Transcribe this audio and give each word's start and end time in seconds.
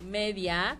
media. 0.00 0.76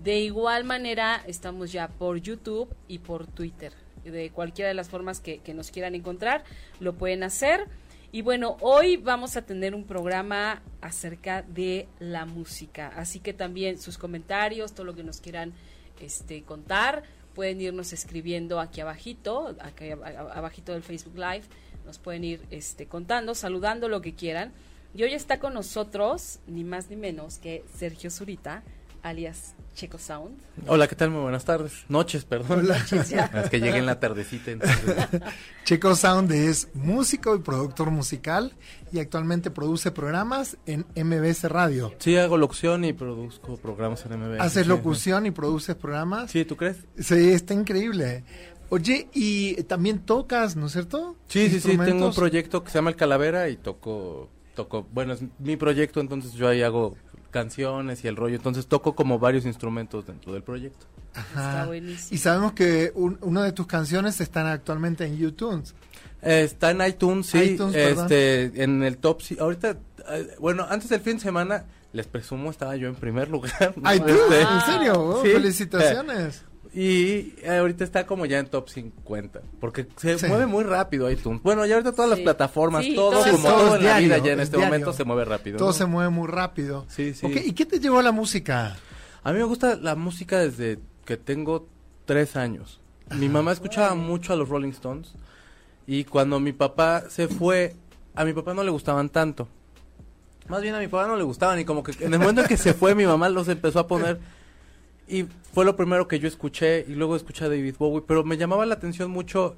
De 0.00 0.20
igual 0.20 0.62
manera, 0.62 1.20
estamos 1.26 1.72
ya 1.72 1.88
por 1.88 2.18
YouTube 2.18 2.72
y 2.86 3.00
por 3.00 3.26
Twitter. 3.26 3.72
De 4.04 4.30
cualquiera 4.30 4.68
de 4.68 4.74
las 4.74 4.90
formas 4.90 5.18
que 5.18 5.40
nos 5.54 5.72
quieran 5.72 5.96
encontrar, 5.96 6.44
lo 6.78 6.94
pueden 6.94 7.24
hacer. 7.24 7.66
Y 8.14 8.20
bueno, 8.20 8.58
hoy 8.60 8.98
vamos 8.98 9.38
a 9.38 9.42
tener 9.42 9.74
un 9.74 9.84
programa 9.84 10.60
acerca 10.82 11.40
de 11.40 11.88
la 11.98 12.26
música, 12.26 12.92
así 12.94 13.20
que 13.20 13.32
también 13.32 13.80
sus 13.80 13.96
comentarios, 13.96 14.74
todo 14.74 14.84
lo 14.84 14.94
que 14.94 15.02
nos 15.02 15.22
quieran 15.22 15.54
este, 15.98 16.42
contar, 16.42 17.04
pueden 17.34 17.62
irnos 17.62 17.94
escribiendo 17.94 18.60
aquí 18.60 18.82
abajito, 18.82 19.56
aquí 19.60 19.92
abajito 19.92 20.74
del 20.74 20.82
Facebook 20.82 21.16
Live, 21.16 21.44
nos 21.86 21.98
pueden 21.98 22.24
ir 22.24 22.42
este, 22.50 22.84
contando, 22.84 23.34
saludando 23.34 23.88
lo 23.88 24.02
que 24.02 24.14
quieran. 24.14 24.52
Y 24.94 25.04
hoy 25.04 25.14
está 25.14 25.38
con 25.38 25.54
nosotros, 25.54 26.38
ni 26.46 26.64
más 26.64 26.90
ni 26.90 26.96
menos 26.96 27.38
que 27.38 27.64
Sergio 27.74 28.10
Zurita, 28.10 28.62
alias 29.02 29.54
Checo 29.74 29.98
Sound. 29.98 30.36
Hola, 30.66 30.86
¿qué 30.86 30.94
tal? 30.94 31.10
Muy 31.10 31.22
buenas 31.22 31.44
tardes. 31.44 31.84
Noches, 31.88 32.24
perdón. 32.24 32.68
es 32.92 33.50
que 33.50 33.60
llegué 33.60 33.78
en 33.78 33.86
la 33.86 33.98
tardecita. 33.98 34.52
Checo 35.64 35.96
Sound 35.96 36.30
es 36.32 36.68
músico 36.74 37.34
y 37.34 37.38
productor 37.38 37.90
musical 37.90 38.52
y 38.92 39.00
actualmente 39.00 39.50
produce 39.50 39.90
programas 39.90 40.58
en 40.66 40.84
MBS 40.94 41.44
Radio. 41.44 41.94
Sí, 41.98 42.16
hago 42.16 42.36
locución 42.36 42.84
y 42.84 42.92
produzco 42.92 43.56
programas 43.56 44.04
en 44.04 44.18
MBS. 44.18 44.40
¿Haces 44.40 44.66
locución 44.66 45.26
y 45.26 45.30
produces 45.30 45.74
programas? 45.74 46.30
Sí, 46.30 46.44
¿tú 46.44 46.56
crees? 46.56 46.76
Sí, 46.98 47.30
está 47.30 47.54
increíble. 47.54 48.24
Oye, 48.68 49.08
y 49.12 49.54
también 49.64 50.00
tocas, 50.00 50.56
¿no 50.56 50.66
es 50.66 50.72
cierto? 50.72 51.16
Sí, 51.28 51.48
sí, 51.50 51.60
sí, 51.60 51.76
tengo 51.76 52.06
un 52.06 52.14
proyecto 52.14 52.64
que 52.64 52.70
se 52.70 52.78
llama 52.78 52.90
El 52.90 52.96
Calavera 52.96 53.48
y 53.50 53.56
toco, 53.56 54.30
toco, 54.54 54.86
bueno, 54.92 55.12
es 55.12 55.22
mi 55.38 55.56
proyecto, 55.56 56.00
entonces 56.00 56.32
yo 56.32 56.48
ahí 56.48 56.62
hago 56.62 56.96
canciones 57.32 58.04
y 58.04 58.08
el 58.08 58.14
rollo. 58.14 58.36
Entonces 58.36 58.68
toco 58.68 58.94
como 58.94 59.18
varios 59.18 59.44
instrumentos 59.44 60.06
dentro 60.06 60.32
del 60.32 60.44
proyecto. 60.44 60.86
Ajá. 61.14 61.68
Y 62.10 62.18
sabemos 62.18 62.52
que 62.52 62.92
una 62.94 63.42
de 63.42 63.50
tus 63.52 63.66
canciones 63.66 64.20
están 64.20 64.46
actualmente 64.46 65.04
en 65.04 65.18
YouTube. 65.18 65.64
está 66.20 66.70
en 66.70 66.86
iTunes, 66.86 67.26
sí. 67.26 67.58
este, 67.74 68.62
en 68.62 68.84
el 68.84 68.98
top, 68.98 69.22
sí. 69.22 69.36
Ahorita, 69.40 69.76
eh, 70.10 70.36
bueno, 70.38 70.64
antes 70.70 70.88
del 70.88 71.00
fin 71.00 71.14
de 71.14 71.20
semana, 71.22 71.64
les 71.92 72.06
presumo, 72.06 72.50
estaba 72.50 72.76
yo 72.76 72.88
en 72.88 72.94
primer 72.94 73.28
lugar. 73.28 73.74
¿iTunes? 73.94 74.16
Este, 74.20 74.40
¿En 74.42 74.60
serio? 74.60 74.92
Oh, 75.00 75.22
felicitaciones. 75.22 76.44
Y 76.74 77.34
ahorita 77.46 77.84
está 77.84 78.06
como 78.06 78.24
ya 78.24 78.38
en 78.38 78.46
top 78.46 78.70
50, 78.70 79.42
porque 79.60 79.86
se 79.96 80.26
mueve 80.26 80.46
muy 80.46 80.64
rápido 80.64 81.10
iTunes. 81.10 81.42
Bueno, 81.42 81.66
ya 81.66 81.74
ahorita 81.74 81.92
todas 81.92 82.10
las 82.10 82.20
plataformas, 82.20 82.86
todo, 82.94 83.22
como 83.30 83.48
todo, 83.48 83.76
en 83.76 83.84
la 83.84 83.98
vida 83.98 84.18
ya 84.18 84.32
en 84.32 84.40
este 84.40 84.56
momento 84.56 84.92
se 84.94 85.04
mueve 85.04 85.26
rápido. 85.26 85.58
Todo 85.58 85.74
se 85.74 85.84
mueve 85.84 86.08
muy 86.08 86.28
rápido. 86.28 86.86
Sí, 86.88 87.12
sí. 87.12 87.26
¿Y 87.26 87.52
qué 87.52 87.66
te 87.66 87.78
llevó 87.78 87.98
a 87.98 88.02
la 88.02 88.12
música? 88.12 88.76
A 89.22 89.32
mí 89.32 89.38
me 89.38 89.44
gusta 89.44 89.76
la 89.76 89.94
música 89.96 90.38
desde 90.38 90.78
que 91.04 91.18
tengo 91.18 91.68
tres 92.06 92.36
años. 92.36 92.80
Mi 93.10 93.28
mamá 93.28 93.52
escuchaba 93.52 93.94
mucho 93.94 94.32
a 94.32 94.36
los 94.36 94.48
Rolling 94.48 94.70
Stones 94.70 95.12
y 95.86 96.04
cuando 96.04 96.40
mi 96.40 96.52
papá 96.52 97.04
se 97.10 97.28
fue, 97.28 97.76
a 98.14 98.24
mi 98.24 98.32
papá 98.32 98.54
no 98.54 98.64
le 98.64 98.70
gustaban 98.70 99.10
tanto. 99.10 99.46
Más 100.48 100.62
bien 100.62 100.74
a 100.74 100.80
mi 100.80 100.88
papá 100.88 101.06
no 101.06 101.16
le 101.16 101.22
gustaban 101.22 101.60
y 101.60 101.64
como 101.66 101.82
que 101.82 101.92
en 102.04 102.14
el 102.14 102.18
momento 102.18 102.40
en 102.40 102.48
que 102.48 102.56
se 102.56 102.72
fue 102.72 102.94
mi 102.94 103.04
mamá 103.04 103.28
los 103.28 103.48
empezó 103.48 103.80
a 103.80 103.86
poner 103.86 104.18
y 105.12 105.28
fue 105.52 105.66
lo 105.66 105.76
primero 105.76 106.08
que 106.08 106.18
yo 106.18 106.26
escuché 106.26 106.86
y 106.88 106.94
luego 106.94 107.16
escuché 107.16 107.44
a 107.44 107.48
David 107.50 107.74
Bowie, 107.78 108.02
pero 108.06 108.24
me 108.24 108.38
llamaba 108.38 108.64
la 108.64 108.74
atención 108.74 109.10
mucho 109.10 109.54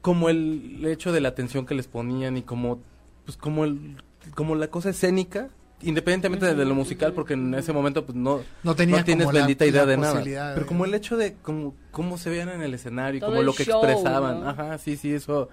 como 0.00 0.30
el 0.30 0.82
hecho 0.86 1.12
de 1.12 1.20
la 1.20 1.28
atención 1.28 1.66
que 1.66 1.74
les 1.74 1.86
ponían 1.86 2.38
y 2.38 2.42
como 2.42 2.80
pues 3.26 3.36
como 3.36 3.64
el 3.64 3.96
como 4.34 4.54
la 4.54 4.68
cosa 4.68 4.88
escénica 4.88 5.50
independientemente 5.82 6.54
de 6.54 6.64
lo 6.64 6.74
musical 6.74 7.12
porque 7.12 7.34
en 7.34 7.54
ese 7.54 7.74
momento 7.74 8.06
pues 8.06 8.16
no 8.16 8.40
no, 8.62 8.74
tenía 8.74 9.04
tienes 9.04 9.30
bendita 9.30 9.66
idea 9.66 9.84
de 9.84 9.98
nada. 9.98 10.22
pero 10.54 10.66
como 10.66 10.86
el 10.86 10.94
hecho 10.94 11.18
de 11.18 11.34
como 11.34 11.74
cómo 11.90 12.16
se 12.16 12.30
veían 12.30 12.48
en 12.48 12.62
el 12.62 12.72
escenario 12.72 13.18
y 13.18 13.20
como 13.20 13.42
lo 13.42 13.52
que 13.52 13.64
expresaban. 13.64 14.46
ajá 14.46 14.78
sí 14.78 14.96
sí 14.96 15.12
eso 15.12 15.50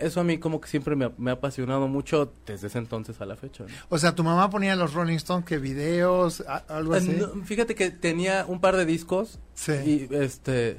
eso 0.00 0.20
a 0.20 0.24
mí 0.24 0.38
como 0.38 0.60
que 0.60 0.68
siempre 0.68 0.96
me 0.96 1.30
ha, 1.30 1.32
apasionado 1.32 1.88
mucho 1.88 2.32
desde 2.46 2.66
ese 2.66 2.78
entonces 2.78 3.20
a 3.20 3.26
la 3.26 3.36
fecha. 3.36 3.64
O 3.88 3.98
sea, 3.98 4.14
tu 4.14 4.24
mamá 4.24 4.50
ponía 4.50 4.74
los 4.76 4.94
Rolling 4.94 5.16
Stones, 5.16 5.44
que 5.44 5.58
videos, 5.58 6.42
algo 6.68 6.94
así. 6.94 7.20
fíjate 7.44 7.74
que 7.74 7.90
tenía 7.90 8.44
un 8.46 8.60
par 8.60 8.76
de 8.76 8.86
discos. 8.86 9.38
Sí. 9.54 10.08
Y 10.10 10.14
este 10.14 10.78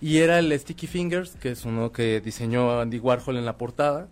y 0.00 0.18
era 0.18 0.38
el 0.38 0.58
Sticky 0.58 0.86
Fingers, 0.86 1.30
que 1.36 1.52
es 1.52 1.64
uno 1.64 1.90
que 1.90 2.20
diseñó 2.20 2.78
Andy 2.78 2.98
Warhol 2.98 3.38
en 3.38 3.46
la 3.46 3.56
portada, 3.56 4.08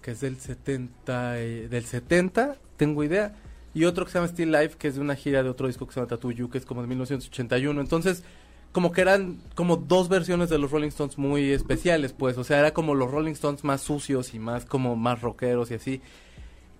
que 0.00 0.10
es 0.10 0.20
del 0.20 0.40
70 0.40 1.32
del 1.32 1.84
70, 1.84 2.56
tengo 2.76 3.04
idea, 3.04 3.34
y 3.72 3.84
otro 3.84 4.04
que 4.04 4.10
se 4.10 4.18
llama 4.18 4.26
Still 4.26 4.50
Life, 4.50 4.76
que 4.78 4.88
es 4.88 4.96
de 4.96 5.00
una 5.00 5.14
gira 5.14 5.42
de 5.42 5.48
otro 5.48 5.68
disco 5.68 5.86
que 5.86 5.94
se 5.94 6.00
llama 6.00 6.08
Tattoo 6.08 6.32
You, 6.32 6.50
que 6.50 6.58
es 6.58 6.66
como 6.66 6.82
de 6.82 6.88
1981. 6.88 7.80
Entonces, 7.80 8.24
como 8.72 8.90
que 8.90 9.02
eran 9.02 9.40
como 9.54 9.76
dos 9.76 10.08
versiones 10.08 10.48
de 10.48 10.58
los 10.58 10.70
Rolling 10.70 10.88
Stones 10.88 11.18
muy 11.18 11.52
especiales, 11.52 12.12
pues, 12.12 12.38
o 12.38 12.44
sea, 12.44 12.58
era 12.58 12.72
como 12.72 12.94
los 12.94 13.10
Rolling 13.10 13.32
Stones 13.32 13.64
más 13.64 13.82
sucios 13.82 14.34
y 14.34 14.38
más 14.38 14.64
como 14.64 14.96
más 14.96 15.20
rockeros 15.20 15.70
y 15.70 15.74
así. 15.74 16.00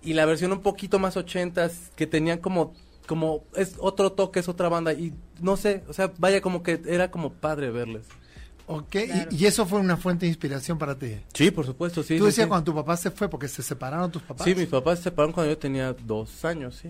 Y 0.01 0.13
la 0.13 0.25
versión 0.25 0.51
un 0.51 0.61
poquito 0.61 0.99
más 0.99 1.15
ochentas 1.15 1.91
que 1.95 2.07
tenían 2.07 2.39
como 2.39 2.73
como 3.07 3.43
es 3.55 3.75
otro 3.79 4.13
toque, 4.13 4.39
es 4.39 4.47
otra 4.47 4.69
banda 4.69 4.93
y 4.93 5.13
no 5.41 5.57
sé, 5.57 5.83
o 5.87 5.93
sea, 5.93 6.11
vaya 6.17 6.41
como 6.41 6.63
que 6.63 6.81
era 6.85 7.11
como 7.11 7.33
padre 7.33 7.69
verles. 7.69 8.07
Ok, 8.65 8.95
y, 9.29 9.45
eso 9.45 9.65
fue 9.65 9.79
una 9.79 9.97
fuente 9.97 10.25
de 10.25 10.29
inspiración 10.29 10.77
para 10.77 10.97
ti. 10.97 11.17
Sí, 11.33 11.51
por 11.51 11.65
supuesto, 11.65 12.01
sí. 12.01 12.17
Tú 12.17 12.25
decías 12.25 12.47
cuando 12.47 12.63
tu 12.63 12.73
papá 12.73 12.95
se 12.95 13.11
fue 13.11 13.29
porque 13.29 13.49
se 13.49 13.61
separaron 13.61 14.09
tus 14.09 14.21
papás. 14.21 14.45
Sí, 14.45 14.55
mis 14.55 14.67
papás 14.67 14.99
se 14.99 15.05
separaron 15.05 15.33
cuando 15.33 15.51
yo 15.51 15.57
tenía 15.57 15.91
dos 15.91 16.45
años, 16.45 16.75
sí. 16.81 16.89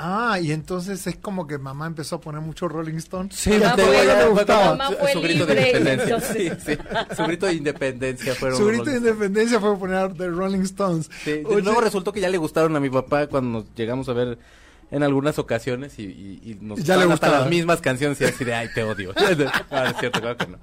Ah, 0.00 0.38
y 0.40 0.52
entonces 0.52 1.04
es 1.08 1.16
como 1.16 1.48
que 1.48 1.58
mamá 1.58 1.86
empezó 1.86 2.16
a 2.16 2.20
poner 2.20 2.40
mucho 2.40 2.68
Rolling 2.68 2.98
Stone. 2.98 3.30
Sí, 3.32 3.50
mamá 3.50 3.74
fue, 3.76 4.46
mamá 4.46 4.90
fue 4.92 5.12
su 5.12 5.20
grito 5.20 5.44
de 5.44 5.54
independencia. 5.54 6.20
Sí, 6.20 6.50
sí. 6.64 6.78
Su 7.16 7.24
grito 7.24 7.46
de 7.46 7.54
independencia 7.54 8.34
fueron 8.36 8.58
Su 8.58 8.66
grito 8.66 8.84
de 8.84 8.98
independencia 8.98 9.58
fue 9.58 9.76
poner 9.76 10.14
The 10.14 10.28
Rolling 10.28 10.60
Stones. 10.60 11.10
Sí, 11.24 11.42
luego 11.42 11.80
resultó 11.80 12.12
que 12.12 12.20
ya 12.20 12.28
le 12.28 12.38
gustaron 12.38 12.76
a 12.76 12.80
mi 12.80 12.90
papá 12.90 13.26
cuando 13.26 13.60
nos 13.60 13.74
llegamos 13.74 14.08
a 14.08 14.12
ver 14.12 14.38
en 14.90 15.02
algunas 15.02 15.38
ocasiones 15.38 15.98
y, 15.98 16.04
y, 16.04 16.58
nos 16.60 16.82
ya 16.82 16.96
le 16.96 17.04
gustan 17.06 17.32
las 17.32 17.48
mismas 17.48 17.80
canciones 17.80 18.20
y 18.20 18.24
así 18.24 18.44
de 18.44 18.54
ay 18.54 18.68
te 18.74 18.82
odio 18.82 19.14
es 19.16 19.96
cierto 19.98 20.20
claro 20.20 20.36
que 20.36 20.46
no, 20.46 20.58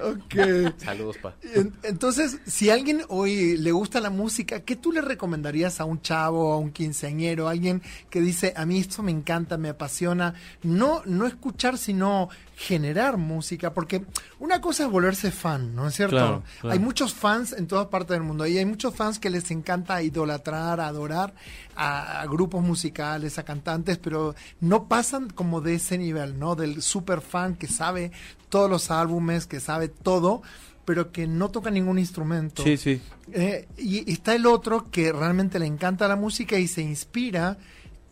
Okay. 0.00 0.72
saludos 0.78 1.18
pa. 1.18 1.34
Entonces 1.82 2.38
si 2.46 2.70
alguien 2.70 3.02
hoy 3.08 3.56
le 3.56 3.72
gusta 3.72 4.00
la 4.00 4.10
música 4.10 4.60
qué 4.60 4.76
tú 4.76 4.92
le 4.92 5.00
recomendarías 5.00 5.80
a 5.80 5.84
un 5.84 6.00
chavo 6.00 6.52
a 6.52 6.58
un 6.58 6.70
quinceañero 6.70 7.48
alguien 7.48 7.82
que 8.10 8.20
dice 8.20 8.54
a 8.56 8.64
mí 8.66 8.78
esto 8.78 9.02
me 9.02 9.10
encanta 9.10 9.58
me 9.58 9.68
apasiona 9.68 10.34
no 10.62 11.02
no 11.04 11.26
escuchar 11.26 11.78
sino 11.78 12.28
generar 12.56 13.16
música, 13.16 13.74
porque 13.74 14.04
una 14.38 14.60
cosa 14.60 14.84
es 14.84 14.90
volverse 14.90 15.30
fan, 15.30 15.74
¿no 15.74 15.88
es 15.88 15.94
cierto? 15.94 16.42
Hay 16.62 16.78
muchos 16.78 17.12
fans 17.12 17.52
en 17.52 17.66
todas 17.66 17.88
partes 17.88 18.10
del 18.10 18.22
mundo 18.22 18.46
y 18.46 18.58
hay 18.58 18.64
muchos 18.64 18.94
fans 18.94 19.18
que 19.18 19.30
les 19.30 19.50
encanta 19.50 20.02
idolatrar, 20.02 20.80
adorar 20.80 21.34
a, 21.74 22.24
grupos 22.26 22.62
musicales, 22.62 23.38
a 23.38 23.44
cantantes, 23.44 23.98
pero 23.98 24.34
no 24.60 24.88
pasan 24.88 25.30
como 25.30 25.60
de 25.60 25.74
ese 25.74 25.98
nivel, 25.98 26.38
¿no? 26.38 26.54
Del 26.54 26.82
super 26.82 27.20
fan 27.20 27.56
que 27.56 27.66
sabe 27.66 28.12
todos 28.48 28.70
los 28.70 28.90
álbumes, 28.90 29.46
que 29.46 29.60
sabe 29.60 29.88
todo 29.88 30.42
pero 30.84 31.12
que 31.12 31.26
no 31.26 31.50
toca 31.50 31.70
ningún 31.70 31.98
instrumento. 31.98 32.62
Sí, 32.62 32.76
sí. 32.76 33.00
Eh, 33.32 33.66
y 33.78 34.12
está 34.12 34.34
el 34.34 34.44
otro 34.44 34.90
que 34.90 35.14
realmente 35.14 35.58
le 35.58 35.64
encanta 35.64 36.06
la 36.08 36.16
música 36.16 36.58
y 36.58 36.68
se 36.68 36.82
inspira 36.82 37.56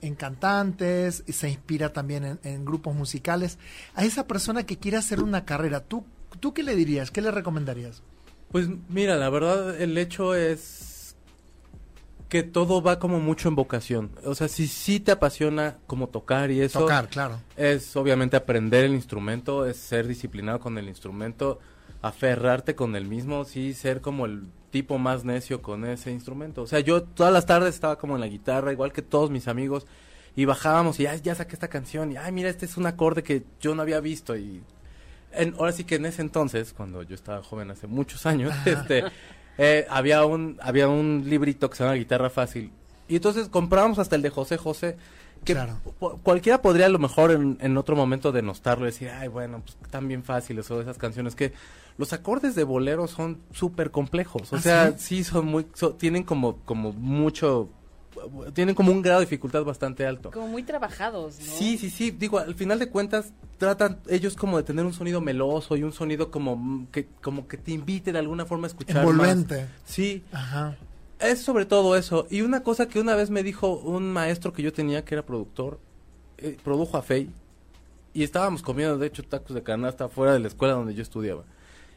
en 0.02 0.14
cantantes, 0.14 1.24
se 1.26 1.48
inspira 1.48 1.92
también 1.92 2.38
en, 2.42 2.64
grupos 2.64 2.94
musicales. 2.94 3.58
A 3.94 4.04
esa 4.04 4.26
persona 4.26 4.66
que 4.66 4.76
quiere 4.76 4.98
hacer 4.98 5.22
una 5.22 5.44
carrera, 5.44 5.80
¿tú, 5.80 6.04
¿tú 6.40 6.52
qué 6.52 6.62
le 6.62 6.76
dirías? 6.76 7.10
¿Qué 7.10 7.22
le 7.22 7.30
recomendarías? 7.30 8.02
Pues 8.50 8.68
mira, 8.88 9.16
la 9.16 9.30
verdad 9.30 9.80
el 9.80 9.96
hecho 9.96 10.34
es 10.34 11.16
que 12.28 12.42
todo 12.42 12.82
va 12.82 12.98
como 12.98 13.20
mucho 13.20 13.48
en 13.48 13.54
vocación. 13.54 14.10
O 14.24 14.34
sea, 14.34 14.48
si 14.48 14.66
sí 14.66 15.00
te 15.00 15.12
apasiona 15.12 15.76
como 15.86 16.08
tocar 16.08 16.50
y 16.50 16.60
eso. 16.60 16.80
Tocar, 16.80 17.08
claro. 17.08 17.38
Es 17.56 17.94
obviamente 17.94 18.36
aprender 18.36 18.84
el 18.84 18.94
instrumento, 18.94 19.66
es 19.66 19.76
ser 19.76 20.06
disciplinado 20.06 20.58
con 20.58 20.78
el 20.78 20.88
instrumento, 20.88 21.60
aferrarte 22.00 22.74
con 22.74 22.96
el 22.96 23.06
mismo, 23.06 23.44
sí, 23.44 23.74
ser 23.74 24.00
como 24.00 24.26
el 24.26 24.44
tipo 24.72 24.98
más 24.98 25.24
necio 25.24 25.62
con 25.62 25.84
ese 25.84 26.10
instrumento. 26.10 26.62
O 26.62 26.66
sea, 26.66 26.80
yo 26.80 27.04
todas 27.04 27.32
las 27.32 27.46
tardes 27.46 27.74
estaba 27.74 27.96
como 27.96 28.16
en 28.16 28.20
la 28.20 28.26
guitarra, 28.26 28.72
igual 28.72 28.92
que 28.92 29.02
todos 29.02 29.30
mis 29.30 29.46
amigos, 29.46 29.86
y 30.34 30.46
bajábamos 30.46 30.98
y 30.98 31.04
ya, 31.04 31.14
ya 31.14 31.34
saqué 31.36 31.54
esta 31.54 31.68
canción, 31.68 32.10
y 32.10 32.16
ay, 32.16 32.32
mira, 32.32 32.48
este 32.48 32.66
es 32.66 32.76
un 32.76 32.86
acorde 32.86 33.22
que 33.22 33.44
yo 33.60 33.74
no 33.76 33.82
había 33.82 34.00
visto. 34.00 34.34
Y 34.36 34.62
en, 35.32 35.54
ahora 35.58 35.72
sí 35.72 35.84
que 35.84 35.96
en 35.96 36.06
ese 36.06 36.22
entonces, 36.22 36.72
cuando 36.72 37.02
yo 37.04 37.14
estaba 37.14 37.42
joven 37.44 37.70
hace 37.70 37.86
muchos 37.86 38.26
años, 38.26 38.52
este 38.66 39.04
eh, 39.58 39.86
había 39.90 40.24
un 40.24 40.58
había 40.62 40.88
un 40.88 41.24
librito 41.26 41.68
que 41.70 41.76
se 41.76 41.84
llama 41.84 41.94
Guitarra 41.96 42.30
Fácil. 42.30 42.72
Y 43.08 43.16
entonces 43.16 43.48
comprábamos 43.48 43.98
hasta 43.98 44.16
el 44.16 44.22
de 44.22 44.30
José 44.30 44.56
José, 44.56 44.96
que 45.44 45.52
Claro. 45.52 45.78
cualquiera 46.22 46.62
podría 46.62 46.86
a 46.86 46.88
lo 46.88 46.98
mejor 46.98 47.30
en, 47.32 47.58
en 47.60 47.76
otro 47.76 47.94
momento 47.94 48.32
denostarlo 48.32 48.84
y 48.86 48.90
decir, 48.92 49.10
ay, 49.10 49.28
bueno, 49.28 49.60
pues 49.62 49.76
están 49.82 50.08
bien 50.08 50.22
fáciles 50.24 50.70
o 50.70 50.80
esas 50.80 50.96
canciones 50.96 51.34
que 51.34 51.52
los 51.98 52.12
acordes 52.12 52.54
de 52.54 52.64
bolero 52.64 53.06
son 53.08 53.40
súper 53.52 53.90
complejos. 53.90 54.52
O 54.52 54.56
¿Ah, 54.56 54.60
sea, 54.60 54.90
sí? 54.92 55.16
sí, 55.18 55.24
son 55.24 55.46
muy, 55.46 55.66
so- 55.74 55.94
tienen 55.94 56.22
como, 56.24 56.56
como 56.64 56.92
mucho, 56.92 57.68
tienen 58.54 58.74
como 58.74 58.92
un 58.92 59.02
grado 59.02 59.20
de 59.20 59.26
dificultad 59.26 59.64
bastante 59.64 60.06
alto. 60.06 60.30
Como 60.30 60.48
muy 60.48 60.62
trabajados, 60.62 61.38
¿no? 61.38 61.44
Sí, 61.44 61.78
sí, 61.78 61.90
sí. 61.90 62.10
Digo, 62.10 62.38
al 62.38 62.54
final 62.54 62.78
de 62.78 62.88
cuentas 62.88 63.32
tratan 63.58 64.00
ellos 64.08 64.34
como 64.36 64.56
de 64.56 64.62
tener 64.64 64.84
un 64.84 64.92
sonido 64.92 65.20
meloso 65.20 65.76
y 65.76 65.82
un 65.82 65.92
sonido 65.92 66.30
como 66.30 66.56
mm, 66.56 66.86
que 66.88 67.06
como 67.22 67.46
que 67.46 67.56
te 67.56 67.70
invite 67.72 68.12
de 68.12 68.18
alguna 68.18 68.44
forma 68.46 68.66
a 68.66 68.68
escuchar 68.68 68.98
Envolvente. 68.98 69.60
más. 69.62 69.68
Sí, 69.84 70.24
Ajá. 70.32 70.76
es 71.20 71.40
sobre 71.42 71.64
todo 71.66 71.96
eso. 71.96 72.26
Y 72.30 72.40
una 72.42 72.62
cosa 72.62 72.88
que 72.88 73.00
una 73.00 73.14
vez 73.14 73.30
me 73.30 73.42
dijo 73.42 73.74
un 73.78 74.12
maestro 74.12 74.52
que 74.52 74.62
yo 74.62 74.72
tenía 74.72 75.04
que 75.04 75.14
era 75.14 75.24
productor, 75.24 75.78
eh, 76.38 76.56
produjo 76.64 76.96
a 76.96 77.02
Fey 77.02 77.30
y 78.14 78.24
estábamos 78.24 78.62
comiendo 78.62 78.98
de 78.98 79.06
hecho 79.06 79.22
tacos 79.22 79.54
de 79.54 79.62
canasta 79.62 80.08
fuera 80.08 80.32
de 80.34 80.40
la 80.40 80.48
escuela 80.48 80.74
donde 80.74 80.94
yo 80.94 81.02
estudiaba. 81.02 81.44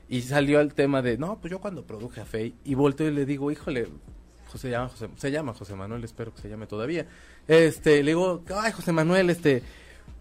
Y 0.07 0.22
salió 0.22 0.60
el 0.60 0.74
tema 0.74 1.02
de, 1.02 1.18
no, 1.18 1.40
pues 1.40 1.52
yo 1.52 1.60
cuando 1.60 1.86
produje 1.86 2.22
a 2.22 2.25
Fey 2.25 2.54
y 2.63 2.75
volteo 2.75 3.07
y 3.07 3.12
le 3.13 3.25
digo, 3.25 3.52
híjole, 3.52 3.88
José 4.52 4.69
llama 4.69 4.90
José, 4.90 5.10
se 5.18 5.31
llama 5.31 5.54
José 5.54 5.75
Manuel, 5.75 6.04
espero 6.04 6.34
que 6.34 6.42
se 6.42 6.50
llame 6.50 6.68
todavía. 6.68 7.07
Este, 7.48 8.04
le 8.04 8.12
digo, 8.12 8.44
ay, 8.56 8.72
José 8.72 8.92
Manuel, 8.92 9.30
este, 9.31 9.63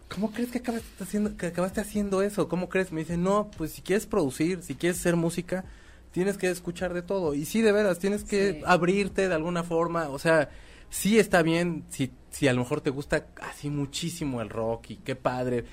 ¿cómo 0.08 0.32
crees 0.32 0.50
que 0.50 0.58
acabaste 0.58 1.04
haciendo, 1.04 1.36
que 1.36 1.46
acabaste 1.46 1.81
haciendo 1.82 2.22
eso? 2.22 2.48
¿Cómo 2.48 2.69
crees? 2.69 2.92
Me 2.92 3.00
dice, 3.00 3.16
no, 3.19 3.50
pues 3.56 3.72
si 3.72 3.82
quieres 3.82 4.06
producir, 4.06 4.62
si 4.62 4.75
quieres 4.75 4.98
hacer 5.00 5.16
música, 5.16 5.64
tienes 6.12 6.38
que 6.38 6.48
escuchar 6.48 6.94
de 6.94 7.02
todo. 7.02 7.34
Y 7.34 7.44
sí, 7.44 7.60
de 7.60 7.72
veras, 7.72 7.98
tienes 7.98 8.25
que 8.25 8.54
Sí. 8.54 8.60
abrirte 8.64 9.28
de 9.28 9.34
alguna 9.34 9.64
forma. 9.64 10.08
O 10.08 10.19
sea, 10.19 10.48
sí 10.88 11.19
está 11.19 11.42
bien 11.42 11.84
si, 11.90 12.10
si 12.31 12.48
a 12.48 12.52
lo 12.54 12.60
mejor 12.60 12.81
te 12.81 12.90
gusta 12.90 13.26
así 13.42 13.69
muchísimo 13.69 14.40
el 14.40 14.48
rock 14.48 14.90
y 14.90 14.96
qué 14.96 15.14
padre. 15.16 15.64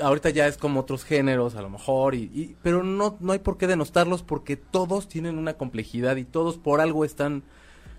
Ahorita 0.00 0.30
ya 0.30 0.46
es 0.46 0.56
como 0.56 0.80
otros 0.80 1.04
géneros, 1.04 1.54
a 1.54 1.62
lo 1.62 1.70
mejor, 1.70 2.14
y, 2.14 2.22
y- 2.34 2.56
pero 2.62 2.82
no, 2.82 3.16
no 3.20 3.32
hay 3.32 3.38
por 3.38 3.56
qué 3.58 3.66
denostarlos 3.66 4.22
porque 4.22 4.56
todos 4.56 5.08
tienen 5.08 5.38
una 5.38 5.54
complejidad 5.54 6.16
y 6.16 6.24
todos 6.24 6.58
por 6.58 6.80
algo 6.80 7.04
están, 7.04 7.42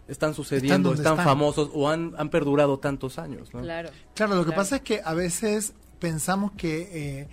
están 0.07 0.33
sucediendo, 0.33 0.93
están, 0.93 1.13
están. 1.13 1.25
famosos 1.25 1.69
o 1.73 1.89
han, 1.89 2.13
han 2.17 2.29
perdurado 2.29 2.79
tantos 2.79 3.17
años. 3.19 3.53
¿no? 3.53 3.61
Claro. 3.61 3.89
Claro, 4.15 4.35
lo 4.35 4.41
que 4.41 4.47
Claro. 4.47 4.61
pasa 4.61 4.75
es 4.77 4.81
que 4.81 5.01
a 5.03 5.13
veces 5.13 5.73
pensamos 5.99 6.51
que 6.53 6.89
eh, 7.21 7.27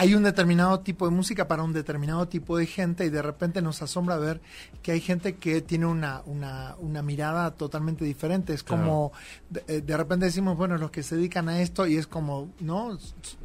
hay 0.00 0.14
un 0.14 0.22
determinado 0.22 0.78
tipo 0.78 1.06
de 1.08 1.10
música 1.10 1.48
para 1.48 1.64
un 1.64 1.72
determinado 1.72 2.28
tipo 2.28 2.56
de 2.56 2.66
gente 2.66 3.04
y 3.04 3.10
de 3.10 3.20
repente 3.20 3.60
nos 3.60 3.82
asombra 3.82 4.16
ver 4.16 4.40
que 4.80 4.92
hay 4.92 5.00
gente 5.00 5.34
que 5.34 5.60
tiene 5.60 5.86
una, 5.86 6.22
una, 6.24 6.76
una 6.78 7.02
mirada 7.02 7.50
totalmente 7.50 8.04
diferente. 8.04 8.54
Es 8.54 8.62
Claro. 8.62 8.82
como, 8.84 9.12
de, 9.50 9.64
eh, 9.66 9.80
de 9.80 9.96
repente 9.96 10.26
decimos, 10.26 10.56
bueno, 10.56 10.78
los 10.78 10.92
que 10.92 11.02
se 11.02 11.16
dedican 11.16 11.48
a 11.48 11.60
esto 11.60 11.84
y 11.88 11.96
es 11.96 12.06
como, 12.06 12.48
¿no? 12.60 12.96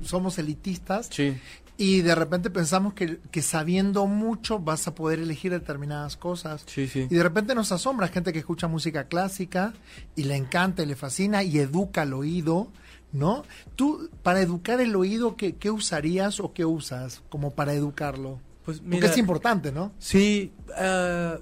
Somos 0.03 0.37
elitistas 0.37 1.07
Sí. 1.11 1.35
y 1.75 2.01
de 2.01 2.13
repente 2.13 2.51
pensamos 2.51 2.93
que, 2.93 3.17
que 3.31 3.41
sabiendo 3.41 4.05
mucho 4.05 4.59
vas 4.59 4.87
a 4.87 4.93
poder 4.93 5.17
elegir 5.17 5.51
determinadas 5.51 6.17
cosas. 6.17 6.63
Sí, 6.67 6.87
sí. 6.87 7.07
Y 7.09 7.15
de 7.15 7.23
repente 7.23 7.55
nos 7.55 7.71
asombra 7.71 8.09
gente 8.09 8.31
que 8.31 8.37
escucha 8.37 8.67
música 8.67 9.05
clásica 9.05 9.73
y 10.15 10.25
le 10.25 10.35
encanta 10.35 10.83
y 10.83 10.85
le 10.85 10.95
fascina 10.95 11.41
y 11.41 11.57
educa 11.57 12.03
el 12.03 12.13
oído, 12.13 12.67
¿no? 13.13 13.43
Tú, 13.75 14.09
para 14.23 14.41
educar 14.41 14.81
el 14.81 14.95
oído, 14.95 15.35
¿qué, 15.37 15.55
qué 15.55 15.71
usarías 15.71 16.39
o 16.39 16.51
qué 16.53 16.65
usas 16.65 17.21
como 17.29 17.51
para 17.51 17.73
educarlo? 17.73 18.39
Pues 18.65 18.79
Porque 18.79 19.05
es 19.05 19.17
importante, 19.17 19.71
¿no? 19.71 19.91
Sí, 19.99 20.51
eh, 20.77 21.37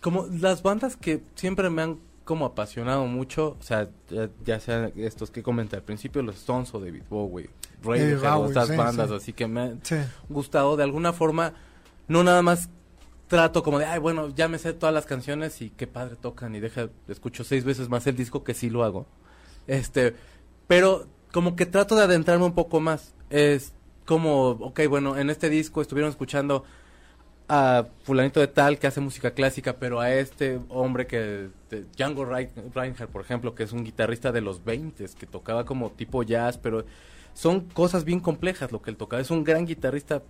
como 0.00 0.26
las 0.26 0.62
bandas 0.62 0.96
que 0.96 1.22
siempre 1.34 1.70
me 1.70 1.82
han 1.82 1.98
como 2.24 2.46
apasionado 2.46 3.06
mucho, 3.06 3.56
o 3.60 3.62
sea, 3.62 3.88
ya, 4.08 4.28
ya 4.44 4.58
sean 4.60 4.92
estos 4.96 5.30
que 5.30 5.42
comenté 5.42 5.76
al 5.76 5.82
principio, 5.82 6.22
los 6.22 6.36
Stones 6.36 6.72
o 6.74 6.80
David 6.80 7.02
Bowie, 7.08 7.50
Bowie, 7.82 8.14
estas 8.14 8.68
sí, 8.68 8.76
bandas 8.76 9.10
sí. 9.10 9.14
así 9.16 9.32
que 9.34 9.46
me 9.46 9.60
han 9.60 9.80
Sí. 9.84 9.96
gustado 10.30 10.76
de 10.76 10.84
alguna 10.84 11.12
forma, 11.12 11.52
no 12.08 12.24
nada 12.24 12.40
más 12.42 12.70
trato 13.28 13.62
como 13.62 13.78
de, 13.78 13.84
ay, 13.86 13.98
bueno, 13.98 14.34
ya 14.34 14.48
me 14.48 14.58
sé 14.58 14.72
todas 14.72 14.94
las 14.94 15.04
canciones 15.06 15.60
y 15.62 15.70
qué 15.70 15.86
padre 15.86 16.16
tocan 16.16 16.54
y 16.54 16.60
deja, 16.60 16.88
escucho 17.08 17.44
seis 17.44 17.64
veces 17.64 17.88
más 17.88 18.06
el 18.06 18.16
disco 18.16 18.42
que 18.42 18.54
sí 18.54 18.70
lo 18.70 18.84
hago. 18.84 19.06
Este, 19.66 20.14
pero 20.66 21.06
como 21.32 21.56
que 21.56 21.66
trato 21.66 21.96
de 21.96 22.02
adentrarme 22.04 22.44
un 22.44 22.54
poco 22.54 22.80
más. 22.80 23.14
Es 23.30 23.72
como, 24.06 24.50
ok, 24.50 24.80
bueno, 24.88 25.16
en 25.18 25.30
este 25.30 25.50
disco 25.50 25.80
estuvieron 25.82 26.10
escuchando 26.10 26.64
a 27.48 27.86
fulanito 28.04 28.40
de 28.40 28.46
tal 28.46 28.78
que 28.78 28.86
hace 28.86 29.00
música 29.00 29.32
clásica, 29.32 29.76
pero 29.78 30.00
a 30.00 30.12
este 30.12 30.60
hombre 30.70 31.06
que, 31.06 31.50
Django 31.96 32.24
Rein- 32.24 32.50
Reinhardt, 32.74 33.10
por 33.10 33.20
ejemplo, 33.22 33.54
que 33.54 33.64
es 33.64 33.72
un 33.72 33.84
guitarrista 33.84 34.32
de 34.32 34.40
los 34.40 34.64
20 34.64 35.04
que 35.18 35.26
tocaba 35.26 35.64
como 35.66 35.90
tipo 35.90 36.22
jazz, 36.22 36.56
pero 36.56 36.84
son 37.34 37.62
cosas 37.62 38.04
bien 38.04 38.20
complejas 38.20 38.72
lo 38.72 38.80
que 38.80 38.90
él 38.90 38.96
tocaba. 38.96 39.20
Es 39.20 39.30
un 39.30 39.44
gran 39.44 39.66
guitarrista. 39.66 40.22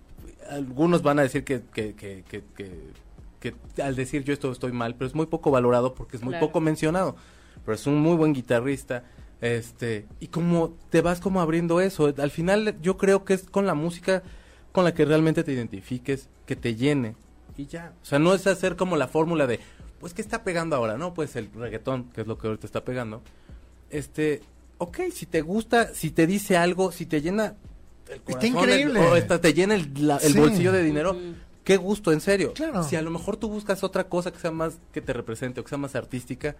Algunos 0.49 1.03
van 1.03 1.19
a 1.19 1.21
decir 1.21 1.43
que, 1.45 1.61
que, 1.73 1.93
que, 1.95 2.23
que, 2.27 2.43
que- 2.55 2.95
que 3.39 3.81
al 3.83 3.95
decir 3.95 4.23
yo 4.23 4.33
esto 4.33 4.51
estoy 4.51 4.71
mal, 4.71 4.95
pero 4.95 5.05
es 5.07 5.13
muy 5.13 5.27
poco 5.27 5.51
valorado 5.51 5.93
porque 5.93 6.17
es 6.17 6.23
muy 6.23 6.31
Claro. 6.31 6.47
poco 6.47 6.61
mencionado. 6.61 7.15
Pero 7.63 7.75
es 7.75 7.85
un 7.87 7.99
muy 7.99 8.15
buen 8.15 8.33
guitarrista. 8.33 9.03
Este, 9.41 10.05
y 10.19 10.27
como 10.27 10.73
te 10.89 11.01
vas 11.01 11.19
como 11.19 11.41
abriendo 11.41 11.81
eso, 11.81 12.13
al 12.17 12.31
final 12.31 12.77
yo 12.81 12.97
creo 12.97 13.25
que 13.25 13.33
es 13.33 13.43
con 13.43 13.65
la 13.65 13.73
música 13.73 14.23
con 14.71 14.83
la 14.83 14.93
que 14.93 15.05
realmente 15.05 15.43
te 15.43 15.51
identifiques, 15.53 16.29
que 16.45 16.55
te 16.55 16.75
llene 16.75 17.15
y 17.57 17.65
ya. 17.67 17.93
O 18.01 18.05
sea, 18.05 18.19
no 18.19 18.33
es 18.33 18.47
hacer 18.47 18.75
como 18.75 18.95
la 18.97 19.07
fórmula 19.07 19.45
de, 19.47 19.59
pues, 19.99 20.13
¿qué 20.13 20.21
está 20.21 20.43
pegando 20.43 20.75
ahora? 20.75 20.97
No, 20.97 21.13
pues 21.13 21.35
el 21.35 21.49
reggaetón, 21.53 22.05
que 22.11 22.21
es 22.21 22.27
lo 22.27 22.37
que 22.37 22.47
ahorita 22.47 22.65
está 22.65 22.83
pegando. 22.83 23.21
Este, 23.89 24.41
ok, 24.77 24.99
si 25.13 25.25
te 25.25 25.41
gusta, 25.41 25.93
si 25.93 26.11
te 26.11 26.27
dice 26.27 26.57
algo, 26.57 26.91
si 26.91 27.05
te 27.05 27.21
llena 27.21 27.55
el 28.09 28.21
Está 28.27 28.47
increíble. 28.47 28.99
el- 28.99 29.05
o 29.05 29.15
esta- 29.15 29.39
te 29.39 29.53
llena 29.53 29.75
el, 29.75 29.89
la- 30.07 30.17
el 30.17 30.33
Sí. 30.33 30.39
bolsillo 30.39 30.71
de 30.71 30.83
dinero, 30.83 31.17
qué 31.63 31.77
gusto, 31.77 32.11
en 32.11 32.19
serio. 32.21 32.53
Claro. 32.53 32.83
Si 32.83 32.95
a 32.95 33.01
lo 33.01 33.11
mejor 33.11 33.37
tú 33.37 33.47
buscas 33.49 33.83
otra 33.83 34.05
cosa 34.05 34.31
que 34.31 34.39
sea 34.39 34.51
más, 34.51 34.77
que 34.91 35.01
te 35.01 35.13
represente 35.13 35.59
o 35.59 35.63
que 35.63 35.69
sea 35.69 35.77
más 35.77 35.95
artística, 35.95 36.55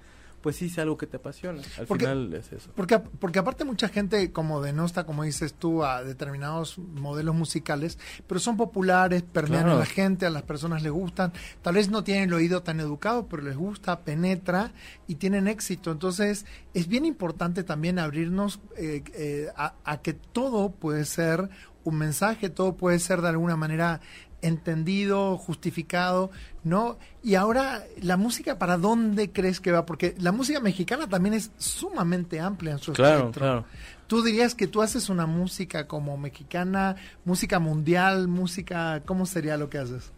pues 0.45 0.57
sí 0.57 0.65
es 0.67 0.77
algo 0.77 0.95
que 0.95 1.07
te 1.07 1.17
apasiona. 1.17 1.59
Al 1.79 1.87
Porque- 1.87 2.05
final 2.05 2.31
es 2.35 2.51
eso. 2.53 2.69
Porque, 2.75 2.99
porque 2.99 3.39
aparte 3.39 3.63
mucha 3.65 3.89
gente 3.89 4.31
como 4.31 4.61
denosta, 4.61 5.03
como 5.03 5.23
dices 5.23 5.55
tú, 5.55 5.83
a 5.83 6.03
determinados 6.03 6.77
modelos 6.77 7.33
musicales, 7.33 7.97
pero 8.27 8.39
son 8.39 8.55
populares, 8.57 9.23
permean 9.23 9.63
Claro. 9.63 9.77
a 9.77 9.79
la 9.79 9.85
gente, 9.87 10.27
a 10.27 10.29
las 10.29 10.43
personas 10.43 10.83
les 10.83 10.91
gustan, 10.91 11.33
tal 11.63 11.73
vez 11.73 11.89
no 11.89 12.03
tienen 12.03 12.25
el 12.25 12.33
oído 12.35 12.61
tan 12.61 12.79
educado, 12.79 13.25
pero 13.27 13.41
les 13.41 13.57
gusta, 13.57 14.01
penetra 14.01 14.71
y 15.07 15.15
tienen 15.15 15.47
éxito. 15.47 15.91
Entonces 15.91 16.45
es 16.75 16.87
bien 16.87 17.05
importante 17.05 17.63
también 17.63 17.97
abrirnos 17.97 18.59
eh, 18.77 19.03
eh, 19.15 19.47
a, 19.57 19.73
a 19.83 19.97
que 20.03 20.13
todo 20.13 20.69
puede 20.69 21.05
ser 21.05 21.49
un 21.83 21.95
mensaje, 21.97 22.51
todo 22.51 22.77
puede 22.77 22.99
ser 22.99 23.21
de 23.23 23.29
alguna 23.29 23.55
manera 23.55 23.99
entendido, 24.47 25.37
justificado, 25.37 26.31
¿no? 26.63 26.97
Y 27.23 27.35
ahora, 27.35 27.83
¿la 28.01 28.17
música 28.17 28.57
para 28.57 28.77
dónde 28.77 29.31
crees 29.31 29.59
que 29.59 29.71
va? 29.71 29.85
Porque 29.85 30.15
la 30.19 30.31
música 30.31 30.59
mexicana 30.59 31.07
también 31.07 31.33
es 31.33 31.51
sumamente 31.57 32.39
amplia 32.39 32.73
en 32.73 32.79
su 32.79 32.93
Claro, 32.93 33.17
espectro. 33.19 33.41
claro. 33.41 33.65
¿Tú 34.07 34.21
dirías 34.23 34.53
que 34.55 34.67
tú 34.67 34.81
haces 34.81 35.09
una 35.09 35.25
música 35.25 35.87
como 35.87 36.17
mexicana, 36.17 36.95
música 37.25 37.59
mundial, 37.59 38.27
música... 38.27 39.01
¿Cómo 39.05 39.25
sería 39.25 39.57
lo 39.57 39.69
que 39.69 39.79
haces? 39.79 40.11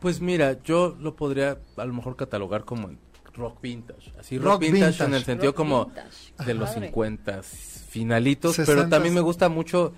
Pues 0.00 0.20
mira, 0.20 0.60
yo 0.64 0.96
lo 0.98 1.14
podría 1.14 1.58
a 1.76 1.84
lo 1.84 1.92
mejor 1.92 2.16
catalogar 2.16 2.64
como 2.64 2.90
rock 3.34 3.60
vintage. 3.62 4.12
Así 4.18 4.36
rock, 4.38 4.46
Rock 4.46 4.60
vintage, 4.62 4.84
vintage. 4.86 5.04
en 5.04 5.14
el 5.14 5.24
sentido 5.24 5.50
Rock 5.52 5.56
como 5.56 5.84
vintage. 5.86 6.44
de 6.46 6.54
los 6.54 6.70
Padre. 6.70 6.86
50 6.88 7.42
finalitos, 7.42 8.58
60s. 8.58 8.66
pero 8.66 8.88
también 8.88 9.14
me 9.14 9.20
gusta 9.20 9.48
mucho 9.48 9.92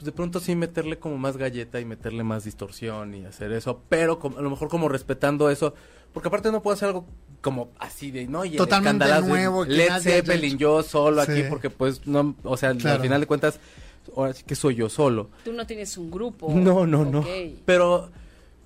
pues, 0.00 0.06
de 0.06 0.12
pronto 0.12 0.40
sí 0.40 0.56
meterle 0.56 0.98
como 0.98 1.18
más 1.18 1.36
galleta 1.36 1.78
y 1.78 1.84
meterle 1.84 2.24
más 2.24 2.44
distorsión 2.44 3.14
y 3.14 3.26
hacer 3.26 3.52
eso, 3.52 3.82
pero 3.90 4.18
como- 4.18 4.38
a 4.38 4.42
lo 4.42 4.48
mejor 4.48 4.68
como 4.68 4.88
respetando 4.88 5.50
eso, 5.50 5.74
porque 6.14 6.28
aparte 6.28 6.50
no 6.50 6.62
puedo 6.62 6.74
hacer 6.74 6.88
algo 6.88 7.04
como 7.42 7.70
así 7.78 8.10
de 8.10 8.26
no 8.26 8.44
y 8.46 8.52
el 8.52 8.56
Totalmente 8.56 9.04
escandalazo 9.04 9.26
de 9.26 9.28
nuevo, 9.40 9.64
que 9.64 9.70
Led 9.72 10.00
Zeppelin 10.00 10.56
yo 10.58 10.82
solo 10.82 11.22
Sí. 11.24 11.30
aquí 11.32 11.42
porque 11.50 11.68
pues 11.68 12.06
no, 12.06 12.34
o 12.44 12.56
sea, 12.56 12.74
Claro. 12.74 12.96
al 12.96 13.02
final 13.02 13.20
de 13.20 13.26
cuentas 13.26 13.60
ahora 14.16 14.32
sí 14.32 14.42
que 14.46 14.54
soy 14.54 14.74
yo 14.76 14.88
solo. 14.88 15.28
Tú 15.44 15.52
no 15.52 15.66
tienes 15.66 15.96
un 15.98 16.10
grupo. 16.10 16.50
No, 16.54 16.86
no, 16.86 17.04
no. 17.04 17.24
Pero 17.66 18.10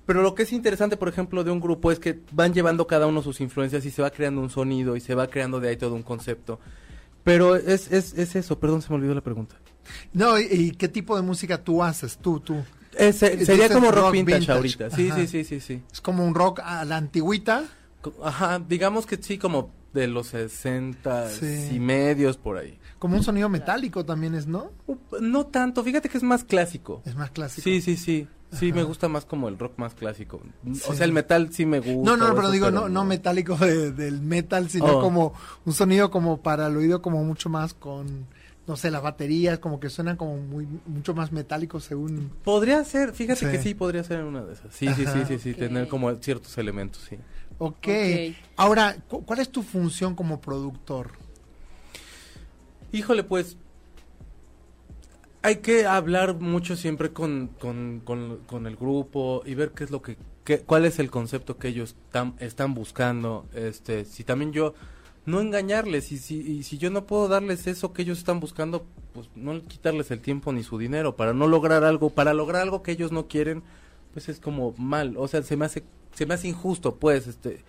Pero 0.07 0.21
lo 0.21 0.35
que 0.35 0.43
es 0.43 0.53
interesante, 0.53 0.97
por 0.97 1.09
ejemplo, 1.09 1.43
de 1.43 1.49
un 1.49 1.59
grupo 1.59 1.91
es 1.91 1.97
que 1.97 2.19
van 2.31 2.53
llevando 2.53 2.85
cada 2.85 3.07
uno 3.07 3.23
sus 3.23 3.41
influencias 3.41 3.83
y 3.85 3.89
se 3.89 4.03
va 4.03 4.11
creando 4.11 4.39
un 4.39 4.51
sonido 4.51 4.95
y 4.95 4.99
se 4.99 5.15
va 5.15 5.25
creando 5.25 5.59
de 5.59 5.69
ahí 5.69 5.77
todo 5.77 5.95
un 5.95 6.03
concepto. 6.03 6.59
Pero 7.25 7.57
es, 7.57 7.91
es, 7.91 8.13
es 8.13 8.35
eso, 8.37 8.57
perdón, 8.59 8.81
se 8.81 8.89
me 8.91 8.95
olvidó 8.95 9.13
la 9.13 9.21
pregunta. 9.21 9.57
No, 10.13 10.39
¿y, 10.39 10.43
y 10.49 10.71
qué 10.71 10.87
tipo 10.87 11.17
de 11.17 11.21
música 11.23 11.61
tú 11.61 11.83
haces, 11.83 12.17
tú, 12.17 12.39
tú? 12.39 12.63
Es- 12.97 13.17
sería 13.17 13.67
como 13.67 13.91
rock, 13.91 14.05
rock 14.05 14.11
vintage, 14.13 14.39
vintage. 14.39 14.51
ahorita. 14.57 14.89
Sí, 14.91 15.09
Ajá. 15.09 15.19
sí, 15.19 15.27
sí, 15.27 15.43
sí, 15.43 15.59
sí. 15.59 15.81
¿Es 15.91 15.99
como 15.99 16.23
un 16.25 16.33
rock 16.33 16.61
a 16.63 16.85
la 16.85 16.95
antigüita? 16.95 17.65
Ajá, 18.23 18.59
digamos 18.69 19.05
que 19.05 19.17
sí, 19.21 19.37
como 19.37 19.71
de 19.93 20.07
los 20.07 20.27
60 20.27 21.29
Sí. 21.29 21.69
y 21.73 21.79
medios 21.79 22.37
por 22.37 22.57
ahí. 22.57 22.77
Como 22.99 23.15
un 23.17 23.23
sonido 23.23 23.49
metálico 23.49 24.05
también 24.05 24.35
es, 24.35 24.45
¿no? 24.47 24.71
No 25.21 25.45
tanto, 25.47 25.83
fíjate 25.83 26.09
que 26.09 26.17
es 26.17 26.23
más 26.23 26.43
clásico. 26.43 27.01
Es 27.05 27.15
más 27.15 27.31
clásico. 27.31 27.63
Sí, 27.63 27.81
sí, 27.81 27.97
sí. 27.97 28.27
Sí, 28.51 28.67
Ajá. 28.67 28.75
me 28.75 28.83
gusta 28.83 29.09
más 29.09 29.25
como 29.25 29.49
el 29.49 29.57
rock 29.57 29.77
más 29.77 29.95
clásico. 29.95 30.39
Sí. 30.73 30.81
O 30.87 30.93
sea, 30.93 31.05
el 31.05 31.11
metal 31.11 31.51
sí 31.51 31.65
me 31.65 31.79
gusta. 31.79 32.09
No, 32.09 32.15
no, 32.15 32.27
pero 32.35 32.43
eso, 32.43 32.51
digo, 32.51 32.71
no, 32.71 32.87
no 32.87 33.03
metálico 33.03 33.55
de- 33.57 33.91
del 33.91 34.21
metal, 34.21 34.69
sino 34.69 34.97
Oh. 34.99 35.01
como 35.01 35.33
un 35.65 35.73
sonido 35.73 36.09
como 36.11 36.37
para 36.41 36.67
el 36.67 36.77
oído 36.77 37.01
como 37.01 37.23
mucho 37.23 37.49
más 37.49 37.73
con, 37.73 38.27
no 38.67 38.77
sé, 38.77 38.91
las 38.91 39.01
baterías, 39.01 39.59
como 39.59 39.79
que 39.79 39.89
suenan 39.89 40.15
como 40.15 40.37
muy 40.37 40.67
mucho 40.85 41.13
más 41.13 41.31
metálicos 41.31 41.83
según... 41.83 42.31
Podría 42.43 42.83
ser, 42.85 43.13
fíjate 43.13 43.39
Sí. 43.45 43.51
que 43.51 43.61
sí, 43.61 43.73
podría 43.73 44.03
ser 44.03 44.23
una 44.23 44.43
de 44.43 44.53
esas. 44.53 44.73
Sí, 44.73 44.87
sí, 44.95 45.05
sí, 45.05 45.19
sí, 45.27 45.37
sí, 45.39 45.53
tener 45.53 45.87
como 45.87 46.13
ciertos 46.15 46.57
elementos, 46.57 47.01
sí. 47.09 47.17
ok. 47.57 47.75
Ok. 47.77 47.87
Ahora, 48.55 48.95
cu- 49.09 49.25
¿cuál 49.25 49.39
es 49.39 49.49
tu 49.49 49.63
función 49.63 50.15
como 50.15 50.39
productor? 50.39 51.11
Híjole, 52.91 53.23
pues 53.23 53.57
hay 55.45 55.57
que 55.57 55.85
hablar 55.85 56.35
mucho 56.39 56.75
siempre 56.75 57.11
con, 57.11 57.49
con, 57.59 58.01
con, 58.03 58.37
con 58.47 58.65
el 58.67 58.75
grupo 58.75 59.43
y 59.45 59.53
ver 59.53 59.71
qué 59.71 59.83
es 59.83 59.91
lo 59.91 60.01
que, 60.01 60.17
qué- 60.43 60.59
cuál 60.59 60.85
es 60.85 60.97
el 60.99 61.11
concepto 61.11 61.57
que 61.57 61.67
ellos 61.67 61.95
tam- 62.11 62.33
están 62.39 62.73
buscando. 62.73 63.45
Este, 63.53 64.05
si 64.05 64.23
también 64.23 64.51
yo 64.53 64.73
no 65.25 65.41
engañarles 65.41 66.11
y 66.11 66.17
si, 66.17 66.39
y 66.39 66.63
si 66.63 66.77
yo 66.77 66.89
no 66.89 67.05
puedo 67.05 67.27
darles 67.27 67.67
eso 67.67 67.93
que 67.93 68.01
ellos 68.01 68.17
están 68.17 68.39
buscando, 68.39 68.85
pues 69.13 69.29
no 69.35 69.61
quitarles 69.67 70.09
el 70.11 70.19
tiempo 70.19 70.51
ni 70.51 70.63
su 70.63 70.77
dinero. 70.77 71.15
Para 71.15 71.33
no 71.33 71.47
lograr 71.47 71.83
algo, 71.83 72.09
para 72.09 72.33
lograr 72.33 72.61
algo 72.63 72.81
que 72.83 72.91
ellos 72.93 73.11
no 73.11 73.27
quieren, 73.27 73.61
pues 74.13 74.29
es 74.29 74.39
como 74.39 74.73
mal, 74.77 75.15
o 75.17 75.27
sea, 75.27 75.43
se 75.43 75.57
me 75.57 75.65
hace 75.65 75.83
se 76.13 76.25
me 76.25 76.33
hace 76.33 76.47
injusto, 76.47 76.95
pues, 76.95 77.27
este, 77.27 77.63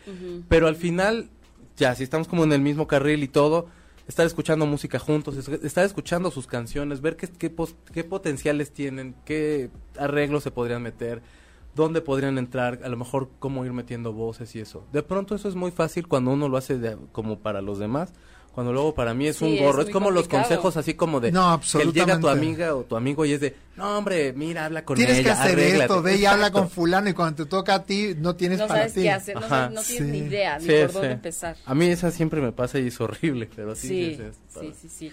pero 0.49 0.69
al 0.69 0.77
final, 0.77 1.29
ya, 1.77 1.95
si 1.97 2.05
estamos 2.05 2.29
como 2.29 2.45
en 2.45 2.53
el 2.53 2.61
mismo 2.61 2.87
carril 2.87 3.25
y 3.25 3.29
todo, 3.29 3.67
estar 4.07 4.25
escuchando 4.27 4.67
música 4.67 4.99
juntos, 4.99 5.37
es- 5.37 5.49
estar 5.49 5.85
escuchando 5.85 6.31
sus 6.31 6.47
canciones, 6.47 7.01
ver 7.01 7.17
qué, 7.17 7.29
qué, 7.29 7.55
qué 7.93 8.05
potenciales 8.05 8.73
tienen, 8.73 9.15
qué 9.25 9.71
arreglos 9.99 10.43
se 10.43 10.51
podrían 10.51 10.83
meter, 10.83 11.23
dónde 11.75 12.01
podrían 12.01 12.39
entrar, 12.39 12.81
a 12.85 12.89
lo 12.89 12.97
mejor 12.97 13.29
cómo 13.39 13.65
ir 13.65 13.73
metiendo 13.73 14.13
voces 14.13 14.55
y 14.57 14.61
eso. 14.61 14.85
De 14.93 15.03
pronto 15.03 15.35
eso 15.35 15.49
es 15.49 15.55
muy 15.55 15.71
fácil 15.71 16.09
cuando 16.09 16.31
uno 16.33 16.49
lo 16.49 16.57
hace 16.57 16.79
de- 16.79 16.97
como 17.13 17.41
para 17.41 17.61
los 17.61 17.79
demás, 17.79 18.13
cuando 18.57 18.73
luego 18.73 18.95
para 18.95 19.13
mí 19.15 19.27
es 19.29 19.37
Sí, 19.37 19.45
un 19.45 19.53
es 19.53 19.61
gorro, 19.61 19.81
es, 19.83 19.87
muy 19.87 19.93
como 19.93 20.11
los 20.11 20.23
complicado. 20.23 20.43
consejos 20.49 20.77
así 20.79 20.95
como 20.95 21.21
de 21.21 21.31
No, 21.31 21.61
que 21.61 21.85
llega 21.93 22.19
tu 22.19 22.27
amiga 22.29 22.75
o 22.75 22.85
tu 22.85 22.97
amigo 22.97 23.25
y 23.27 23.33
es 23.35 23.41
de, 23.41 23.55
no 23.77 23.99
hombre, 23.99 24.33
mira, 24.33 24.65
habla 24.65 24.83
con 24.83 24.97
Tienes 24.97 25.17
que 25.17 25.21
ella, 25.21 25.33
hacer 25.35 25.53
arréglate". 25.53 25.83
esto, 25.85 26.03
ve 26.03 26.17
y 26.17 26.25
habla 26.25 26.51
con 26.51 26.71
fulano 26.71 27.09
y 27.11 27.13
cuando 27.13 27.45
te 27.45 27.51
toca 27.51 27.75
a 27.75 27.85
ti 27.85 28.15
no 28.19 28.35
tienes 28.35 28.59
No 28.59 28.67
para 28.67 28.81
sabes 28.81 28.95
ti. 28.95 29.03
qué 29.03 29.11
hacer, 29.11 29.35
no, 29.37 29.41
Ajá. 29.45 29.49
sabes- 29.69 29.75
no 29.75 29.83
tienes 29.83 30.09
ni 30.09 30.19
Sí. 30.21 30.25
idea 30.25 30.59
ni 30.59 30.65
Sí, 30.65 30.73
por 30.87 30.93
dónde 30.95 31.09
sí. 31.09 31.13
empezar. 31.13 31.57
A 31.67 31.75
mí 31.75 31.85
esa 31.87 32.11
siempre 32.11 32.41
me 32.41 32.51
pasa 32.53 32.79
y 32.79 32.87
es 32.89 32.99
horrible, 33.01 33.49
pero 33.55 33.75
sí. 33.75 33.89
Sí, 33.89 34.15
sí, 34.17 34.23
es 34.23 34.37
sí, 34.59 34.73
sí, 34.81 34.89
sí. 34.89 35.13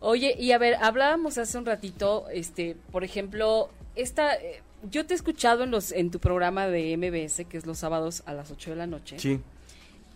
Oye, 0.00 0.34
y 0.38 0.52
a 0.52 0.58
ver, 0.58 0.76
hablábamos 0.80 1.38
hace 1.38 1.58
un 1.58 1.66
ratito, 1.66 2.26
este, 2.32 2.76
por 2.90 3.04
ejemplo, 3.04 3.70
esta, 3.94 4.34
eh, 4.34 4.62
yo 4.90 5.06
te 5.06 5.14
he 5.14 5.16
escuchado 5.16 5.62
en 5.64 5.70
los, 5.70 5.92
en 5.92 6.10
tu 6.10 6.18
programa 6.18 6.66
de 6.68 6.96
MBS, 6.96 7.44
que 7.44 7.56
es 7.56 7.66
los 7.66 7.78
sábados 7.78 8.22
a 8.26 8.32
las 8.34 8.50
8 8.50 8.70
de 8.70 8.76
la 8.76 8.86
noche. 8.86 9.18
Sí. 9.18 9.40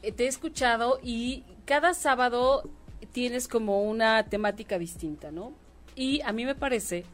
Eh, 0.07 0.13
te 0.13 0.25
he 0.25 0.29
escuchado 0.29 1.01
y 1.03 1.43
cada 1.65 1.93
sábado 1.95 2.69
tienes 3.13 3.49
como 3.49 3.83
una 3.83 4.25
temática 4.25 4.79
distinta, 4.79 5.31
¿no? 5.33 5.53
Y 5.95 6.21
a 6.23 6.33
mí 6.33 6.45
me 6.45 6.55
parece 6.55 7.05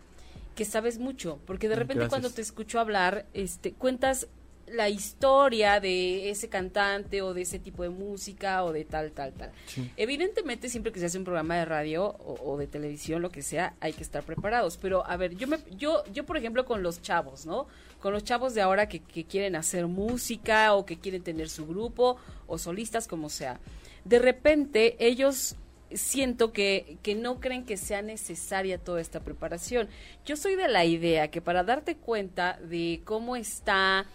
que 0.55 0.65
sabes 0.65 0.99
mucho, 0.99 1.39
porque 1.47 1.69
de 1.69 1.77
Mm, 1.77 1.79
repente 1.79 1.95
gracias. 2.01 2.11
cuando 2.11 2.31
te 2.31 2.43
escucho 2.43 2.79
hablar, 2.81 3.25
este, 3.33 3.73
cuentas 3.73 4.27
la 4.67 4.89
historia 4.89 5.81
de 5.81 6.31
ese 6.31 6.49
cantante 6.49 7.21
o 7.21 7.35
de 7.35 7.43
ese 7.43 7.59
tipo 7.59 7.83
de 7.83 7.91
música 7.91 8.63
o 8.65 8.73
de 8.73 8.85
tal, 8.85 9.11
tal, 9.13 9.33
tal. 9.33 9.51
Sí. 9.67 9.91
Evidentemente, 9.97 10.69
siempre 10.69 10.93
que 10.93 11.01
se 11.01 11.07
hace 11.07 11.19
un 11.19 11.25
programa 11.25 11.57
de 11.57 11.65
radio 11.67 12.05
o, 12.07 12.53
o 12.53 12.57
de 12.57 12.67
televisión, 12.67 13.21
lo 13.23 13.31
que 13.31 13.43
sea, 13.43 13.75
hay 13.81 13.93
que 13.93 14.03
estar 14.03 14.23
preparados. 14.23 14.79
Pero, 14.79 15.07
a 15.07 15.17
ver, 15.17 15.35
yo, 15.37 15.47
me, 15.47 15.59
yo, 15.77 16.05
yo 16.13 16.25
por 16.25 16.37
ejemplo, 16.37 16.65
con 16.65 16.83
los 16.83 17.03
chavos, 17.03 17.45
¿no? 17.45 17.67
Con 18.03 18.13
los 18.13 18.25
chavos 18.25 18.55
de 18.55 18.61
ahora 18.61 18.89
que, 18.89 19.01
que 19.01 19.25
quieren 19.25 19.57
hacer 19.57 19.87
música 19.87 20.75
o 20.75 20.85
que 20.85 20.99
quieren 20.99 21.23
tener 21.23 21.49
su 21.49 21.67
grupo 21.67 22.17
o 22.47 22.59
solistas, 22.59 23.07
como 23.09 23.31
sea. 23.31 23.61
De 24.05 24.19
repente, 24.19 24.97
ellos 24.99 25.57
siento 25.95 26.53
que, 26.53 26.99
que 27.03 27.15
no 27.15 27.41
creen 27.41 27.65
que 27.65 27.77
sea 27.77 28.03
necesaria 28.03 28.79
toda 28.79 29.01
esta 29.01 29.21
preparación. 29.21 29.89
Yo 30.25 30.37
soy 30.37 30.57
de 30.57 30.69
la 30.69 30.85
idea 30.85 31.31
que 31.31 31.41
para 31.41 31.65
darte 31.65 31.97
cuenta 31.97 32.59
de 32.63 33.01
cómo 33.05 33.37
está 33.37 34.07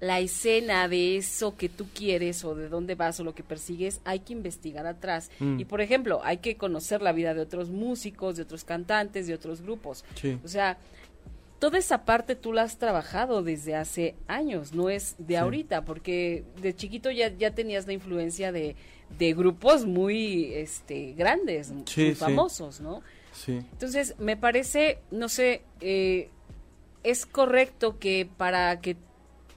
la 0.00 0.20
escena 0.20 0.88
de 0.88 1.16
eso 1.16 1.56
que 1.56 1.68
tú 1.68 1.86
quieres 1.94 2.44
o 2.44 2.54
de 2.54 2.68
dónde 2.68 2.94
vas 2.94 3.18
o 3.18 3.24
lo 3.24 3.34
que 3.34 3.42
persigues, 3.42 4.00
hay 4.04 4.20
que 4.20 4.34
investigar 4.34 4.86
atrás. 4.86 5.30
Mm. 5.38 5.60
Y 5.60 5.64
por 5.64 5.80
ejemplo, 5.80 6.20
hay 6.22 6.38
que 6.38 6.56
conocer 6.56 7.00
la 7.00 7.12
vida 7.12 7.32
de 7.32 7.40
otros 7.40 7.70
músicos, 7.70 8.36
de 8.36 8.42
otros 8.42 8.64
cantantes, 8.64 9.26
de 9.26 9.34
otros 9.34 9.62
grupos. 9.62 10.04
Sí. 10.20 10.38
O 10.44 10.48
sea, 10.48 10.76
toda 11.58 11.78
esa 11.78 12.04
parte 12.04 12.34
tú 12.36 12.52
la 12.52 12.62
has 12.62 12.78
trabajado 12.78 13.42
desde 13.42 13.74
hace 13.74 14.14
años, 14.28 14.72
no 14.74 14.90
es 14.90 15.14
de 15.18 15.36
ahorita, 15.38 15.84
porque 15.84 16.44
de 16.60 16.74
chiquito 16.74 17.10
ya, 17.10 17.28
ya 17.36 17.54
tenías 17.54 17.86
la 17.86 17.92
influencia 17.94 18.52
de, 18.52 18.76
de 19.18 19.32
grupos 19.34 19.86
muy 19.86 20.52
este, 20.54 21.12
grandes, 21.12 21.68
Sí, 21.86 22.00
muy 22.02 22.10
sí. 22.10 22.14
famosos, 22.14 22.80
¿no? 22.80 23.02
Sí. 23.32 23.52
Entonces, 23.72 24.14
me 24.18 24.36
parece, 24.36 24.98
no 25.10 25.28
sé, 25.28 25.62
eh, 25.80 26.30
es 27.02 27.26
correcto 27.26 27.98
que 27.98 28.28
para 28.36 28.80
que 28.80 28.96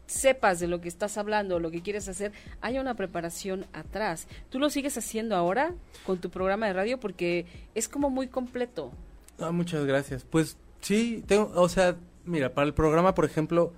sepas 0.05 0.59
de 0.59 0.67
lo 0.67 0.81
que 0.81 0.87
estás 0.87 1.17
hablando, 1.17 1.59
lo 1.59 1.69
que 1.71 1.81
quieres 1.81 2.07
hacer, 2.09 2.31
haya 2.61 2.81
una 2.81 2.95
preparación 2.95 3.67
atrás. 3.73 4.27
¿Tú 4.49 4.57
lo 4.59 4.69
sigues 4.69 4.97
haciendo 4.97 5.35
ahora 5.35 5.73
con 6.05 6.19
tu 6.19 6.29
programa 6.29 6.65
de 6.67 6.73
radio? 6.73 6.99
Porque 6.99 7.45
es 7.75 7.87
como 7.87 8.09
muy 8.09 8.27
completo. 8.27 8.91
Ah, 9.39 9.51
muchas 9.51 9.85
gracias. 9.85 10.25
Pues 10.29 10.57
sí, 10.81 11.23
tengo, 11.27 11.51
o 11.55 11.69
sea, 11.69 11.97
mira, 12.25 12.53
para 12.53 12.67
el 12.67 12.73
programa, 12.73 13.15
por 13.15 13.25
ejemplo, 13.25 13.73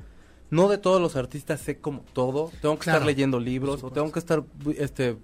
no 0.50 0.68
de 0.68 0.78
todos 0.78 1.02
los 1.02 1.16
artistas 1.16 1.62
sé 1.62 1.80
como 1.80 2.02
todo. 2.14 2.52
Tengo 2.62 2.76
que 2.76 2.84
Claro, 2.84 2.98
estar 3.00 3.06
leyendo 3.06 3.40
libros 3.40 3.84
o 3.84 3.92
tengo 3.92 4.12
que 4.12 4.20
estar 4.20 4.44
este 4.78 5.18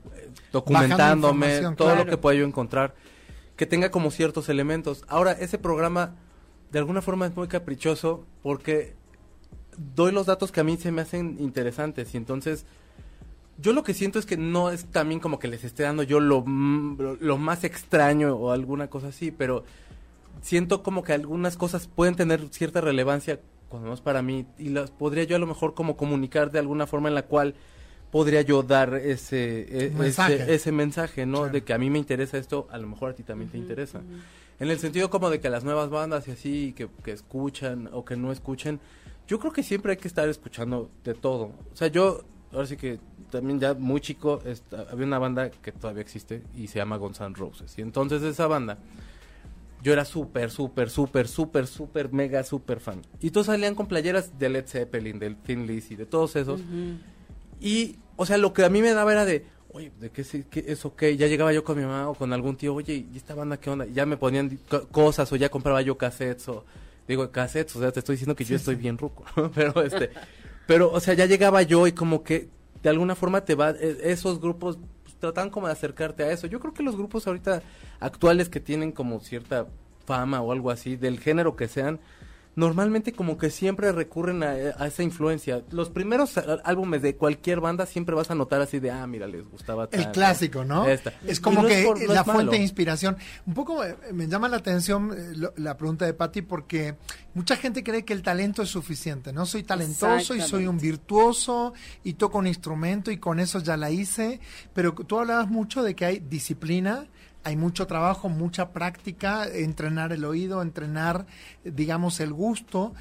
documentándome, 0.51 1.60
todo 1.75 1.89
claro. 1.89 2.03
lo 2.03 2.10
que 2.10 2.17
pueda 2.17 2.38
yo 2.38 2.46
encontrar 2.46 2.96
que 3.55 3.65
tenga 3.65 3.91
como 3.91 4.12
ciertos 4.12 4.50
elementos. 4.50 5.03
Ahora, 5.07 5.31
ese 5.34 5.57
programa 5.57 6.15
de 6.72 6.79
alguna 6.79 7.01
forma 7.01 7.25
es 7.25 7.36
muy 7.36 7.48
caprichoso 7.48 8.25
porque 8.43 8.96
doy 9.96 10.12
los 10.12 10.27
datos 10.27 10.51
que 10.51 10.60
a 10.60 10.63
mí 10.63 10.77
se 10.77 10.91
me 10.91 11.01
hacen 11.01 11.38
interesantes 11.39 12.13
y 12.13 12.17
entonces 12.17 12.65
yo 13.60 13.74
lo 13.74 13.84
que 13.84 13.93
siento 13.93 14.19
es 14.19 14.25
que 14.25 14.38
no 14.38 14.69
es 14.69 14.86
también 14.86 15.19
como 15.19 15.39
que 15.39 15.48
les 15.48 15.63
esté 15.63 15.84
dando 15.84 16.03
yo 16.03 16.19
lo, 16.19 16.43
lo, 16.46 17.15
lo 17.15 17.38
más 17.38 17.63
extraño 17.63 18.36
o 18.36 18.51
alguna 18.51 18.88
cosa 18.89 19.07
así, 19.07 19.31
pero 19.31 19.63
siento 20.41 20.84
como 20.84 21.03
que 21.03 21.13
algunas 21.13 21.58
cosas 21.58 21.88
pueden 21.88 22.15
tener 22.15 22.48
cierta 22.51 22.82
relevancia 22.82 23.39
cuando 23.70 23.88
no 23.89 23.94
es 23.94 24.01
para 24.01 24.22
mí 24.22 24.46
y 24.58 24.70
las 24.70 24.91
podría 24.91 25.24
yo 25.25 25.36
a 25.36 25.39
lo 25.39 25.48
mejor 25.48 25.74
como 25.74 25.98
comunicar 25.98 26.51
de 26.51 26.60
alguna 26.60 26.88
forma 26.88 27.10
en 27.10 27.15
la 27.15 27.24
cual 27.24 27.56
podría 28.12 28.41
yo 28.41 28.63
dar 28.63 28.94
ese 28.96 29.88
e- 29.88 29.89
mensaje. 29.91 30.36
ese, 30.36 30.53
ese 30.56 30.72
mensaje, 30.72 31.25
¿no? 31.25 31.39
Claro. 31.39 31.51
De 31.53 31.63
que 31.63 31.74
a 31.74 31.77
mí 31.77 31.89
me 31.89 31.98
interesa 32.00 32.38
esto, 32.38 32.67
a 32.72 32.77
lo 32.77 32.88
mejor 32.88 33.12
a 33.12 33.15
ti 33.15 33.24
también 33.24 33.50
te 33.51 33.58
interesa. 33.58 34.01
En 34.60 34.70
el 34.72 34.79
sentido 34.79 35.10
como 35.10 35.29
de 35.29 35.39
que 35.41 35.50
las 35.50 35.63
nuevas 35.65 35.89
bandas 35.89 36.27
y 36.27 36.32
así, 36.32 36.74
que, 36.75 36.88
que 37.03 37.12
escuchan 37.12 37.89
o 37.91 38.06
que 38.06 38.15
no 38.15 38.32
escuchen, 38.32 38.79
yo 39.27 39.39
creo 39.39 39.51
que 39.51 39.62
siempre 39.62 39.91
hay 39.91 39.98
que 39.98 40.08
estar 40.08 40.27
escuchando 40.29 40.89
de 41.03 41.13
todo. 41.13 41.51
O 41.74 41.75
sea, 41.75 41.89
yo, 41.89 42.22
ahora 42.53 42.65
sí 42.65 42.77
que 42.77 42.98
también 43.29 43.60
ya 43.60 43.74
muy 43.74 44.00
chico, 44.00 44.41
esta- 44.46 44.86
había 44.89 45.06
una 45.06 45.20
banda 45.20 45.51
que 45.51 45.74
todavía 45.74 46.01
existe 46.01 46.44
y 46.56 46.67
se 46.67 46.79
llama 46.79 46.96
Guns 46.96 47.20
N' 47.20 47.36
Roses. 47.36 47.77
Y 47.77 47.82
entonces 47.82 48.24
esa 48.24 48.48
banda, 48.48 48.77
yo 49.84 49.93
era 49.93 50.05
súper, 50.05 50.50
súper, 50.51 50.89
súper, 50.89 51.27
súper, 51.27 51.67
súper, 51.67 52.12
mega, 52.12 52.43
súper 52.43 52.79
fan. 52.79 53.01
Y 53.22 53.31
todos 53.31 53.48
salían 53.48 53.75
con 53.75 53.88
playeras 53.88 54.38
de 54.39 54.50
Led 54.50 54.65
Zeppelin, 54.67 55.19
del 55.19 55.36
Thin 55.38 55.67
Lizzy, 55.67 55.96
de 55.96 56.05
todos 56.05 56.36
esos. 56.36 56.62
Y, 57.60 57.98
o 58.15 58.25
sea, 58.25 58.38
lo 58.38 58.53
que 58.53 58.63
a 58.65 58.69
mí 58.69 58.81
me 58.81 58.91
daba 58.93 59.12
era 59.12 59.25
de, 59.25 59.46
oye, 59.72 59.91
¿de 60.00 60.10
qué, 60.10 60.24
qué 60.50 60.65
es 60.67 60.86
ok? 60.86 61.03
Ya 61.17 61.27
llegaba 61.27 61.53
yo 61.53 61.63
con 61.63 61.77
mi 61.77 61.84
mamá 61.84 62.10
o 62.10 62.13
con 62.15 62.34
algún 62.34 62.55
tío, 62.57 62.74
oye, 62.74 63.05
¿y 63.12 63.17
esta 63.17 63.36
banda 63.36 63.57
qué 63.57 63.69
onda? 63.69 63.86
Y 63.86 63.93
ya 63.93 64.05
me 64.05 64.17
ponían 64.17 64.60
cosas 64.91 65.31
o 65.31 65.36
ya 65.36 65.50
compraba 65.50 65.81
yo 65.81 65.98
cassettes 65.98 66.48
o, 66.50 66.65
digo, 67.07 67.29
cassettes, 67.31 67.75
o 67.75 67.79
sea, 67.79 67.91
te 67.91 68.00
estoy 68.00 68.13
diciendo 68.13 68.36
que 68.36 68.43
yo 68.46 68.55
estoy 68.55 68.75
bien 68.75 68.98
ruco, 68.98 69.24
pero 69.55 69.81
este, 69.81 70.10
pero, 70.65 70.91
o 70.91 71.00
sea, 71.00 71.13
ya 71.13 71.25
llegaba 71.25 71.62
yo 71.62 71.88
y 71.88 71.91
como 71.93 72.24
que 72.24 72.50
de 72.84 72.89
alguna 72.89 73.15
forma 73.15 73.46
te 73.46 73.55
va, 73.55 73.72
e- 73.72 73.98
esos 74.12 74.39
grupos 74.39 74.77
tratan 75.20 75.50
como 75.50 75.68
de 75.68 75.74
acercarte 75.74 76.24
a 76.24 76.32
eso. 76.32 76.48
Yo 76.48 76.60
creo 76.60 76.74
que 76.74 76.84
los 76.84 76.96
grupos 76.96 77.28
ahorita 77.28 77.62
actuales 78.00 78.50
que 78.50 78.60
tienen 78.60 78.92
como 78.92 79.20
cierta 79.20 79.68
fama 80.06 80.42
o 80.42 80.52
algo 80.52 80.72
así, 80.72 80.96
del 80.96 81.20
género 81.20 81.56
que 81.56 81.68
sean, 81.68 82.00
normalmente 82.58 83.14
como 83.14 83.38
que 83.38 83.52
siempre 83.52 83.92
recurren 83.92 84.42
a, 84.44 84.48
a 84.50 84.88
esa 84.88 85.04
influencia. 85.04 85.62
Los 85.70 85.90
primeros 85.92 86.36
álbumes 86.64 87.04
de 87.04 87.16
cualquier 87.16 87.62
banda 87.62 87.86
siempre 87.86 88.16
vas 88.16 88.32
a 88.32 88.36
notar 88.36 88.60
así 88.62 88.80
de, 88.80 88.90
ah, 88.90 89.06
mira, 89.06 89.28
les 89.28 89.48
gustaba 89.48 89.88
El 89.92 90.04
tal, 90.06 90.12
clásico, 90.12 90.66
¿no? 90.66 90.88
Esta. 90.88 91.14
Es 91.26 91.40
como 91.40 91.62
no 91.62 91.68
que 91.68 91.84
por- 91.84 92.02
no 92.02 92.14
la 92.14 92.24
fuente 92.24 92.44
malo. 92.46 92.52
de 92.52 92.58
inspiración. 92.58 93.16
Un 93.46 93.54
poco 93.54 93.82
me 94.12 94.28
llama 94.28 94.50
la 94.50 94.58
atención 94.58 95.14
eh, 95.16 95.34
lo- 95.36 95.54
la 95.56 95.78
pregunta 95.78 96.06
de 96.06 96.16
Patti 96.16 96.42
porque 96.42 96.96
mucha 97.36 97.56
gente 97.58 97.84
cree 97.84 98.04
que 98.04 98.14
el 98.14 98.24
talento 98.24 98.64
es 98.64 98.70
suficiente, 98.70 99.32
¿no? 99.32 99.46
Soy 99.46 99.62
talentoso 99.62 100.34
y 100.34 100.42
soy 100.42 100.66
un 100.66 100.80
virtuoso 100.80 101.74
y 102.04 102.14
toco 102.16 102.40
un 102.40 102.48
instrumento 102.48 103.12
y 103.12 103.18
con 103.18 103.40
eso 103.40 103.60
ya 103.60 103.78
la 103.78 103.92
hice, 103.92 104.40
pero 104.74 104.94
tú 104.94 105.20
hablabas 105.20 105.48
mucho 105.48 105.84
de 105.84 105.96
que 105.96 106.06
hay 106.06 106.20
disciplina, 106.20 107.06
hay 107.48 107.56
mucho 107.56 107.88
trabajo, 107.88 108.27
mucha 108.27 108.74
práctica, 108.74 109.48
entrenar 109.48 110.12
el 110.12 110.25
oído, 110.25 110.62
entrenar, 110.62 111.25
digamos, 111.63 112.20
el 112.20 112.34
gusto, 112.34 112.94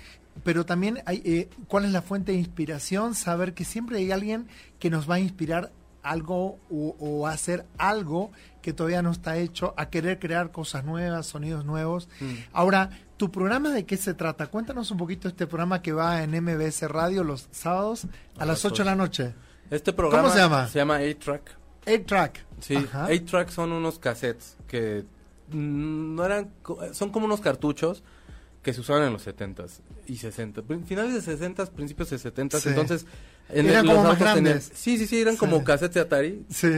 pero 0.44 0.64
también 0.64 1.02
hay, 1.04 1.20
eh, 1.24 1.48
¿cuál 1.66 1.84
es 1.84 1.90
la 1.90 2.00
fuente 2.00 2.30
de 2.30 2.38
inspiración? 2.38 3.16
Saber 3.16 3.54
que 3.54 3.64
siempre 3.64 3.98
hay 3.98 4.12
alguien 4.12 4.46
que 4.78 4.88
nos 4.88 5.10
va 5.10 5.16
a 5.16 5.18
inspirar 5.18 5.72
algo 6.04 6.60
o, 6.70 6.94
o 7.00 7.26
hacer 7.26 7.66
algo 7.76 8.30
que 8.62 8.72
todavía 8.72 9.02
no 9.02 9.10
está 9.10 9.36
hecho, 9.36 9.74
a 9.76 9.90
querer 9.90 10.20
crear 10.20 10.52
cosas 10.52 10.84
nuevas, 10.84 11.26
sonidos 11.26 11.64
nuevos. 11.64 12.08
Mm. 12.20 12.34
Ahora, 12.52 12.90
¿tu 13.16 13.32
programa 13.32 13.70
de 13.70 13.84
qué 13.84 13.96
se 13.96 14.14
trata? 14.14 14.46
Cuéntanos 14.46 14.92
un 14.92 14.98
poquito 14.98 15.26
este 15.26 15.48
programa 15.48 15.82
que 15.82 15.92
va 15.92 16.22
en 16.22 16.30
MBS 16.40 16.82
Radio 16.82 17.24
los 17.24 17.48
sábados 17.50 18.04
a, 18.38 18.44
A 18.44 18.46
las 18.46 18.62
las 18.62 18.64
8 18.64 18.84
de 18.84 18.90
la 18.90 18.94
noche. 18.94 19.34
Este 19.70 19.92
programa 19.92 20.30
se 20.30 20.38
llama? 20.38 20.68
Se 20.68 20.78
llama 20.78 21.00
8-Track. 21.00 21.65
8-track. 21.86 22.44
Sí, 22.60 22.76
Ajá. 22.76 23.08
8-Track 23.10 23.50
son 23.50 23.72
unos 23.72 23.98
cassettes 23.98 24.56
que 24.68 25.04
mm, 25.52 26.14
no 26.14 26.24
eran, 26.24 26.50
son 26.92 27.10
como 27.10 27.26
unos 27.26 27.40
cartuchos 27.40 28.02
que 28.62 28.72
se 28.72 28.80
usaban 28.80 29.04
en 29.04 29.12
los 29.12 29.26
70s 29.26 29.80
y 30.08 30.14
60s. 30.16 30.62
Prin- 30.64 30.84
Finales 30.84 31.24
de 31.24 31.38
60s, 31.38 31.70
principios 31.70 32.10
de 32.10 32.16
70s. 32.18 32.58
Sí. 32.60 32.68
Entonces, 32.70 33.06
Eran 33.48 33.86
los 33.86 33.94
como 33.94 34.08
más 34.08 34.12
autos 34.20 34.34
tenían- 34.34 34.44
grandes. 34.44 34.72
sí, 34.74 34.98
sí, 34.98 35.06
sí, 35.06 35.20
eran 35.20 35.34
Sí. 35.34 35.38
como 35.38 35.62
cassettes 35.62 35.94
de 35.94 36.00
Atari. 36.00 36.44
Sí. 36.48 36.68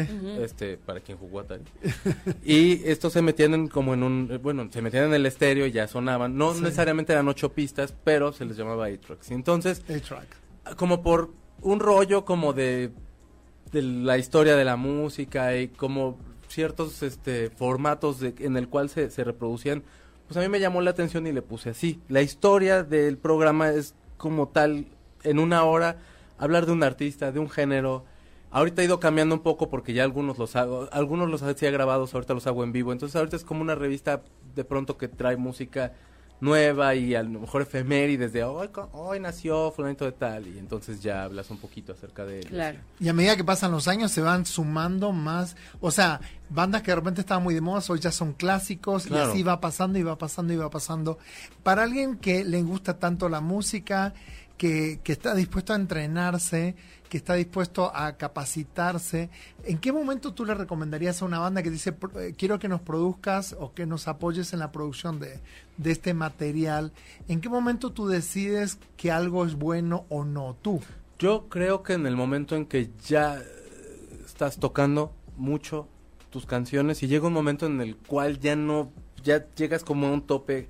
Este, 0.42 0.76
para 0.76 1.00
quien 1.00 1.16
jugó 1.16 1.40
Atari. 1.40 1.64
y 2.44 2.82
estos 2.84 3.14
se 3.14 3.22
metían 3.22 3.54
en, 3.54 3.68
como 3.68 3.94
en 3.94 4.02
un, 4.02 4.38
bueno, 4.42 4.68
se 4.70 4.82
metían 4.82 5.04
en 5.04 5.14
el 5.14 5.24
estéreo 5.24 5.64
y 5.66 5.72
ya 5.72 5.88
sonaban. 5.88 6.36
No 6.36 6.52
Sí. 6.54 6.60
necesariamente 6.60 7.12
eran 7.14 7.26
ocho 7.28 7.52
pistas, 7.52 7.94
pero 8.04 8.32
se 8.34 8.44
les 8.44 8.56
llamaba 8.58 8.90
8-Tracks. 8.90 9.30
Y 9.30 9.34
entonces, 9.34 9.82
8-track. 9.88 10.76
como 10.76 11.02
por 11.02 11.30
un 11.62 11.80
rollo 11.80 12.26
como 12.26 12.52
de, 12.52 12.90
de 13.72 13.82
la 13.82 14.18
historia 14.18 14.56
de 14.56 14.64
la 14.64 14.76
música 14.76 15.56
y 15.56 15.68
como 15.68 16.18
ciertos 16.48 17.02
este 17.02 17.50
formatos 17.50 18.20
de- 18.20 18.34
en 18.38 18.56
el 18.56 18.68
cual 18.68 18.88
se, 18.88 19.10
se 19.10 19.24
reproducían, 19.24 19.82
pues 20.26 20.36
a 20.36 20.40
mí 20.40 20.48
me 20.48 20.60
llamó 20.60 20.80
la 20.80 20.90
atención 20.90 21.26
y 21.26 21.32
le 21.32 21.42
puse 21.42 21.70
así. 21.70 22.00
La 22.08 22.22
historia 22.22 22.82
del 22.82 23.18
programa 23.18 23.70
es 23.70 23.94
como 24.16 24.48
tal, 24.48 24.86
en 25.24 25.38
una 25.38 25.64
hora, 25.64 25.98
hablar 26.38 26.66
de 26.66 26.72
un 26.72 26.82
artista, 26.82 27.32
de 27.32 27.38
un 27.40 27.48
género. 27.50 28.04
Ahorita 28.50 28.82
ha 28.82 28.84
ido 28.84 28.98
cambiando 29.00 29.34
un 29.34 29.42
poco 29.42 29.68
porque 29.68 29.92
ya 29.92 30.04
algunos 30.04 30.38
los 30.38 30.56
hago, 30.56 30.88
algunos 30.92 31.30
los 31.30 31.42
hacía 31.42 31.70
grabados, 31.70 32.14
ahorita 32.14 32.34
los 32.34 32.46
hago 32.46 32.64
en 32.64 32.72
vivo. 32.72 32.92
Entonces 32.92 33.14
ahorita 33.16 33.36
es 33.36 33.44
como 33.44 33.60
una 33.62 33.74
revista 33.74 34.22
de 34.54 34.64
pronto 34.64 34.96
que 34.96 35.08
trae 35.08 35.36
música 35.36 35.92
nueva 36.40 36.94
y 36.94 37.14
a 37.14 37.22
lo 37.22 37.40
mejor 37.40 37.62
efemérides 37.62 38.32
de 38.32 38.44
hoy, 38.44 38.68
hoy 38.92 39.18
nació 39.20 39.72
fulanito 39.72 40.04
de 40.04 40.12
tal 40.12 40.46
y 40.46 40.58
entonces 40.58 41.00
ya 41.02 41.24
hablas 41.24 41.50
un 41.50 41.58
poquito 41.58 41.92
acerca 41.92 42.24
de 42.24 42.40
él. 42.40 42.46
Claro. 42.46 42.78
Y 43.00 43.08
a 43.08 43.12
medida 43.12 43.36
que 43.36 43.44
pasan 43.44 43.72
los 43.72 43.88
años 43.88 44.12
se 44.12 44.20
van 44.20 44.46
sumando 44.46 45.12
más, 45.12 45.56
o 45.80 45.90
sea, 45.90 46.20
bandas 46.48 46.82
que 46.82 46.92
de 46.92 46.96
repente 46.96 47.20
estaban 47.22 47.42
muy 47.42 47.54
de 47.54 47.60
moda, 47.60 47.82
hoy 47.88 47.98
ya 48.00 48.12
son 48.12 48.32
clásicos 48.34 49.06
Claro. 49.06 49.28
y 49.28 49.30
así 49.32 49.42
va 49.42 49.60
pasando 49.60 49.98
y 49.98 50.02
va 50.02 50.16
pasando 50.16 50.52
y 50.52 50.56
va 50.56 50.70
pasando. 50.70 51.18
Para 51.62 51.82
alguien 51.82 52.16
que 52.18 52.44
le 52.44 52.62
gusta 52.62 52.98
tanto 52.98 53.28
la 53.28 53.40
música, 53.40 54.14
que, 54.56 55.00
que 55.04 55.12
está 55.12 55.34
dispuesto 55.34 55.72
a 55.72 55.76
entrenarse, 55.76 56.74
que 57.08 57.16
está 57.16 57.34
dispuesto 57.34 57.90
a 57.94 58.16
capacitarse, 58.16 59.30
¿en 59.64 59.78
qué 59.78 59.92
momento 59.92 60.34
tú 60.34 60.44
le 60.44 60.54
recomendarías 60.54 61.22
a 61.22 61.24
una 61.24 61.38
banda 61.38 61.62
que 61.62 61.70
dice, 61.70 61.92
"Pro- 61.92 62.18
eh, 62.20 62.34
quiero 62.36 62.58
que 62.58 62.68
nos 62.68 62.80
produzcas 62.80 63.56
o 63.58 63.72
que 63.72 63.86
nos 63.86 64.08
apoyes 64.08 64.52
en 64.52 64.58
la 64.58 64.72
producción 64.72 65.18
de, 65.20 65.40
de 65.76 65.90
este 65.90 66.14
material? 66.14 66.92
¿En 67.28 67.40
qué 67.40 67.48
momento 67.48 67.92
tú 67.92 68.08
decides 68.08 68.78
que 68.96 69.10
algo 69.10 69.44
es 69.46 69.54
bueno 69.54 70.04
o 70.08 70.24
no? 70.24 70.56
Tú. 70.60 70.80
Yo 71.18 71.48
creo 71.48 71.82
que 71.82 71.94
en 71.94 72.06
el 72.06 72.16
momento 72.16 72.54
en 72.56 72.66
que 72.66 72.90
ya 73.06 73.38
eh, 73.38 73.44
estás 74.24 74.58
tocando 74.58 75.12
mucho 75.36 75.88
tus 76.30 76.44
canciones 76.46 77.02
y 77.02 77.08
llega 77.08 77.26
un 77.26 77.32
momento 77.32 77.66
en 77.66 77.80
el 77.80 77.96
cual 77.96 78.38
ya 78.38 78.54
no, 78.54 78.92
ya 79.24 79.46
llegas 79.54 79.82
como 79.82 80.06
a 80.08 80.10
un 80.12 80.22
tope 80.22 80.68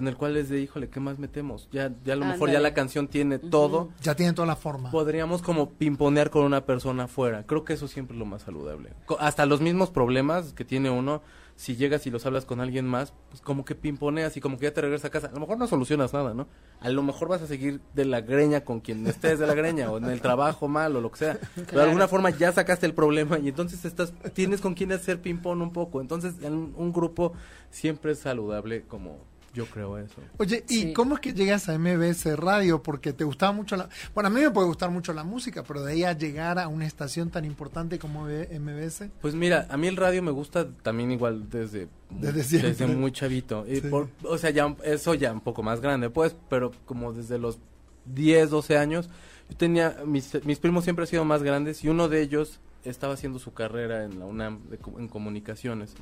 en 0.00 0.08
el 0.08 0.16
cual 0.16 0.36
es 0.36 0.48
de, 0.48 0.60
híjole, 0.60 0.88
¿qué 0.88 0.98
más 0.98 1.18
metemos? 1.18 1.68
Ya, 1.70 1.92
ya 2.04 2.14
a 2.14 2.16
lo 2.16 2.24
mejor 2.26 2.50
ya 2.50 2.58
la 2.60 2.74
canción 2.74 3.06
tiene 3.06 3.38
todo. 3.38 3.90
Ya 4.02 4.14
tiene 4.16 4.32
toda 4.32 4.46
la 4.46 4.56
forma. 4.56 4.90
Podríamos 4.90 5.42
como 5.42 5.70
pimponear 5.70 6.30
con 6.30 6.44
una 6.44 6.64
persona 6.66 7.04
afuera. 7.04 7.44
Creo 7.46 7.64
que 7.64 7.74
eso 7.74 7.86
siempre 7.86 8.14
es 8.16 8.18
lo 8.18 8.26
más 8.26 8.42
saludable. 8.42 8.90
Co- 9.06 9.18
Hasta 9.20 9.46
los 9.46 9.60
mismos 9.60 9.90
problemas 9.90 10.52
que 10.54 10.64
tiene 10.64 10.90
uno, 10.90 11.22
si 11.56 11.76
llegas 11.76 12.06
y 12.06 12.10
los 12.10 12.24
hablas 12.24 12.46
con 12.46 12.60
alguien 12.60 12.86
más, 12.86 13.12
pues 13.28 13.42
como 13.42 13.66
que 13.66 13.74
pimponeas 13.74 14.34
y 14.34 14.40
como 14.40 14.56
que 14.56 14.64
ya 14.64 14.72
te 14.72 14.80
regresas 14.80 15.04
a 15.04 15.10
casa. 15.10 15.26
A 15.26 15.32
lo 15.32 15.40
mejor 15.40 15.58
no 15.58 15.66
solucionas 15.66 16.14
nada, 16.14 16.32
¿no? 16.32 16.48
A 16.80 16.88
lo 16.88 17.02
mejor 17.02 17.28
vas 17.28 17.42
a 17.42 17.46
seguir 17.46 17.82
de 17.94 18.06
la 18.06 18.22
greña 18.22 18.62
con 18.62 18.80
quien 18.80 19.06
estés 19.06 19.38
de 19.38 19.46
la 19.46 19.52
greña 19.52 19.90
o 19.90 19.98
en 19.98 20.06
el 20.06 20.22
trabajo 20.22 20.68
mal 20.68 20.96
o 20.96 21.02
lo 21.02 21.10
que 21.10 21.18
sea. 21.18 21.38
Pero 21.54 21.76
de 21.80 21.82
alguna 21.84 22.08
forma 22.08 22.30
ya 22.30 22.50
sacaste 22.52 22.86
el 22.86 22.94
problema 22.94 23.38
y 23.38 23.48
entonces 23.48 23.84
estás 23.84 24.14
tienes 24.32 24.62
con 24.62 24.72
quien 24.72 24.90
hacer 24.92 25.20
ping-pong 25.20 25.60
un 25.60 25.72
poco. 25.74 26.00
Entonces 26.00 26.36
en 26.42 26.72
un 26.74 26.92
grupo 26.94 27.34
siempre 27.68 28.12
es 28.12 28.20
saludable 28.20 28.84
como 28.86 29.18
yo 29.52 29.66
creo 29.66 29.98
eso. 29.98 30.14
Oye, 30.38 30.64
¿y 30.68 30.74
Sí. 30.74 30.92
cómo 30.92 31.14
es 31.14 31.20
que 31.20 31.32
llegas 31.32 31.68
a 31.68 31.74
MBS 31.78 32.36
Radio? 32.36 32.82
Porque 32.82 33.12
te 33.12 33.24
gustaba 33.24 33.52
mucho 33.52 33.76
la... 33.76 33.88
Bueno, 34.14 34.28
a 34.28 34.30
mí 34.30 34.40
me 34.40 34.50
puede 34.50 34.66
gustar 34.68 34.90
mucho 34.90 35.12
la 35.12 35.24
música, 35.24 35.62
pero 35.64 35.82
de 35.82 35.92
ahí 35.92 36.04
a 36.04 36.12
llegar 36.12 36.58
a 36.58 36.68
una 36.68 36.86
estación 36.86 37.30
tan 37.30 37.44
importante 37.44 37.98
como 37.98 38.26
MBS. 38.26 39.10
Pues 39.20 39.34
mira, 39.34 39.66
a 39.70 39.76
mí 39.76 39.86
el 39.88 39.96
radio 39.96 40.22
me 40.22 40.30
gusta 40.30 40.68
también 40.82 41.10
igual 41.10 41.50
desde 41.50 41.88
Desde 42.10 42.44
siempre. 42.44 42.86
muy 42.88 43.12
chavito. 43.12 43.64
Y 43.68 43.76
Sí. 43.76 43.80
por- 43.88 44.08
o 44.22 44.38
sea, 44.38 44.50
ya 44.50 44.74
eso 44.84 45.14
ya 45.14 45.32
un 45.32 45.40
poco 45.40 45.62
más 45.62 45.80
grande, 45.80 46.10
pues, 46.10 46.36
pero 46.48 46.70
como 46.86 47.12
desde 47.12 47.38
los 47.38 47.58
10, 48.06 48.50
12 48.50 48.78
años, 48.78 49.08
yo 49.48 49.56
tenía 49.56 49.96
mis, 50.06 50.44
mis 50.44 50.58
primos 50.58 50.84
siempre 50.84 51.02
han 51.04 51.08
sido 51.08 51.24
más 51.24 51.42
grandes 51.42 51.82
y 51.84 51.88
uno 51.88 52.08
de 52.08 52.22
ellos 52.22 52.60
estaba 52.84 53.14
haciendo 53.14 53.38
su 53.38 53.52
carrera 53.52 54.04
en 54.04 54.18
la 54.20 54.24
UNAM 54.24 54.62
de 54.70 54.78
en 54.98 55.08
comunicaciones 55.08 55.94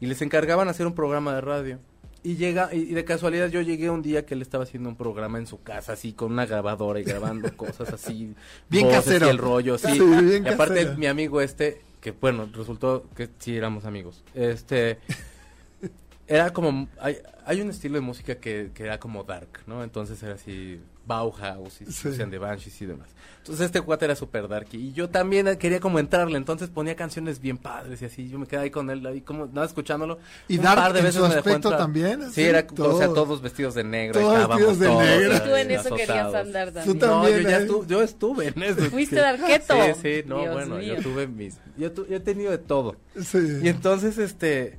y 0.00 0.06
les 0.06 0.20
encargaban 0.22 0.68
hacer 0.68 0.86
un 0.86 0.94
programa 0.94 1.34
de 1.34 1.40
radio. 1.40 1.78
Y 2.24 2.36
llega 2.36 2.74
y 2.74 2.86
de 2.86 3.04
casualidad 3.04 3.48
yo 3.50 3.60
llegué 3.60 3.90
un 3.90 4.00
día 4.02 4.24
que 4.24 4.32
él 4.34 4.40
estaba 4.42 4.64
haciendo 4.64 4.88
un 4.88 4.96
programa 4.96 5.36
en 5.38 5.46
su 5.46 5.62
casa 5.62 5.92
así 5.92 6.14
con 6.14 6.32
una 6.32 6.46
grabadora 6.46 6.98
y 6.98 7.04
grabando 7.04 7.54
cosas 7.56 7.92
así 7.92 8.34
Bien 8.70 8.86
voces 8.86 9.04
casero. 9.04 9.26
y 9.26 9.30
el 9.30 9.38
rollo 9.38 9.76
sí, 9.78 9.92
Sí, 9.92 10.00
bien 10.00 10.44
y 10.46 10.48
aparte 10.48 10.74
casero. 10.80 10.96
mi 10.96 11.06
amigo 11.06 11.40
este 11.42 11.82
que 12.00 12.12
bueno 12.12 12.48
resultó 12.52 13.04
que 13.14 13.28
sí 13.38 13.54
éramos 13.56 13.84
amigos 13.84 14.24
este 14.34 14.98
era 16.26 16.50
como 16.54 16.88
hay, 16.98 17.18
hay 17.44 17.60
un 17.60 17.68
estilo 17.70 17.96
de 17.96 18.00
música 18.00 18.36
que, 18.36 18.70
que 18.72 18.84
era 18.84 18.98
como 18.98 19.24
dark 19.24 19.60
no 19.66 19.84
entonces 19.84 20.22
era 20.22 20.34
así 20.34 20.80
Bauhaus 21.06 21.80
y 21.80 21.86
Sí. 21.92 22.08
De 22.10 22.38
Banshees 22.38 22.80
y 22.82 22.86
demás 22.86 23.08
entonces 23.38 23.66
este 23.66 23.82
cuate 23.82 24.06
era 24.06 24.16
súper 24.16 24.48
dark 24.48 24.68
y 24.72 24.92
yo 24.92 25.10
también 25.10 25.54
quería 25.58 25.78
como 25.78 25.98
entrarle 25.98 26.38
entonces 26.38 26.70
ponía 26.70 26.96
canciones 26.96 27.40
bien 27.40 27.58
padres 27.58 28.00
y 28.00 28.06
así 28.06 28.28
yo 28.30 28.38
me 28.38 28.46
quedaba 28.46 28.64
ahí 28.64 28.70
con 28.70 28.88
él 28.88 29.04
ahí 29.06 29.20
como 29.20 29.46
nada 29.46 29.66
escuchándolo 29.66 30.18
¿Y 30.48 30.56
Un 30.56 30.64
dark 30.64 30.80
par 30.80 30.92
de 30.94 31.00
en 31.00 31.04
veces 31.04 31.20
su 31.20 31.26
aspecto 31.26 31.70
también? 31.76 32.22
sí 32.28 32.32
Sí, 32.36 32.42
era 32.44 32.60
o 32.60 32.96
sea 32.98 33.06
todo. 33.08 33.12
todos 33.14 33.42
vestidos 33.42 33.74
de 33.74 33.84
negro 33.84 34.18
Todos 34.20 34.32
estábamos 34.40 34.58
vestidos 34.58 34.78
de 34.80 34.86
todos 34.86 35.02
negro. 35.04 35.36
Y 35.36 35.40
tú 35.40 35.56
en 35.56 35.70
eso 35.70 35.94
querías 35.94 36.34
andar 36.34 36.68
Tú 36.84 36.94
también. 36.94 36.98
No, 37.00 37.28
yo 37.28 37.38
ya 37.40 37.58
¿eh? 37.58 37.62
estuve, 37.62 37.86
yo 37.86 38.02
estuve 38.02 38.48
en 38.48 38.62
eso. 38.62 38.80
Fuiste 38.90 39.16
de 39.16 39.24
arqueto. 39.26 39.74
Sí, 39.74 39.92
sí, 40.02 40.22
no, 40.26 40.40
Dios 40.40 40.52
bueno, 40.54 40.76
mío. 40.76 40.94
yo 40.96 41.02
tuve 41.02 41.26
mis, 41.26 41.56
yo, 41.76 41.92
tu- 41.92 42.06
yo 42.06 42.16
he 42.16 42.20
tenido 42.20 42.50
de 42.50 42.58
todo. 42.58 42.96
Sí. 43.20 43.38
Y 43.62 43.68
entonces, 43.68 44.16
este, 44.18 44.78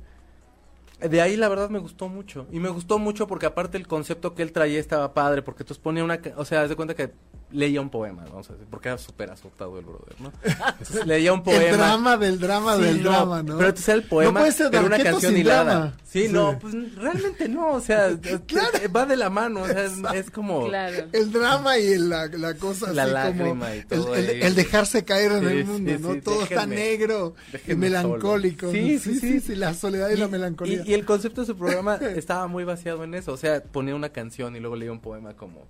de 1.00 1.20
ahí 1.20 1.36
la 1.36 1.48
verdad 1.48 1.68
me 1.68 1.78
gustó 1.78 2.08
mucho. 2.08 2.46
Y 2.50 2.60
me 2.60 2.68
gustó 2.68 2.98
mucho 2.98 3.26
porque 3.26 3.46
aparte 3.46 3.76
el 3.76 3.86
concepto 3.86 4.34
que 4.34 4.42
él 4.42 4.52
traía 4.52 4.80
estaba 4.80 5.12
padre, 5.14 5.42
porque 5.42 5.62
entonces 5.62 5.82
ponía 5.82 6.04
una, 6.04 6.20
o 6.36 6.44
sea, 6.44 6.62
haz 6.62 6.68
de 6.68 6.76
cuenta 6.76 6.94
que 6.94 7.12
leía 7.56 7.80
un 7.80 7.90
poema, 7.90 8.24
vamos 8.24 8.48
a 8.50 8.52
decir, 8.52 8.66
porque 8.70 8.88
era 8.88 8.98
súper 8.98 9.30
azotado 9.30 9.78
el 9.78 9.84
brother, 9.84 10.14
¿no? 10.20 10.32
Entonces, 10.44 11.06
leía 11.06 11.32
un 11.32 11.42
poema. 11.44 11.62
El 11.64 11.76
drama 11.76 12.16
del 12.16 12.38
drama 12.38 12.76
Sí, 12.76 12.82
del 12.82 13.02
no, 13.02 13.10
drama, 13.10 13.42
¿no? 13.42 13.56
Pero 13.56 13.68
entonces 13.70 13.88
el 13.94 14.02
No 14.02 14.08
poema 14.08 14.40
puede 14.40 14.52
ser 14.52 14.66
era 14.74 14.80
una 14.82 14.98
canción 15.02 15.32
sin 15.32 15.40
hilada. 15.40 15.64
drama. 15.64 15.96
Sí, 16.04 16.26
Sí. 16.26 16.32
no, 16.32 16.58
pues 16.58 16.74
realmente 16.96 17.48
no, 17.48 17.72
o 17.72 17.80
sea, 17.80 18.16
te- 18.20 18.88
va 18.88 19.06
de 19.06 19.16
la 19.16 19.28
mano, 19.30 19.62
o 19.62 19.66
sea, 19.66 19.84
es, 19.84 19.92
es 20.14 20.30
como 20.30 20.68
Claro. 20.68 21.06
El 21.12 21.32
drama 21.32 21.78
y 21.78 21.86
el- 21.92 22.08
la, 22.08 22.26
la 22.28 22.54
cosa 22.54 22.92
La 22.92 23.02
así 23.04 23.12
lágrima 23.12 23.66
como 23.66 23.74
y 23.74 23.82
todo 23.84 24.14
el, 24.14 24.30
el- 24.30 24.42
el 24.42 24.54
dejarse 24.54 25.04
caer 25.04 25.32
en 25.32 25.40
Sí, 25.40 25.46
el 25.46 25.64
mundo, 25.64 25.92
sí, 25.92 25.98
¿no? 26.02 26.12
sí, 26.14 26.20
Todo 26.20 26.42
está 26.42 26.66
negro 26.66 27.34
y 27.66 27.74
melancólico. 27.74 28.66
solo. 28.66 28.72
Sí, 28.78 28.98
sí, 28.98 29.40
sí. 29.40 29.54
la 29.56 29.74
soledad 29.74 30.08
y, 30.10 30.16
la 30.16 30.28
melancolía. 30.28 30.82
Y, 30.86 30.90
y 30.90 30.94
el 30.94 31.04
concepto 31.04 31.40
de 31.42 31.46
su 31.46 31.56
programa 31.56 31.96
estaba 32.16 32.46
muy 32.46 32.64
vaciado 32.64 33.02
en 33.04 33.14
eso. 33.14 33.32
O 33.32 33.36
sea, 33.36 33.62
ponía 33.62 33.94
una 33.94 34.10
canción 34.10 34.56
y 34.56 34.60
luego 34.60 34.76
leía 34.76 34.92
un 34.92 35.00
poema 35.00 35.34
como 35.34 35.66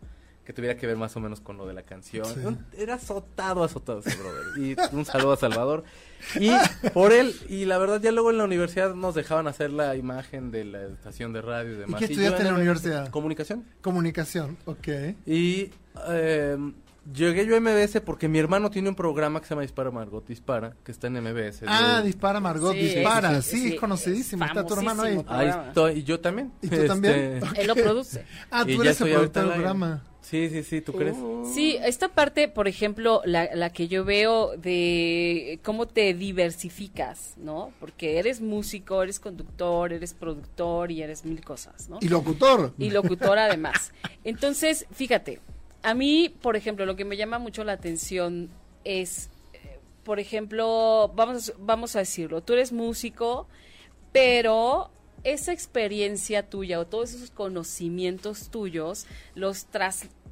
que 0.46 0.52
tuviera 0.52 0.76
que 0.76 0.86
ver 0.86 0.96
más 0.96 1.14
o 1.16 1.20
menos 1.20 1.40
con 1.40 1.56
lo 1.58 1.66
de 1.66 1.74
la 1.74 1.82
canción. 1.82 2.24
Sí. 2.24 2.80
Era 2.80 2.94
azotado, 2.94 3.64
azotado 3.64 3.98
ese 3.98 4.16
brother. 4.16 4.44
Y 4.58 4.76
un 4.96 5.04
saludo 5.04 5.32
a 5.32 5.36
Salvador. 5.36 5.84
Y 6.40 6.50
por 6.94 7.12
él, 7.12 7.34
y 7.48 7.64
la 7.66 7.76
verdad 7.78 8.00
ya 8.00 8.12
luego 8.12 8.30
en 8.30 8.38
la 8.38 8.44
universidad 8.44 8.94
nos 8.94 9.14
dejaban 9.14 9.48
hacer 9.48 9.70
la 9.70 9.96
imagen 9.96 10.50
de 10.52 10.64
la 10.64 10.84
estación 10.86 11.32
de 11.32 11.42
radio 11.42 11.72
y 11.74 11.76
demás. 11.76 11.98
qué 11.98 12.06
yo 12.06 12.12
estudiaste 12.12 12.42
en 12.42 12.48
la 12.48 12.54
universidad? 12.54 13.10
Comunicación. 13.10 13.64
Comunicación, 13.82 14.56
ok. 14.66 14.88
Y 15.26 15.70
eh, 16.08 16.56
llegué 17.12 17.46
yo 17.46 17.56
a 17.56 17.60
MBS 17.60 18.00
porque 18.00 18.28
mi 18.28 18.38
hermano 18.38 18.70
tiene 18.70 18.88
un 18.88 18.94
programa 18.94 19.40
que 19.40 19.46
se 19.46 19.50
llama 19.50 19.62
Dispara 19.62 19.90
Margot 19.90 20.26
Dispara, 20.26 20.74
que 20.84 20.92
está 20.92 21.08
en 21.08 21.14
MBS. 21.22 21.62
Ah, 21.66 21.98
de- 22.00 22.06
dispara 22.06 22.40
Margot, 22.40 22.72
Sí, 22.72 22.78
dispara. 22.80 23.42
sí, 23.42 23.50
Sí, 23.50 23.62
sí, 23.68 23.74
es 23.74 23.80
conocidísimo. 23.80 24.44
es 24.44 24.50
Está 24.50 24.64
tu 24.64 24.74
hermano 24.74 25.02
ahí. 25.02 25.16
Ahí 25.16 25.22
programa. 25.24 25.68
estoy, 25.68 25.92
y 25.98 26.02
yo 26.04 26.20
también. 26.20 26.52
¿Y 26.62 26.68
tú 26.68 26.74
Este, 26.76 26.86
también? 26.88 27.40
Él 27.56 27.66
lo 27.66 27.74
produce. 27.74 28.24
Ah, 28.50 28.64
y 28.66 28.76
tú 28.76 28.82
ya 28.84 28.90
eres 28.90 29.00
el 29.02 29.12
productor 29.12 29.42
del 29.44 29.52
aire. 29.52 29.64
Sí, 30.28 30.50
sí, 30.50 30.64
sí, 30.64 30.80
¿tú 30.80 30.92
crees? 30.92 31.16
Sí, 31.54 31.78
esta 31.84 32.08
parte, 32.08 32.48
por 32.48 32.66
ejemplo, 32.66 33.22
la, 33.24 33.48
la 33.54 33.70
que 33.72 33.86
yo 33.86 34.04
veo 34.04 34.56
de 34.56 35.60
cómo 35.62 35.86
te 35.86 36.14
diversificas, 36.14 37.34
¿no? 37.36 37.72
Porque 37.78 38.18
eres 38.18 38.40
músico, 38.40 39.04
eres 39.04 39.20
conductor, 39.20 39.92
eres 39.92 40.14
productor 40.14 40.90
y 40.90 41.02
eres 41.02 41.24
mil 41.24 41.44
cosas, 41.44 41.88
¿no? 41.88 41.98
Y 42.00 42.08
locutor. 42.08 42.72
y 42.76 42.90
locutor 42.90 43.38
además. 43.38 43.92
Entonces, 44.24 44.86
fíjate, 44.90 45.38
a 45.84 45.94
mí, 45.94 46.34
por 46.42 46.56
ejemplo, 46.56 46.86
lo 46.86 46.96
que 46.96 47.04
me 47.04 47.16
llama 47.16 47.38
mucho 47.38 47.62
la 47.62 47.72
atención 47.72 48.50
es, 48.82 49.30
eh, 49.52 49.78
por 50.02 50.18
ejemplo, 50.18 51.12
vamos, 51.14 51.50
a- 51.50 51.52
vamos 51.58 51.94
a 51.94 52.00
decirlo, 52.00 52.42
tú 52.42 52.54
eres 52.54 52.72
músico, 52.72 53.46
pero 54.12 54.90
esa 55.24 55.52
experiencia 55.52 56.48
tuya 56.48 56.78
o 56.78 56.86
todos 56.86 57.12
esos 57.12 57.30
conocimientos 57.30 58.48
tuyos 58.50 59.06
los 59.34 59.64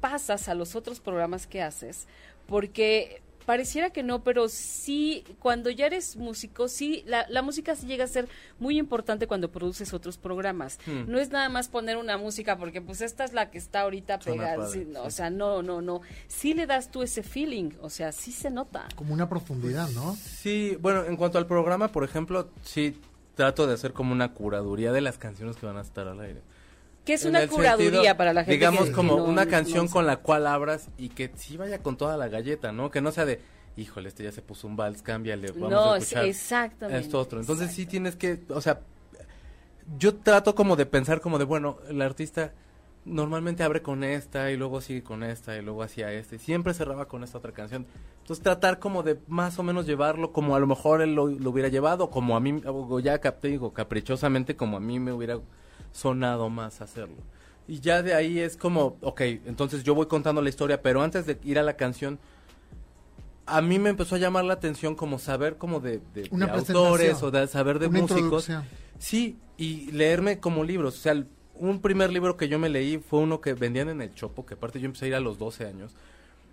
traspasas 0.05 0.47
a 0.49 0.53
los 0.53 0.75
otros 0.75 0.99
programas 0.99 1.47
que 1.47 1.61
haces, 1.61 2.07
porque 2.47 3.21
pareciera 3.45 3.91
que 3.91 4.01
no, 4.01 4.23
pero 4.23 4.49
sí, 4.49 5.23
cuando 5.39 5.69
ya 5.69 5.85
eres 5.85 6.15
músico, 6.15 6.67
sí, 6.67 7.03
la, 7.05 7.27
la 7.29 7.43
música 7.43 7.75
sí 7.75 7.85
llega 7.85 8.05
a 8.05 8.07
ser 8.07 8.27
muy 8.59 8.77
importante 8.79 9.27
cuando 9.27 9.51
produces 9.51 9.93
otros 9.93 10.17
programas. 10.17 10.79
Hmm. 10.87 11.03
No 11.07 11.19
es 11.19 11.29
nada 11.29 11.49
más 11.49 11.67
poner 11.67 11.97
una 11.97 12.17
música 12.17 12.57
porque 12.57 12.81
pues 12.81 13.01
esta 13.01 13.23
es 13.23 13.33
la 13.33 13.51
que 13.51 13.59
está 13.59 13.81
ahorita 13.81 14.19
pegada. 14.19 14.57
padre, 14.57 14.71
sí, 14.71 14.85
no, 14.87 15.01
sí. 15.01 15.07
O 15.07 15.11
sea, 15.11 15.29
no, 15.29 15.61
no, 15.61 15.81
no. 15.81 16.01
Sí 16.27 16.53
le 16.55 16.65
das 16.65 16.89
tú 16.89 17.03
ese 17.03 17.21
feeling, 17.21 17.71
o 17.81 17.89
sea, 17.89 18.11
sí 18.11 18.31
se 18.31 18.49
nota. 18.49 18.87
Como 18.95 19.13
una 19.13 19.29
profundidad, 19.29 19.89
¿no? 19.89 20.15
Sí, 20.15 20.77
bueno, 20.81 21.05
en 21.05 21.15
cuanto 21.15 21.37
al 21.37 21.45
programa, 21.45 21.89
por 21.89 22.03
ejemplo, 22.03 22.49
sí 22.63 22.99
trato 23.35 23.67
de 23.67 23.73
hacer 23.75 23.93
como 23.93 24.11
una 24.11 24.33
curaduría 24.33 24.91
de 24.91 25.01
las 25.01 25.17
canciones 25.19 25.57
que 25.57 25.67
van 25.67 25.77
a 25.77 25.81
estar 25.81 26.07
al 26.07 26.19
aire. 26.19 26.41
Que 27.05 27.13
es 27.13 27.23
una 27.25 27.47
curaduría 27.47 27.91
sentido, 27.91 28.17
para 28.17 28.33
la 28.33 28.41
gente 28.43 28.53
Digamos 28.53 28.83
que- 28.85 28.89
que 28.89 28.95
como 28.95 29.17
no- 29.17 29.23
una 29.25 29.45
canción 29.45 29.87
con 29.87 30.05
la 30.07 30.17
cual 30.17 30.47
abras 30.47 30.89
y 30.97 31.09
que 31.09 31.31
sí 31.35 31.55
vaya 31.55 31.79
con 31.83 31.97
toda 31.97 32.17
la 32.17 32.27
galleta, 32.27 32.71
¿no? 32.71 32.89
Que 32.91 32.99
no 33.01 33.11
sea 33.11 33.25
de, 33.25 33.39
híjole, 33.77 34.09
este 34.09 34.23
ya 34.23 34.31
se 34.31 34.41
puso 34.41 34.67
un 34.67 34.75
vals, 34.75 35.01
cámbiale, 35.03 35.51
vamos 35.51 35.69
No, 35.71 35.93
a 35.93 35.97
es- 35.97 36.03
escuchar 36.03 36.25
exactamente. 36.25 37.01
esto 37.05 37.19
otro. 37.19 37.39
Entonces 37.39 37.71
sí 37.71 37.85
tienes 37.85 38.15
que, 38.15 38.39
o 38.49 38.59
sea, 38.59 38.81
yo 39.99 40.15
trato 40.15 40.55
como 40.55 40.75
de 40.75 40.85
pensar 40.85 41.21
como 41.21 41.37
de, 41.37 41.45
bueno, 41.45 41.77
el 41.89 42.01
artista 42.01 42.53
normalmente 43.05 43.61
abre 43.61 43.83
con 43.83 44.03
esta 44.03 44.49
y 44.49 44.57
luego 44.57 44.81
sigue 44.81 45.03
con 45.03 45.21
esta 45.21 45.55
y 45.57 45.61
luego 45.61 45.83
hacía 45.83 46.11
este. 46.11 46.37
y 46.37 46.39
Siempre 46.39 46.73
cerraba 46.73 47.05
con 47.07 47.23
esta 47.23 47.37
otra 47.37 47.51
canción. 47.51 47.85
Entonces 48.21 48.41
tratar 48.43 48.79
como 48.79 49.03
de 49.03 49.19
más 49.27 49.59
o 49.59 49.63
menos 49.63 49.85
llevarlo 49.85 50.31
como 50.33 50.55
a 50.55 50.59
lo 50.59 50.65
mejor 50.65 51.03
él 51.03 51.13
lo, 51.13 51.27
lo 51.27 51.49
hubiera 51.51 51.69
llevado, 51.69 52.09
como 52.09 52.35
a 52.35 52.39
mí, 52.39 52.63
o 52.65 52.99
ya 52.99 53.19
capté, 53.19 53.49
digo, 53.49 53.73
caprichosamente 53.73 54.55
como 54.55 54.77
a 54.77 54.79
mí 54.79 54.99
me 54.99 55.11
hubiera 55.13 55.37
sonado 55.95 56.49
más 56.49 56.81
hacerlo. 56.81 57.15
Y 57.67 57.79
ya 57.79 58.03
de 58.03 58.13
ahí 58.13 58.39
es 58.39 58.57
como, 58.57 58.97
ok, 59.01 59.21
entonces 59.45 59.83
yo 59.83 59.95
voy 59.95 60.05
contando 60.07 60.41
la 60.41 60.49
historia, 60.49 60.81
pero 60.81 61.01
antes 61.01 61.25
de 61.25 61.39
ir 61.43 61.57
a 61.57 61.63
la 61.63 61.75
canción, 61.77 62.19
a 63.47 63.61
mí 63.61 63.79
me 63.79 63.89
empezó 63.89 64.15
a 64.15 64.17
llamar 64.17 64.43
la 64.45 64.53
atención 64.53 64.95
como 64.95 65.19
saber 65.19 65.57
como 65.57 65.79
de, 65.79 66.01
de- 66.13 66.27
Una 66.31 66.47
de 66.47 66.51
autores 66.59 67.21
o 67.23 67.31
de 67.31 67.47
saber 67.47 67.79
de 67.79 67.87
Una 67.87 68.01
músicos. 68.01 68.49
Sí, 68.99 69.37
y 69.57 69.91
leerme 69.91 70.39
como 70.39 70.63
libros. 70.63 70.95
O 70.97 71.01
sea, 71.01 71.23
un 71.55 71.79
primer 71.79 72.11
libro 72.11 72.37
que 72.37 72.47
yo 72.49 72.59
me 72.59 72.69
leí 72.69 72.97
fue 72.97 73.19
uno 73.19 73.39
que 73.41 73.53
vendían 73.53 73.89
en 73.89 74.01
el 74.01 74.13
Chopo, 74.13 74.45
que 74.45 74.55
aparte 74.55 74.79
yo 74.79 74.85
empecé 74.87 75.05
a 75.05 75.07
ir 75.09 75.15
a 75.15 75.19
los 75.19 75.37
12 75.37 75.65
años, 75.65 75.91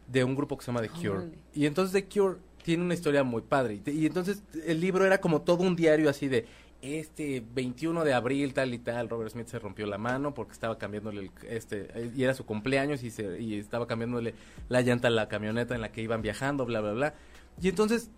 de 0.07 0.23
un 0.25 0.35
grupo 0.35 0.57
que 0.59 0.65
se 0.65 0.71
llama 0.73 0.83
The 0.83 0.89
Cure. 0.91 1.31
Y 1.55 1.67
entonces 1.67 1.93
The 1.93 2.09
Cure 2.09 2.37
tiene 2.63 2.85
una 2.85 2.95
historia 2.95 3.23
muy 3.25 3.43
padre. 3.43 3.75
Y, 3.75 3.79
te- 3.79 3.93
y 3.93 4.07
entonces 4.07 4.43
el 4.67 4.81
libro 4.81 5.05
era 5.07 5.21
como 5.21 5.43
todo 5.43 5.63
un 5.65 5.75
diario 5.77 6.09
así 6.11 6.29
de, 6.29 6.47
este 6.83 7.43
21 7.55 8.05
de 8.05 8.13
abril 8.13 8.53
tal 8.55 8.75
y 8.75 8.79
tal, 8.79 9.09
Robert 9.09 9.31
Smith 9.31 9.47
se 9.47 9.59
rompió 9.59 9.87
la 9.87 9.99
mano 9.99 10.35
porque 10.35 10.53
estaba 10.53 10.77
cambiándole 10.79 11.21
el, 11.21 11.31
este 11.49 12.13
y 12.15 12.25
era 12.25 12.35
su 12.35 12.45
cumpleaños 12.45 13.05
y 13.05 13.11
se 13.11 13.41
y 13.41 13.59
estaba 13.59 13.87
cambiándole 13.87 14.35
la 14.69 14.83
llanta 14.83 15.09
a 15.09 15.11
la 15.11 15.29
camioneta 15.29 15.75
en 15.75 15.81
la 15.81 15.93
que 15.93 16.03
iban 16.03 16.23
viajando, 16.23 16.67
bla 16.67 16.81
bla 16.81 16.93
bla. 16.93 17.15
Y 17.61 17.69
entonces 17.69 18.11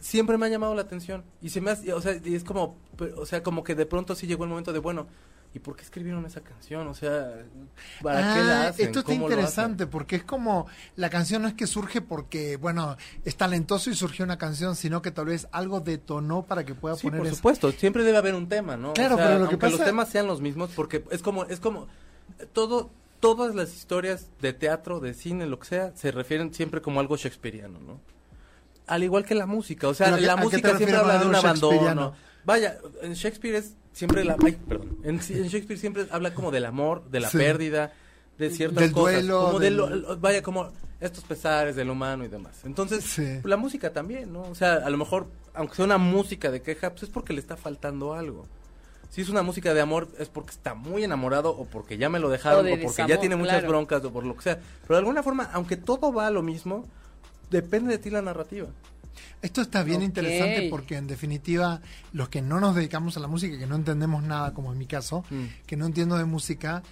siempre 0.00 0.36
me 0.36 0.46
ha 0.46 0.48
llamado 0.48 0.74
la 0.74 0.82
atención 0.82 1.24
y 1.40 1.50
se 1.50 1.60
me 1.60 1.70
hace, 1.70 1.92
o 1.92 2.00
sea, 2.00 2.20
y 2.24 2.34
es 2.34 2.44
como 2.44 2.76
o 3.16 3.26
sea, 3.26 3.42
como 3.42 3.62
que 3.64 3.74
de 3.74 3.86
pronto 3.86 4.14
sí 4.14 4.26
llegó 4.26 4.44
el 4.44 4.50
momento 4.50 4.72
de, 4.72 4.80
bueno, 4.80 5.06
¿y 5.54 5.58
por 5.58 5.76
qué 5.76 5.82
escribieron 5.82 6.24
esa 6.26 6.40
canción? 6.40 6.86
O 6.86 6.94
sea, 6.94 7.34
¿para 8.02 8.32
qué 8.34 8.42
la 8.42 8.62
Ah, 8.62 8.68
hacen? 8.68 8.86
Esto 8.86 9.00
está 9.00 9.12
interesante 9.14 9.86
porque 9.86 10.16
es 10.16 10.24
como 10.24 10.66
la 10.96 11.10
canción 11.10 11.42
no 11.42 11.48
es 11.48 11.54
que 11.54 11.66
surge 11.66 12.00
porque, 12.00 12.56
bueno, 12.56 12.96
es 13.24 13.36
talentoso 13.36 13.90
y 13.90 13.94
surgió 13.94 14.24
una 14.24 14.38
canción, 14.38 14.76
sino 14.76 15.02
que 15.02 15.10
tal 15.10 15.26
vez 15.26 15.48
algo 15.52 15.80
detonó 15.80 16.42
para 16.44 16.64
que 16.64 16.74
pueda 16.74 16.96
Sí, 16.96 17.06
poner 17.08 17.20
por 17.20 17.28
supuesto, 17.34 17.70
siempre 17.72 18.02
debe 18.04 18.18
haber 18.18 18.34
un 18.34 18.48
tema, 18.48 18.76
¿no? 18.76 18.94
Claro, 18.94 19.14
O 19.14 19.18
sea, 19.18 19.26
pero 19.26 19.38
lo 19.40 19.44
que 19.46 19.50
aunque 19.54 19.66
los 19.66 19.74
pasa- 19.78 19.84
temas 19.84 20.08
sean 20.08 20.26
los 20.26 20.40
mismos, 20.40 20.70
porque 20.74 21.04
es 21.10 21.22
como, 21.22 21.44
es 21.44 21.60
como, 21.60 21.86
todo, 22.52 22.90
todas 23.20 23.54
las 23.54 23.74
historias 23.74 24.28
de 24.40 24.52
teatro, 24.52 25.00
de 25.00 25.14
cine, 25.14 25.46
lo 25.46 25.58
que 25.58 25.66
sea, 25.68 25.92
se 25.94 26.10
refieren 26.10 26.52
siempre 26.54 26.80
como 26.82 26.98
algo 27.00 27.16
shakespeariano, 27.16 27.78
¿no? 27.78 28.00
Al 28.86 29.04
igual 29.04 29.24
que 29.24 29.34
la 29.34 29.46
música, 29.46 29.86
o 29.88 29.94
sea, 29.94 30.06
¿Pero 30.06 30.16
a 30.16 30.18
qué- 30.20 30.26
la 30.26 30.36
música 30.36 30.76
siempre 30.76 30.96
habla 30.96 31.18
de 31.18 31.26
un 31.26 31.34
abandono. 31.34 32.14
Vaya, 32.44 32.78
en 33.02 33.12
Shakespeare 33.14 33.54
es 33.54 33.76
siempre 33.92 34.24
la, 34.24 34.36
ay, 34.44 34.52
perdón, 34.68 34.98
en, 35.02 35.16
en 35.16 35.48
Shakespeare 35.48 35.78
siempre 35.78 36.06
habla 36.10 36.34
como 36.34 36.50
del 36.50 36.64
amor, 36.64 37.04
de 37.10 37.20
la 37.20 37.28
Sí. 37.30 37.38
pérdida, 37.38 37.92
de 38.38 38.50
ciertas 38.50 38.80
Del 38.84 38.92
cosas, 38.92 39.14
duelo, 39.16 39.44
como 39.46 39.58
de 39.58 39.64
del- 39.66 39.76
lo- 39.76 40.16
vaya, 40.18 40.42
como 40.42 40.70
estos 41.00 41.24
pesares 41.24 41.76
del 41.76 41.90
humano 41.90 42.24
y 42.24 42.28
demás. 42.28 42.60
Entonces, 42.64 43.04
Sí. 43.04 43.40
la 43.44 43.56
música 43.56 43.92
también, 43.92 44.32
¿no? 44.32 44.42
O 44.42 44.54
sea, 44.54 44.74
a 44.74 44.90
lo 44.90 44.96
mejor, 44.98 45.26
aunque 45.54 45.74
sea 45.76 45.84
una 45.84 45.98
música 45.98 46.50
de 46.50 46.62
queja, 46.62 46.90
pues 46.90 47.04
es 47.04 47.08
porque 47.10 47.32
le 47.32 47.40
está 47.40 47.56
faltando 47.56 48.14
algo. 48.14 48.46
Si 49.10 49.20
es 49.20 49.28
una 49.28 49.42
música 49.42 49.74
de 49.74 49.80
amor, 49.82 50.08
es 50.18 50.28
porque 50.30 50.52
está 50.52 50.74
muy 50.74 51.04
enamorado 51.04 51.50
o 51.50 51.66
porque 51.66 51.98
ya 51.98 52.08
me 52.08 52.18
lo 52.18 52.30
dejaron 52.30 52.60
O 52.60 52.62
o, 52.62 52.64
de 52.64 52.70
porque 52.70 52.86
desamor, 52.86 53.10
ya 53.10 53.20
tiene 53.20 53.36
muchas 53.36 53.56
claro. 53.58 53.68
broncas 53.68 54.02
o 54.04 54.10
por 54.10 54.24
lo 54.24 54.34
que 54.36 54.42
sea. 54.42 54.58
Pero 54.82 54.94
de 54.94 54.98
alguna 55.00 55.22
forma, 55.22 55.50
aunque 55.52 55.76
todo 55.76 56.12
va 56.14 56.28
a 56.28 56.30
lo 56.30 56.42
mismo, 56.42 56.86
depende 57.50 57.90
de 57.90 57.98
ti 57.98 58.08
la 58.08 58.22
narrativa. 58.22 58.68
Esto 59.42 59.60
está 59.60 59.82
bien 59.82 60.02
interesante 60.02 60.68
porque 60.70 60.96
en 60.96 61.06
definitiva 61.06 61.80
los 62.12 62.28
que 62.28 62.42
no 62.42 62.60
nos 62.60 62.74
dedicamos 62.74 63.16
a 63.16 63.20
la 63.20 63.28
música, 63.28 63.58
que 63.58 63.66
no 63.66 63.76
entendemos 63.76 64.22
nada, 64.22 64.52
como 64.54 64.72
en 64.72 64.78
mi 64.78 64.86
caso, 64.86 65.24
Mm. 65.30 65.44
que 65.66 65.76
no 65.76 65.86
entiendo 65.86 66.16
de 66.18 66.24
música, 66.24 66.82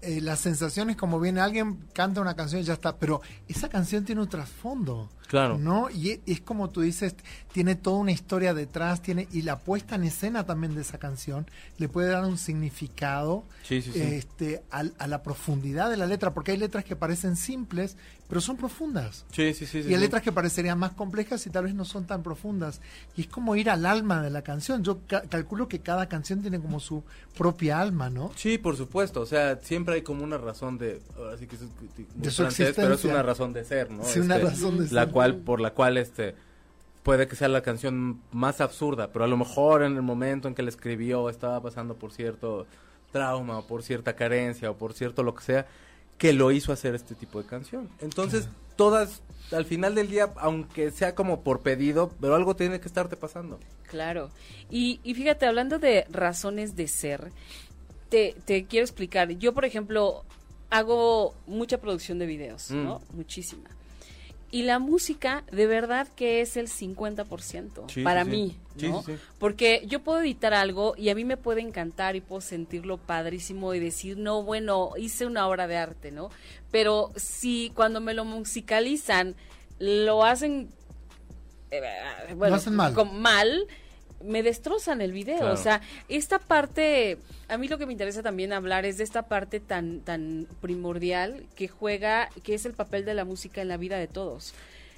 eh, 0.00 0.20
la 0.20 0.36
sensación 0.36 0.90
es 0.90 0.96
como 0.96 1.18
viene 1.18 1.40
alguien, 1.40 1.76
canta 1.92 2.20
una 2.20 2.36
canción 2.36 2.60
y 2.60 2.64
ya 2.64 2.74
está, 2.74 2.96
pero 2.96 3.20
esa 3.48 3.68
canción 3.68 4.04
tiene 4.04 4.20
un 4.20 4.28
trasfondo. 4.28 5.10
Claro. 5.26 5.58
¿No? 5.58 5.90
Y 5.90 6.10
e- 6.10 6.20
es 6.26 6.40
como 6.40 6.70
tú 6.70 6.80
dices, 6.80 7.14
tiene 7.52 7.74
toda 7.74 7.98
una 7.98 8.12
historia 8.12 8.54
detrás, 8.54 9.02
tiene 9.02 9.28
y 9.32 9.42
la 9.42 9.58
puesta 9.58 9.96
en 9.96 10.04
escena 10.04 10.46
también 10.46 10.74
de 10.74 10.80
esa 10.80 10.96
canción 10.98 11.46
le 11.76 11.88
puede 11.88 12.08
dar 12.08 12.24
un 12.24 12.38
significado 12.38 13.44
Sí, 13.64 13.82
sí, 13.82 13.90
sí. 13.92 14.00
este, 14.00 14.62
a, 14.70 14.84
la 15.06 15.22
profundidad 15.22 15.90
de 15.90 15.96
la 15.98 16.06
letra, 16.06 16.32
porque 16.32 16.52
hay 16.52 16.56
letras 16.58 16.84
que 16.84 16.96
parecen 16.96 17.36
simples, 17.36 17.96
pero 18.28 18.40
son 18.42 18.56
profundas. 18.58 19.24
sí, 19.32 19.54
sí, 19.54 19.64
sí. 19.66 19.78
Y 19.78 19.82
hay 19.88 19.94
sí. 19.94 19.96
letras 20.00 20.22
que 20.22 20.32
parecerían 20.32 20.78
más 20.78 20.92
complejas 20.92 21.46
y 21.46 21.50
tal 21.50 21.64
vez 21.64 21.74
no 21.74 21.84
son 21.86 22.06
tan 22.06 22.22
profundas. 22.22 22.80
Y 23.16 23.22
es 23.22 23.26
como 23.26 23.56
ir 23.56 23.70
al 23.70 23.86
alma 23.86 24.22
de 24.22 24.28
la 24.30 24.42
canción. 24.42 24.84
Yo 24.84 24.98
ca- 25.06 25.22
calculo 25.22 25.66
que 25.66 25.80
cada 25.80 26.08
canción 26.08 26.42
tiene 26.42 26.60
como 26.60 26.78
su 26.78 27.02
propia 27.36 27.80
alma, 27.80 28.10
¿no? 28.10 28.30
Sí, 28.36 28.58
por 28.58 28.76
supuesto. 28.76 29.20
O 29.22 29.26
sea, 29.26 29.56
siempre 29.62 29.94
hay 29.94 30.02
como 30.02 30.22
una 30.24 30.36
razón 30.36 30.76
de. 30.78 31.00
Ahora 31.16 31.38
sí 31.38 31.46
que 31.46 31.56
es 31.56 31.62
De 32.14 32.30
su 32.30 32.42
francés, 32.42 32.74
pero 32.76 32.94
es 32.94 33.04
una 33.04 33.22
razón 33.22 33.52
de 33.52 33.64
ser, 33.64 33.90
¿no? 33.90 34.04
Sí, 34.04 34.20
una 34.20 34.36
Este, 34.36 34.48
razón 34.50 34.78
de 34.78 34.92
La 34.94 35.04
ser. 35.04 35.12
cual, 35.12 35.36
por 35.36 35.60
la 35.60 35.70
cual, 35.72 35.96
este. 35.96 36.34
Puede 37.02 37.26
que 37.26 37.36
sea 37.36 37.48
la 37.48 37.62
canción 37.62 38.20
más 38.32 38.60
absurda, 38.60 39.10
pero 39.12 39.24
a 39.24 39.28
lo 39.28 39.38
mejor 39.38 39.82
en 39.82 39.96
el 39.96 40.02
momento 40.02 40.46
en 40.48 40.54
que 40.54 40.62
la 40.62 40.68
escribió 40.68 41.30
estaba 41.30 41.62
pasando 41.62 41.94
por 41.94 42.12
cierto 42.12 42.66
trauma 43.12 43.58
o 43.60 43.66
por 43.66 43.82
cierta 43.82 44.14
carencia 44.14 44.70
o 44.70 44.76
por 44.76 44.92
cierto 44.92 45.22
lo 45.22 45.34
que 45.34 45.42
sea 45.42 45.66
que 46.18 46.32
lo 46.32 46.50
hizo 46.50 46.72
hacer 46.72 46.94
este 46.94 47.14
tipo 47.14 47.40
de 47.40 47.48
canción. 47.48 47.88
Entonces, 48.00 48.48
todas, 48.76 49.22
al 49.52 49.64
final 49.64 49.94
del 49.94 50.08
día, 50.10 50.32
aunque 50.36 50.90
sea 50.90 51.14
como 51.14 51.42
por 51.42 51.60
pedido, 51.60 52.12
pero 52.20 52.34
algo 52.34 52.56
tiene 52.56 52.80
que 52.80 52.88
estarte 52.88 53.16
pasando. 53.16 53.58
Claro. 53.88 54.30
Y, 54.70 55.00
y 55.04 55.14
fíjate, 55.14 55.46
hablando 55.46 55.78
de 55.78 56.04
razones 56.10 56.74
de 56.76 56.88
ser, 56.88 57.30
te, 58.08 58.34
te 58.44 58.64
quiero 58.66 58.84
explicar. 58.84 59.30
Yo, 59.32 59.54
por 59.54 59.64
ejemplo, 59.64 60.24
hago 60.70 61.34
mucha 61.46 61.78
producción 61.78 62.18
de 62.18 62.26
videos, 62.26 62.70
Mm. 62.70 62.84
¿no? 62.84 63.00
Muchísima. 63.12 63.70
Y 64.50 64.62
la 64.62 64.78
música, 64.78 65.44
de 65.52 65.66
verdad 65.66 66.08
que 66.16 66.40
es 66.40 66.56
el 66.56 66.68
50% 66.68 67.84
Sí, 67.88 68.02
para 68.02 68.24
sí, 68.24 68.30
mí, 68.30 68.56
Sí, 68.78 68.88
¿no? 68.88 69.02
sí, 69.02 69.12
sí. 69.12 69.18
Porque 69.38 69.82
yo 69.86 70.00
puedo 70.00 70.20
editar 70.20 70.54
algo 70.54 70.94
y 70.96 71.10
a 71.10 71.14
mí 71.14 71.24
me 71.24 71.36
puede 71.36 71.60
encantar 71.60 72.16
y 72.16 72.20
puedo 72.22 72.40
sentirlo 72.40 72.96
padrísimo 72.96 73.74
y 73.74 73.80
decir, 73.80 74.16
no, 74.16 74.42
bueno, 74.42 74.92
hice 74.96 75.26
una 75.26 75.46
obra 75.48 75.66
de 75.66 75.76
arte, 75.76 76.12
¿no? 76.12 76.30
Pero 76.70 77.12
si 77.16 77.72
cuando 77.74 78.00
me 78.00 78.14
lo 78.14 78.24
musicalizan 78.24 79.34
lo 79.78 80.24
hacen, 80.24 80.70
eh, 81.70 81.82
bueno, 82.34 82.52
Lo 82.52 82.56
hacen 82.56 82.74
mal. 82.74 82.94
con- 82.94 83.20
mal, 83.20 83.66
me 84.24 84.42
destrozan 84.42 85.00
el 85.00 85.12
video. 85.12 85.38
Claro. 85.38 85.54
O 85.54 85.56
sea, 85.56 85.80
esta 86.08 86.38
parte, 86.38 87.18
a 87.48 87.56
mí 87.58 87.68
lo 87.68 87.78
que 87.78 87.86
me 87.86 87.92
interesa 87.92 88.22
también 88.22 88.52
hablar 88.52 88.84
es 88.84 88.98
de 88.98 89.04
esta 89.04 89.22
parte 89.28 89.60
tan, 89.60 90.00
tan 90.00 90.46
primordial 90.60 91.44
que 91.54 91.68
juega, 91.68 92.28
que 92.42 92.54
es 92.54 92.66
el 92.66 92.72
papel 92.72 93.04
de 93.04 93.14
la 93.14 93.24
música 93.24 93.62
en 93.62 93.68
la 93.68 93.76
vida 93.76 93.96
de 93.98 94.06
todos. 94.08 94.54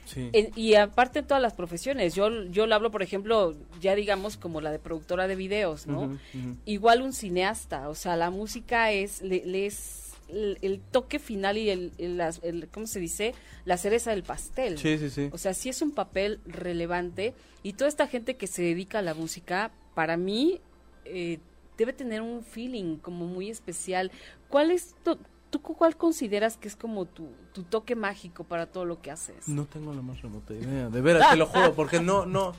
Sí. 0.07 0.29
En- 0.33 0.51
y 0.57 0.75
aparte 0.75 1.21
en 1.21 1.27
todas 1.27 1.43
las 1.43 1.53
profesiones. 1.53 2.15
Yo, 2.15 2.45
yo 2.47 2.67
lo 2.67 2.75
hablo, 2.75 2.91
por 2.91 3.03
ejemplo, 3.03 3.55
ya 3.81 3.95
digamos 3.95 4.37
como 4.37 4.61
la 4.61 4.73
de 4.73 4.79
productora 4.81 5.29
de 5.29 5.37
videos, 5.37 5.87
¿no? 5.87 6.19
Igual 6.65 7.03
un 7.03 7.13
cineasta, 7.13 7.89
o 7.89 7.95
sea, 7.95 8.17
la 8.17 8.31
música 8.31 8.91
es, 8.91 9.23
le, 9.23 9.45
le 9.47 9.67
es 9.67 10.00
el, 10.33 10.59
el 10.63 10.81
toque 10.81 11.19
final 11.19 11.59
y 11.59 11.71
el, 11.71 11.93
el, 11.99 12.17
las- 12.17 12.41
el- 12.43 12.69
¿cómo 12.69 12.87
se 12.87 13.01
dice? 13.01 13.35
La 13.65 13.77
cereza 13.77 14.11
del 14.11 14.23
pastel. 14.23 14.79
Sí, 14.79 14.99
sí, 14.99 15.11
sí. 15.11 15.29
O 15.33 15.39
sea, 15.39 15.55
sí 15.55 15.69
es 15.69 15.83
un 15.83 15.93
papel 15.93 16.41
relevante 16.47 17.35
y 17.63 17.75
toda 17.75 17.89
esta 17.89 18.07
gente 18.07 18.37
que 18.37 18.47
se 18.47 18.63
dedica 18.63 19.01
a 19.01 19.03
la 19.03 19.15
música, 19.15 19.71
para 19.95 20.17
mí, 20.17 20.61
eh, 21.05 21.39
debe 21.77 21.93
tener 21.93 22.23
un 22.23 22.43
feeling 22.45 22.97
como 22.97 23.27
muy 23.27 23.51
especial. 23.51 24.11
¿Cuál 24.49 24.71
es 24.71 24.95
tu, 25.03 25.19
tú 25.51 25.61
cuál 25.63 25.97
consideras 25.97 26.57
que 26.57 26.69
es 26.69 26.77
como 26.77 27.07
tu, 27.07 27.29
tu 27.53 27.63
toque 27.65 27.95
mágico 27.97 28.45
para 28.45 28.67
todo 28.67 28.85
lo 28.85 29.01
que 29.01 29.11
haces? 29.11 29.49
No 29.49 29.65
tengo 29.67 29.93
la 29.95 30.03
más 30.03 30.21
remota 30.23 30.55
idea. 30.55 30.89
De 30.91 31.01
veras, 31.01 31.31
te 31.31 31.37
lo 31.37 31.47
juro, 31.47 31.75
porque 31.75 32.01
no, 32.01 32.27
no, 32.27 32.53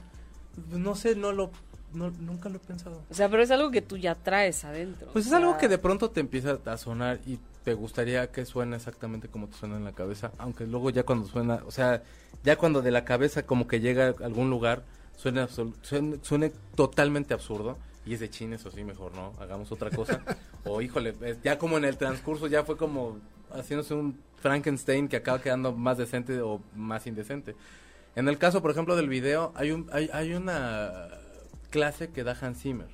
no 0.72 0.96
sé, 0.96 1.16
no 1.16 1.32
lo, 1.32 1.52
no, 1.94 2.10
nunca 2.12 2.50
lo 2.50 2.58
he 2.58 2.60
pensado. 2.60 3.04
O 3.10 3.14
sea, 3.14 3.30
pero 3.30 3.44
es 3.44 3.52
algo 3.52 3.70
que 3.72 3.82
tú 3.82 3.98
ya 3.98 4.16
traes 4.16 4.64
adentro. 4.66 5.10
Pues 5.14 5.26
o 5.26 5.30
es 5.30 5.34
algo 5.34 5.58
que 5.58 5.68
de 5.68 5.78
pronto 5.78 6.10
te 6.10 6.20
empieza 6.20 6.60
a 6.66 6.78
sonar 6.78 7.20
y 7.26 7.38
te 7.64 7.74
gustaría 7.74 8.32
que 8.32 8.46
suene 8.46 8.76
exactamente 8.76 9.28
como 9.28 9.48
te 9.48 9.58
suena 9.58 9.78
en 9.78 9.84
la 9.84 9.94
cabeza, 9.94 10.32
aunque 10.38 10.66
luego 10.66 10.90
ya 10.90 11.04
cuando 11.04 11.28
suena, 11.28 11.62
o 11.66 11.72
sea, 11.72 12.04
ya 12.44 12.56
cuando 12.56 12.82
de 12.82 12.92
la 12.92 13.06
cabeza 13.06 13.46
como 13.46 13.68
que 13.68 13.80
llega 13.80 14.08
a 14.08 14.26
algún 14.26 14.50
lugar, 14.50 14.84
suene, 15.16 15.48
suene, 15.82 16.18
suene 16.22 16.52
totalmente 16.76 17.34
absurdo. 17.34 17.78
Y 18.04 18.16
es 18.16 18.20
de 18.20 18.32
chin, 18.32 18.52
eso 18.54 18.72
sí, 18.72 18.84
mejor 18.84 19.14
no, 19.14 19.34
hagamos 19.40 19.72
otra 19.72 19.92
cosa. 19.92 20.22
o 20.66 20.82
híjole, 20.82 21.14
ya 21.44 21.60
como 21.60 21.78
en 21.78 21.86
el 21.86 21.98
transcurso 21.98 22.48
ya 22.48 22.64
fue 22.64 22.76
como 22.76 23.20
haciéndose 23.52 23.94
un 23.94 24.20
Frankenstein 24.38 25.08
que 25.08 25.18
acaba 25.18 25.40
quedando 25.40 25.72
más 25.72 26.00
decente 26.00 26.42
o 26.42 26.62
más 26.76 27.06
indecente. 27.06 27.56
En 28.16 28.28
el 28.28 28.40
caso, 28.40 28.62
por 28.64 28.72
ejemplo, 28.72 28.96
del 28.96 29.08
video, 29.08 29.52
hay, 29.56 29.72
un, 29.72 29.88
hay, 29.92 30.10
hay 30.14 30.34
una 30.34 31.10
clase 31.70 32.10
que 32.10 32.24
da 32.24 32.36
Hans 32.42 32.62
Zimmer. 32.62 32.90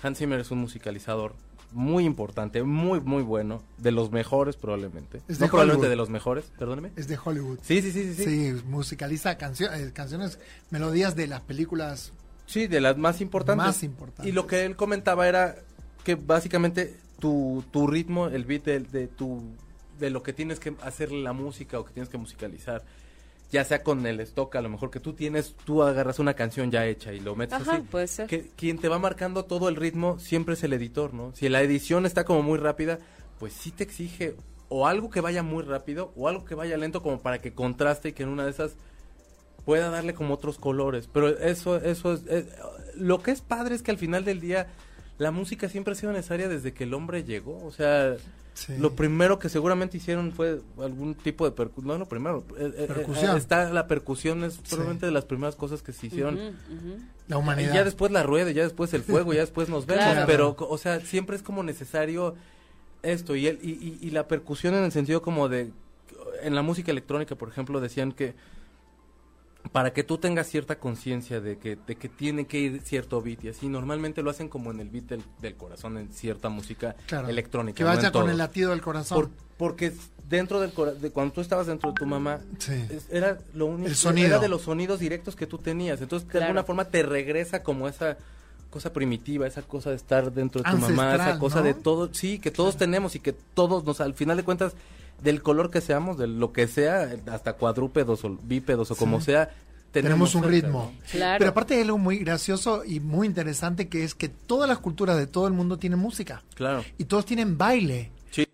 Hans 0.00 0.18
Zimmer 0.18 0.38
es 0.38 0.52
un 0.52 0.58
musicalizador 0.58 1.34
muy 1.72 2.04
importante, 2.04 2.62
muy, 2.62 3.00
muy 3.00 3.22
bueno, 3.22 3.62
de 3.78 3.90
los 3.92 4.10
mejores 4.10 4.56
probablemente. 4.56 5.18
Es 5.28 5.38
no 5.40 5.46
de 5.46 5.50
probablemente 5.50 5.80
Hollywood. 5.86 5.90
de 5.90 5.96
los 5.96 6.10
mejores, 6.10 6.44
perdóneme. 6.58 6.92
Es 6.96 7.08
de 7.08 7.18
Hollywood. 7.22 7.58
Sí, 7.62 7.82
sí, 7.82 7.92
sí, 7.92 8.14
sí. 8.14 8.24
Sí, 8.24 8.24
Sí, 8.58 8.62
musicaliza 8.66 9.36
cancio- 9.38 9.72
eh, 9.72 9.92
canciones, 9.92 10.38
melodías 10.70 11.16
de 11.16 11.26
las 11.26 11.40
películas. 11.42 12.12
Sí, 12.46 12.66
de 12.66 12.80
las 12.80 12.96
más 12.96 13.20
importantes. 13.20 13.66
Más 13.66 13.82
importantes. 13.82 14.26
Y 14.26 14.32
lo 14.32 14.46
que 14.46 14.64
él 14.64 14.76
comentaba 14.76 15.26
era 15.28 15.56
que 16.04 16.14
básicamente 16.14 16.96
tu, 17.18 17.64
tu 17.72 17.86
ritmo, 17.86 18.28
el 18.28 18.44
beat 18.44 18.64
de, 18.64 18.80
de 18.80 19.08
tu 19.08 19.42
de 19.98 20.10
lo 20.10 20.22
que 20.22 20.32
tienes 20.34 20.60
que 20.60 20.74
hacer 20.82 21.10
la 21.10 21.32
música 21.32 21.78
o 21.80 21.84
que 21.86 21.92
tienes 21.92 22.10
que 22.10 22.18
musicalizar, 22.18 22.84
ya 23.50 23.64
sea 23.64 23.82
con 23.82 24.04
el 24.06 24.20
stock, 24.20 24.54
a 24.56 24.60
lo 24.60 24.68
mejor 24.68 24.90
que 24.90 25.00
tú 25.00 25.12
tienes, 25.12 25.54
tú 25.64 25.82
agarras 25.82 26.18
una 26.18 26.34
canción 26.34 26.70
ya 26.70 26.84
hecha 26.86 27.12
y 27.12 27.20
lo 27.20 27.36
metes 27.36 27.60
Ajá, 27.60 27.74
así. 27.76 27.82
puede 27.82 28.06
ser. 28.08 28.26
que 28.26 28.50
quien 28.56 28.78
te 28.78 28.88
va 28.88 28.98
marcando 28.98 29.44
todo 29.44 29.68
el 29.68 29.76
ritmo 29.76 30.18
siempre 30.18 30.54
es 30.54 30.64
el 30.64 30.72
editor, 30.72 31.14
¿no? 31.14 31.32
Si 31.34 31.48
la 31.48 31.62
edición 31.62 32.06
está 32.06 32.24
como 32.24 32.42
muy 32.42 32.58
rápida, 32.58 32.98
pues 33.38 33.52
sí 33.52 33.70
te 33.70 33.84
exige 33.84 34.34
o 34.68 34.86
algo 34.88 35.10
que 35.10 35.20
vaya 35.20 35.42
muy 35.44 35.62
rápido 35.62 36.12
o 36.16 36.28
algo 36.28 36.44
que 36.44 36.54
vaya 36.56 36.76
lento 36.76 37.02
como 37.02 37.20
para 37.20 37.40
que 37.40 37.52
contraste 37.52 38.08
y 38.08 38.12
que 38.12 38.24
en 38.24 38.30
una 38.30 38.44
de 38.44 38.50
esas 38.50 38.74
pueda 39.64 39.90
darle 39.90 40.14
como 40.14 40.34
otros 40.34 40.58
colores. 40.58 41.08
Pero 41.12 41.28
eso, 41.28 41.76
eso 41.76 42.14
es, 42.14 42.26
es- 42.26 42.46
lo 42.96 43.22
que 43.22 43.30
es 43.30 43.40
padre 43.42 43.74
es 43.74 43.82
que 43.82 43.90
al 43.90 43.98
final 43.98 44.24
del 44.24 44.40
día 44.40 44.66
la 45.18 45.30
música 45.30 45.68
siempre 45.68 45.92
ha 45.92 45.94
sido 45.96 46.12
necesaria 46.12 46.48
desde 46.48 46.72
que 46.72 46.84
el 46.84 46.94
hombre 46.94 47.24
llegó. 47.24 47.64
O 47.64 47.72
sea, 47.72 48.16
Sí. 48.54 48.74
lo 48.78 48.94
primero 48.94 49.38
que 49.38 49.50
seguramente 49.50 49.98
hicieron 49.98 50.32
fue 50.32 50.60
algún 50.78 51.14
tipo 51.14 51.44
de 51.44 51.50
percusión. 51.52 51.88
No, 51.88 51.98
lo 51.98 52.06
primero. 52.08 52.42
eh, 52.58 52.72
eh, 52.76 52.84
Percusión. 52.86 53.34
eh, 53.36 53.38
está 53.38 53.70
la 53.70 53.86
percusión 53.86 54.44
es 54.44 54.56
probablemente 54.58 55.04
de 55.06 55.12
las 55.12 55.26
primeras 55.26 55.56
cosas 55.56 55.82
que 55.82 55.92
se 55.92 56.06
hicieron. 56.06 56.38
La 57.28 57.36
Y 57.36 57.38
humanidad. 57.38 57.74
ya 57.74 57.84
después 57.84 58.10
la 58.12 58.22
rueda, 58.22 58.50
ya 58.52 58.62
después 58.62 58.94
el 58.94 59.02
fuego, 59.02 59.34
ya 59.34 59.40
después 59.40 59.68
nos 59.68 59.84
vemos. 59.84 60.04
Claro. 60.04 60.26
Pero, 60.26 60.56
o 60.58 60.78
sea, 60.78 61.00
siempre 61.00 61.36
es 61.36 61.42
como 61.42 61.62
necesario 61.62 62.34
esto. 63.02 63.36
Y, 63.36 63.46
el, 63.46 63.58
y, 63.62 63.72
y- 63.72 63.98
y 64.00 64.10
la 64.10 64.26
percusión 64.26 64.74
en 64.74 64.84
el 64.84 64.92
sentido 64.92 65.20
como 65.22 65.48
de. 65.50 65.70
En 66.42 66.54
la 66.54 66.62
música 66.62 66.90
electrónica, 66.92 67.34
por 67.34 67.48
ejemplo, 67.50 67.80
decían 67.80 68.12
que 68.12 68.34
para 69.72 69.92
que 69.92 70.02
tú 70.04 70.18
tengas 70.18 70.46
cierta 70.48 70.78
conciencia 70.78 71.40
de 71.40 71.58
que, 71.58 71.76
de 71.86 71.96
que 71.96 72.08
tiene 72.08 72.46
que 72.46 72.58
ir 72.58 72.80
cierto 72.82 73.20
beat 73.22 73.44
y 73.44 73.48
así, 73.48 73.68
normalmente 73.68 74.22
lo 74.22 74.30
hacen 74.30 74.48
como 74.48 74.70
en 74.70 74.80
el 74.80 74.88
beat 74.88 75.04
del, 75.04 75.22
del 75.40 75.54
corazón, 75.56 75.98
en 75.98 76.12
cierta 76.12 76.48
música 76.48 76.94
Claro. 77.06 77.28
electrónica. 77.28 77.76
Que 77.76 77.84
vaya 77.84 78.10
con 78.12 78.28
el 78.30 78.38
latido 78.38 78.70
del 78.70 78.80
corazón. 78.82 79.16
Por- 79.18 79.30
porque 79.56 79.92
dentro 80.28 80.60
del 80.60 80.72
cora- 80.74 80.92
de 80.92 81.10
cuando 81.10 81.32
tú 81.32 81.40
estabas 81.40 81.66
dentro 81.66 81.90
de 81.90 81.94
tu 81.96 82.04
mamá 82.06 82.40
Sí. 82.58 82.74
era 83.10 83.38
lo 83.54 83.66
único 83.66 83.88
El 83.88 83.96
sonido. 83.96 84.26
era 84.28 84.38
de 84.38 84.48
los 84.48 84.62
sonidos 84.62 84.98
directos 85.00 85.34
que 85.36 85.46
tú 85.46 85.56
tenías 85.58 86.00
entonces 86.02 86.26
de 86.28 86.32
Claro. 86.32 86.46
alguna 86.46 86.64
forma 86.64 86.84
te 86.86 87.02
regresa 87.02 87.62
como 87.62 87.88
esa 87.88 88.18
cosa 88.68 88.92
primitiva 88.92 89.46
esa 89.46 89.62
cosa 89.62 89.90
de 89.90 89.96
estar 89.96 90.30
dentro 90.32 90.62
de 90.62 90.70
tu 90.70 90.76
mamá 90.76 91.14
esa 91.14 91.38
cosa 91.38 91.60
¿no? 91.60 91.64
de 91.66 91.74
todo 91.74 92.12
sí 92.12 92.38
que 92.38 92.50
todos 92.50 92.76
tenemos 92.76 93.14
y 93.16 93.20
que 93.20 93.32
todos 93.32 93.84
nos 93.84 94.00
al 94.02 94.12
final 94.12 94.36
de 94.36 94.42
cuentas 94.42 94.74
del 95.22 95.42
color 95.42 95.70
que 95.70 95.80
seamos 95.80 96.18
de 96.18 96.26
lo 96.26 96.52
que 96.52 96.66
sea 96.66 97.10
hasta 97.30 97.54
cuadrúpedos 97.54 98.24
o 98.24 98.38
bípedos 98.42 98.90
o 98.90 98.96
como 98.96 99.20
sea 99.20 99.50
Tenemos 99.92 100.34
un 100.34 100.44
ritmo. 100.44 100.92
Claro. 101.10 101.38
Pero 101.38 101.50
aparte 101.50 101.74
hay 101.74 101.82
algo 101.82 101.98
muy 101.98 102.18
gracioso 102.18 102.84
y 102.84 103.00
muy 103.00 103.26
interesante 103.26 103.88
que 103.88 104.04
es 104.04 104.14
que 104.14 104.28
todas 104.28 104.68
las 104.68 104.78
culturas 104.78 105.16
de 105.16 105.26
todo 105.26 105.46
el 105.46 105.54
mundo 105.54 105.78
tienen 105.78 105.98
música. 105.98 106.42
claro 106.54 106.84
Y 106.98 107.04
todos 107.04 107.24
tienen 107.24 107.56
baile. 107.56 108.12
sí 108.30 108.46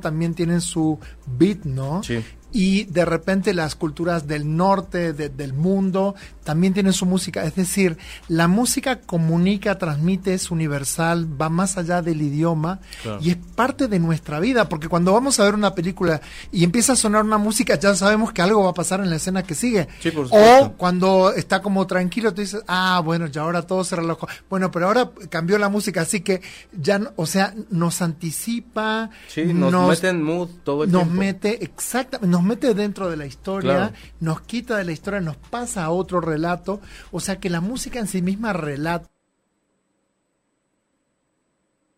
También 0.00 0.34
tienen 0.34 0.60
su 0.60 0.98
beat, 1.26 1.64
¿no? 1.64 2.02
Sí. 2.02 2.22
Y 2.52 2.84
de 2.84 3.04
repente 3.04 3.54
las 3.54 3.74
culturas 3.76 4.26
del 4.26 4.56
norte, 4.56 5.12
de- 5.12 5.28
del 5.28 5.52
mundo, 5.52 6.14
también 6.44 6.74
tienen 6.74 6.92
su 6.92 7.06
música. 7.06 7.44
Es 7.44 7.54
decir, 7.54 7.96
la 8.28 8.48
música 8.48 9.00
comunica, 9.00 9.78
transmite, 9.78 10.34
es 10.34 10.50
universal, 10.50 11.28
va 11.40 11.48
más 11.48 11.76
allá 11.78 12.02
del 12.02 12.22
idioma 12.22 12.80
Claro. 13.02 13.18
y 13.22 13.30
es 13.30 13.36
parte 13.54 13.86
de 13.88 13.98
nuestra 14.00 14.40
vida. 14.40 14.68
Porque 14.68 14.88
cuando 14.88 15.12
vamos 15.12 15.38
a 15.38 15.44
ver 15.44 15.54
una 15.54 15.74
película 15.74 16.20
y 16.50 16.64
empieza 16.64 16.94
a 16.94 16.96
sonar 16.96 17.24
una 17.24 17.38
música, 17.38 17.78
ya 17.78 17.94
sabemos 17.94 18.32
que 18.32 18.42
algo 18.42 18.64
va 18.64 18.70
a 18.70 18.74
pasar 18.74 19.00
en 19.00 19.10
la 19.10 19.16
escena 19.16 19.42
que 19.44 19.54
sigue. 19.54 19.86
Sí, 20.00 20.10
o 20.30 20.72
cuando 20.76 21.32
está 21.32 21.62
como 21.62 21.86
tranquilo, 21.86 22.34
tú 22.34 22.40
dices, 22.40 22.62
ah, 22.66 23.00
bueno, 23.04 23.26
ya 23.26 23.42
ahora 23.42 23.62
todo 23.62 23.84
se 23.84 23.94
relajó. 23.96 24.26
Bueno, 24.48 24.70
pero 24.70 24.86
ahora 24.86 25.10
cambió 25.28 25.56
la 25.58 25.68
música, 25.68 26.00
así 26.02 26.20
que 26.20 26.40
ya, 26.72 27.00
o 27.16 27.26
sea, 27.26 27.54
nos 27.70 28.02
anticipa, 28.02 29.10
sí 29.28 29.44
nos, 29.52 29.88
mete 29.88 30.08
en 30.08 30.22
mood 30.22 30.48
todo 30.64 30.84
el 30.84 30.90
nos 30.90 31.02
tiempo 31.02 31.20
mete, 31.20 31.64
exactamente, 31.64 32.26
nos 32.40 32.48
mete 32.48 32.72
dentro 32.74 33.10
de 33.10 33.16
la 33.18 33.26
historia, 33.26 33.74
Claro. 33.76 33.92
nos 34.20 34.40
quita 34.40 34.76
de 34.78 34.84
la 34.84 34.92
historia, 34.92 35.20
nos 35.20 35.36
pasa 35.36 35.84
a 35.84 35.90
otro 35.90 36.20
relato. 36.20 36.80
O 37.12 37.20
sea 37.20 37.36
que 37.38 37.50
la 37.50 37.60
música 37.60 37.98
en 37.98 38.06
sí 38.06 38.22
misma 38.22 38.52
relata. 38.54 39.08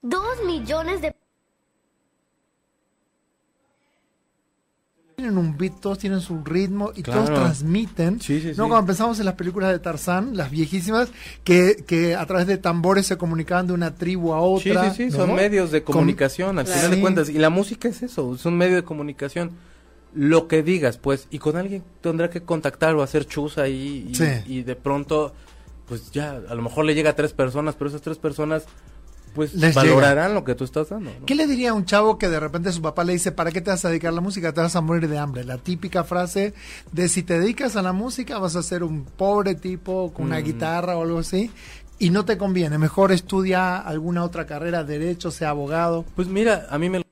Dos 0.03 0.43
millones 0.47 1.01
de 1.01 1.15
Tienen 5.15 5.39
un 5.39 5.57
beat, 5.57 5.79
todos 5.79 5.99
tienen 5.99 6.21
su 6.21 6.43
ritmo 6.43 6.91
y 6.97 7.03
Claro. 7.05 7.23
todos 7.25 7.39
transmiten. 7.39 8.21
Sí, 8.21 8.41
sí, 8.41 8.49
¿no? 8.57 8.65
sí. 8.65 8.69
Cuando 8.71 8.87
pensamos 8.87 9.21
en 9.21 9.27
las 9.27 9.35
películas 9.37 9.71
de 9.71 9.79
Tarzán, 9.79 10.37
las 10.37 10.51
viejísimas, 10.51 11.11
que, 11.45 11.85
que 11.87 12.17
a 12.17 12.27
través 12.27 12.49
de 12.49 12.57
tambores 12.59 13.07
se 13.07 13.17
comunicaban 13.17 13.69
de 13.69 13.75
una 13.75 13.95
tribu 13.95 14.35
a 14.35 14.59
Sí, 14.61 14.71
otra. 14.71 14.91
sí, 14.93 15.05
sí, 15.05 15.17
¿no? 15.17 15.25
son 15.27 15.37
medios 15.37 15.71
de 15.71 15.85
comunicación, 15.85 16.59
al 16.59 16.67
final 16.67 16.91
de 16.91 16.97
Sí. 16.97 17.01
cuentas. 17.03 17.29
Y 17.29 17.35
la 17.39 17.51
música 17.51 17.87
es 17.89 18.03
eso, 18.03 18.35
es 18.35 18.45
un 18.47 18.57
medio 18.57 18.75
de 18.75 18.83
comunicación. 18.83 19.53
Lo 20.15 20.47
que 20.49 20.63
digas, 20.63 20.99
pues, 20.99 21.27
y 21.31 21.39
con 21.39 21.57
alguien 21.57 21.83
tendrá 22.03 22.29
que 22.29 22.43
contactar 22.43 22.95
o 22.95 23.03
hacer 23.03 23.25
chus 23.27 23.57
ahí. 23.59 24.07
Y, 24.11 24.15
Sí. 24.15 24.27
y 24.47 24.63
de 24.63 24.77
pronto, 24.77 25.33
pues 25.87 26.11
ya, 26.13 26.33
a 26.49 26.55
lo 26.55 26.63
mejor 26.63 26.85
le 26.85 26.95
llega 26.95 27.11
a 27.11 27.17
tres 27.17 27.33
personas, 27.33 27.75
pero 27.77 27.89
esas 27.89 28.03
tres 28.03 28.19
personas, 28.19 28.65
pues, 29.35 29.55
Les 29.55 29.75
valorarán 29.75 30.35
lo 30.35 30.45
que 30.45 30.55
tú 30.55 30.65
estás 30.65 30.91
dando. 30.91 31.11
¿no? 31.19 31.25
¿Qué 31.25 31.35
le 31.35 31.47
diría 31.47 31.71
a 31.71 31.73
un 31.75 31.87
chavo 31.87 32.19
que 32.19 32.29
de 32.29 32.39
repente 32.39 32.71
su 32.73 32.83
papá 32.83 33.05
le 33.05 33.15
dice, 33.15 33.33
¿para 33.33 33.51
qué 33.51 33.63
te 33.63 33.71
vas 33.71 33.83
a 33.87 33.89
dedicar 33.89 34.11
a 34.11 34.15
la 34.15 34.21
música? 34.21 34.53
Te 34.53 34.61
vas 34.61 34.77
a 34.77 34.83
morir 34.83 35.09
de 35.09 35.17
hambre. 35.17 35.45
La 35.45 35.57
típica 35.57 36.05
frase 36.05 36.53
de 36.93 37.09
si 37.09 37.23
te 37.23 37.41
dedicas 37.41 37.77
a 37.77 37.81
la 37.83 37.95
música 37.95 38.39
vas 38.39 38.57
a 38.57 38.63
ser 38.63 38.83
un 38.85 39.05
pobre 39.05 39.55
tipo 39.55 40.13
con 40.13 40.27
una 40.27 40.41
Mm. 40.41 40.45
guitarra 40.45 40.97
o 40.99 41.03
algo 41.03 41.19
así. 41.21 41.51
y 41.99 42.11
no 42.11 42.25
te 42.25 42.37
conviene. 42.37 42.79
Mejor 42.79 43.13
estudia 43.13 43.77
alguna 43.79 44.25
otra 44.25 44.45
carrera, 44.45 44.83
derecho, 44.83 45.31
sea 45.31 45.51
abogado. 45.51 46.05
Pues 46.17 46.27
mira, 46.27 46.67
a 46.69 46.77
mí 46.77 46.91
me 46.91 47.05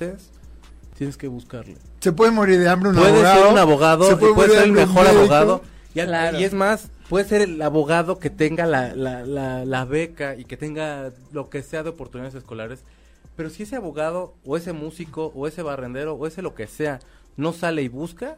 estés, 0.00 0.30
tienes 0.96 1.16
que 1.16 1.28
buscarle. 1.28 1.76
Se 2.00 2.12
puede 2.12 2.30
morir 2.30 2.58
de 2.58 2.68
hambre 2.68 2.90
un 2.90 2.96
puede 2.96 3.10
abogado. 3.10 3.42
ser 3.42 3.52
un 3.52 3.58
abogado, 3.58 4.04
se 4.08 4.16
puede 4.16 4.50
ser 4.54 4.64
el 4.64 4.72
mejor 4.72 5.04
médico. 5.04 5.20
abogado. 5.20 5.62
Y, 5.94 6.00
a- 6.00 6.06
Claro. 6.06 6.38
y 6.40 6.44
es 6.44 6.54
más, 6.54 6.88
puede 7.08 7.24
ser 7.24 7.42
el 7.42 7.60
abogado 7.62 8.18
que 8.18 8.30
tenga 8.30 8.66
la, 8.66 8.94
la, 8.94 9.24
la, 9.24 9.64
la 9.64 9.84
beca 9.84 10.36
y 10.36 10.44
que 10.44 10.56
tenga 10.56 11.10
lo 11.32 11.50
que 11.50 11.62
sea 11.62 11.82
de 11.82 11.90
oportunidades 11.90 12.34
escolares. 12.34 12.80
Pero 13.36 13.50
si 13.50 13.62
ese 13.64 13.76
abogado, 13.76 14.34
o 14.44 14.56
ese 14.56 14.72
músico, 14.72 15.32
o 15.34 15.46
ese 15.46 15.62
barrendero, 15.62 16.14
o 16.14 16.26
ese 16.26 16.42
lo 16.42 16.54
que 16.54 16.66
sea, 16.66 17.00
no 17.36 17.52
sale 17.52 17.82
y 17.82 17.88
busca, 17.88 18.36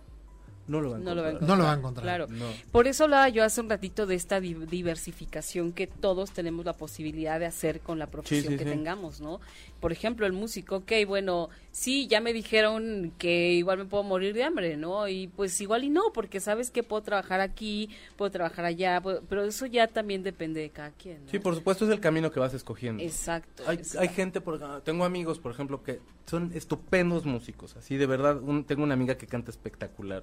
no 0.68 0.81
lo 0.81 0.90
va 0.90 0.96
a 0.96 1.01
No 1.01 1.14
lo 1.14 1.22
va 1.22 1.29
a 1.29 1.31
encontrar. 1.33 1.48
No 1.51 1.57
lo 1.57 1.64
va 1.64 1.72
a 1.72 1.77
encontrar. 1.77 2.05
Claro. 2.05 2.27
No. 2.29 2.46
Por 2.70 2.87
eso 2.87 3.05
hablaba 3.05 3.29
yo 3.29 3.42
hace 3.44 3.61
un 3.61 3.68
ratito 3.68 4.07
de 4.07 4.14
esta 4.14 4.40
di- 4.40 4.55
diversificación 4.55 5.72
que 5.72 5.88
todos 5.88 6.31
tenemos 6.31 6.64
la 6.64 6.72
posibilidad 6.75 7.40
de 7.40 7.46
hacer 7.46 7.81
con 7.81 7.98
la 7.98 8.07
profesión 8.07 8.53
sí, 8.53 8.59
que 8.59 8.64
sí. 8.64 8.70
tengamos, 8.70 9.20
¿no? 9.20 9.40
Por 9.83 9.90
ejemplo, 9.90 10.25
el 10.27 10.33
músico, 10.33 10.77
ok, 10.77 10.92
bueno, 11.09 11.49
sí, 11.73 12.07
ya 12.07 12.21
me 12.21 12.33
dijeron 12.33 13.12
que 13.18 13.51
igual 13.55 13.79
me 13.79 13.85
puedo 13.85 14.05
morir 14.05 14.33
de 14.33 14.45
hambre, 14.45 14.77
¿no? 14.77 15.09
Y 15.09 15.27
pues 15.27 15.61
igual 15.61 15.83
y 15.83 15.90
no, 15.90 16.12
porque 16.14 16.38
sabes 16.38 16.71
que 16.71 16.85
puedo 16.85 17.03
trabajar 17.03 17.40
aquí, 17.40 17.90
puedo 18.16 18.31
trabajar 18.31 18.64
allá, 18.64 19.01
puedo- 19.01 19.23
pero 19.29 19.42
eso 19.42 19.66
ya 19.66 19.88
también 19.88 20.23
depende 20.23 20.61
de 20.61 20.71
cada 20.71 20.92
quien. 20.92 21.25
¿no? 21.25 21.31
Sí, 21.33 21.40
por 21.40 21.57
supuesto 21.57 21.85
es 21.85 21.90
el 21.90 21.99
camino 21.99 22.31
que 22.31 22.38
vas 22.38 22.55
escogiendo. 22.55 23.03
Exacto. 23.03 23.64
Hay, 23.66 23.79
exacto. 23.79 24.01
hay 24.01 24.09
gente, 24.09 24.40
por, 24.40 24.62
ah, 24.62 24.81
tengo 24.85 25.05
amigos, 25.05 25.40
por 25.40 25.51
ejemplo, 25.51 25.83
que 25.83 25.99
son 26.27 26.53
estupendos 26.55 27.25
músicos, 27.27 27.77
así 27.77 27.97
de 27.97 28.07
verdad, 28.07 28.40
un- 28.40 28.62
tengo 28.62 28.85
una 28.85 28.95
amiga 28.95 29.16
que 29.16 29.27
canta 29.27 29.51
espectacular. 29.51 30.23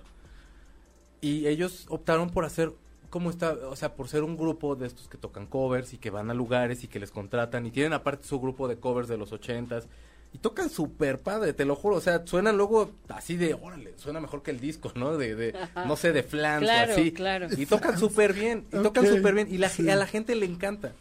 Y 1.20 1.48
ellos 1.48 1.86
optaron 1.90 2.30
por 2.30 2.46
hacer, 2.46 2.72
como 3.10 3.30
está, 3.30 3.54
o 3.54 3.76
sea, 3.76 3.96
por 3.96 4.08
ser 4.08 4.24
un 4.24 4.38
grupo 4.38 4.76
de 4.76 4.88
estos 4.88 5.08
que 5.08 5.18
tocan 5.18 5.46
covers 5.48 5.94
y 5.94 5.98
que 5.98 6.10
van 6.10 6.30
a 6.30 6.34
lugares 6.34 6.84
y 6.84 6.88
que 6.88 7.00
les 7.00 7.12
contratan 7.12 7.66
y 7.66 7.72
tienen 7.72 7.94
aparte 7.94 8.28
su 8.28 8.40
grupo 8.40 8.68
de 8.68 8.78
covers 8.78 9.08
de 9.08 9.18
los 9.18 9.32
ochentas 9.32 9.88
y 10.32 10.38
tocan 10.38 10.70
súper 10.70 11.20
padre, 11.20 11.54
te 11.54 11.66
lo 11.66 11.76
juro, 11.76 11.96
o 11.96 12.02
sea, 12.02 12.22
suenan 12.28 12.56
luego 12.56 12.92
así 13.08 13.36
de, 13.36 13.56
órale, 13.56 13.94
suena 13.98 14.20
mejor 14.20 14.44
que 14.44 14.52
el 14.52 14.60
disco, 14.60 14.92
¿no? 14.96 15.18
De, 15.18 15.34
de 15.36 15.56
no 15.88 15.96
sé, 15.96 16.12
de 16.12 16.22
flans 16.22 16.64
Claro, 16.64 16.92
o 16.92 16.96
así. 16.96 17.12
claro. 17.12 17.48
Y 17.58 17.66
tocan 17.66 17.98
súper 17.98 18.34
bien, 18.34 18.66
y 18.72 18.82
tocan 18.84 19.08
súper 19.08 19.34
bien 19.34 19.48
y 19.50 19.58
la, 19.58 19.70
sí. 19.70 19.90
a 19.90 19.96
la 19.96 20.06
gente 20.06 20.36
le 20.36 20.46
encanta. 20.46 20.94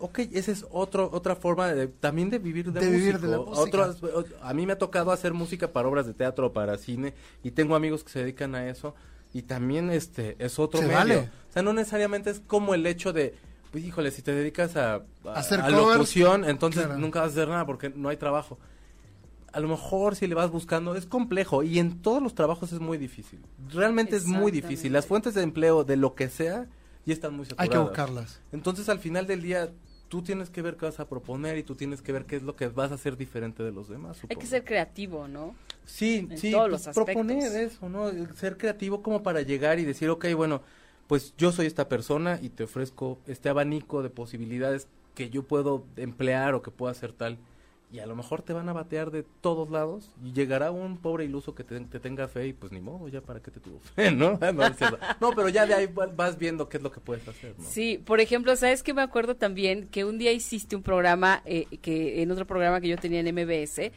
Ok, 0.00 0.18
esa 0.32 0.52
es 0.52 0.64
otro, 0.70 1.08
otra 1.12 1.34
forma 1.34 1.72
de, 1.72 1.88
también 1.88 2.30
de 2.30 2.38
vivir 2.38 2.70
de, 2.70 2.78
De 2.78 2.88
vivir 2.90 3.18
de 3.18 3.28
la 3.28 3.38
música. 3.38 3.60
Otras- 3.62 4.02
o- 4.04 4.24
a 4.42 4.54
mí 4.54 4.64
me 4.66 4.74
ha 4.74 4.78
tocado 4.78 5.10
hacer 5.12 5.32
música 5.32 5.72
para 5.72 5.88
obras 5.88 6.06
de 6.06 6.14
teatro, 6.14 6.52
para 6.52 6.76
cine, 6.78 7.14
y 7.42 7.50
tengo 7.52 7.74
amigos 7.74 8.04
que 8.04 8.10
se 8.10 8.18
dedican 8.20 8.54
a 8.54 8.68
eso, 8.68 8.94
y 9.32 9.42
también 9.42 9.90
este 9.90 10.36
es 10.38 10.58
otro 10.58 10.80
Se 10.80 10.86
medio. 10.86 10.98
vale. 10.98 11.16
O 11.18 11.52
sea, 11.52 11.62
no 11.62 11.72
necesariamente 11.72 12.30
es 12.30 12.40
como 12.40 12.74
el 12.74 12.86
hecho 12.86 13.12
de, 13.12 13.34
pues 13.70 13.84
híjole, 13.84 14.10
si 14.10 14.22
te 14.22 14.32
dedicas 14.32 14.76
a, 14.76 14.94
a, 15.24 15.32
Hacer 15.34 15.60
a 15.60 15.68
covers, 15.68 15.94
locución, 15.94 16.44
entonces 16.44 16.84
claro. 16.86 16.98
nunca 17.00 17.20
vas 17.20 17.30
a 17.30 17.32
hacer 17.32 17.48
nada 17.48 17.66
porque 17.66 17.90
no 17.90 18.08
hay 18.08 18.16
trabajo. 18.16 18.58
A 19.52 19.60
lo 19.60 19.68
mejor 19.68 20.14
si 20.14 20.26
le 20.26 20.34
vas 20.34 20.50
buscando 20.50 20.94
es 20.94 21.06
complejo 21.06 21.62
y 21.62 21.78
en 21.78 22.02
todos 22.02 22.22
los 22.22 22.34
trabajos 22.34 22.72
es 22.72 22.80
muy 22.80 22.98
difícil. 22.98 23.40
Realmente 23.72 24.16
es 24.16 24.26
muy 24.26 24.52
difícil. 24.52 24.92
Las 24.92 25.06
fuentes 25.06 25.34
de 25.34 25.42
empleo 25.42 25.84
de 25.84 25.96
lo 25.96 26.14
que 26.14 26.28
sea 26.28 26.66
ya 27.06 27.14
están 27.14 27.34
muy 27.34 27.46
saturadas. 27.46 27.64
Hay 27.64 27.70
que 27.70 27.78
buscarlas. 27.78 28.40
Entonces 28.52 28.88
al 28.90 28.98
final 28.98 29.26
del 29.26 29.40
día 29.40 29.70
tú 30.08 30.22
tienes 30.22 30.50
que 30.50 30.62
ver 30.62 30.76
qué 30.76 30.86
vas 30.86 31.00
a 31.00 31.08
proponer 31.08 31.58
y 31.58 31.62
tú 31.62 31.74
tienes 31.74 32.02
que 32.02 32.12
ver 32.12 32.24
qué 32.24 32.36
es 32.36 32.42
lo 32.42 32.56
que 32.56 32.68
vas 32.68 32.90
a 32.90 32.94
hacer 32.94 33.16
diferente 33.16 33.62
de 33.62 33.72
los 33.72 33.88
demás. 33.88 34.18
Hay 34.28 34.36
que 34.36 34.46
ser 34.46 34.64
creativo, 34.64 35.28
¿no? 35.28 35.54
Sí, 35.84 36.26
en 36.30 36.38
sí, 36.38 36.50
todos 36.50 36.70
pues, 36.70 36.86
los 36.86 36.94
proponer 36.94 37.54
eso, 37.56 37.88
¿no? 37.88 38.10
Ser 38.34 38.56
creativo 38.56 39.02
como 39.02 39.22
para 39.22 39.42
llegar 39.42 39.78
y 39.78 39.84
decir, 39.84 40.10
ok, 40.10 40.26
bueno, 40.34 40.62
pues 41.06 41.34
yo 41.38 41.52
soy 41.52 41.66
esta 41.66 41.88
persona 41.88 42.38
y 42.42 42.50
te 42.50 42.64
ofrezco 42.64 43.18
este 43.26 43.48
abanico 43.48 44.02
de 44.02 44.10
posibilidades 44.10 44.88
que 45.14 45.30
yo 45.30 45.42
puedo 45.42 45.84
emplear 45.96 46.54
o 46.54 46.62
que 46.62 46.70
puedo 46.70 46.90
hacer 46.90 47.12
tal. 47.12 47.38
Y 47.90 48.00
a 48.00 48.06
lo 48.06 48.14
mejor 48.14 48.42
te 48.42 48.52
van 48.52 48.68
a 48.68 48.74
batear 48.74 49.10
de 49.10 49.22
todos 49.40 49.70
lados 49.70 50.10
y 50.22 50.32
llegará 50.32 50.70
un 50.70 50.98
pobre 50.98 51.24
iluso 51.24 51.54
que 51.54 51.64
te, 51.64 51.80
te 51.80 51.98
tenga 52.00 52.28
fe 52.28 52.48
y 52.48 52.52
pues 52.52 52.70
ni 52.70 52.80
modo, 52.82 53.08
ya 53.08 53.22
para 53.22 53.40
qué 53.40 53.50
te 53.50 53.60
tuvo 53.60 53.80
fe, 53.80 54.10
¿no? 54.12 54.38
No, 55.20 55.30
pero 55.34 55.48
ya 55.48 55.64
de 55.66 55.72
ahí 55.74 55.86
va- 55.86 56.06
vas 56.06 56.36
viendo 56.36 56.68
qué 56.68 56.76
es 56.76 56.82
lo 56.82 56.92
que 56.92 57.00
puedes 57.00 57.26
hacer, 57.26 57.54
¿no? 57.58 57.64
Sí, 57.64 57.98
por 58.04 58.20
ejemplo, 58.20 58.54
¿sabes 58.56 58.82
que 58.82 58.92
me 58.92 59.00
acuerdo 59.02 59.36
también 59.36 59.88
que 59.88 60.04
un 60.04 60.18
día 60.18 60.32
hiciste 60.32 60.76
un 60.76 60.82
programa, 60.82 61.42
eh, 61.46 61.64
que 61.80 62.20
en 62.22 62.30
otro 62.30 62.46
programa 62.46 62.80
que 62.80 62.88
yo 62.88 62.98
tenía 62.98 63.20
en 63.20 63.34
MBS, 63.34 63.90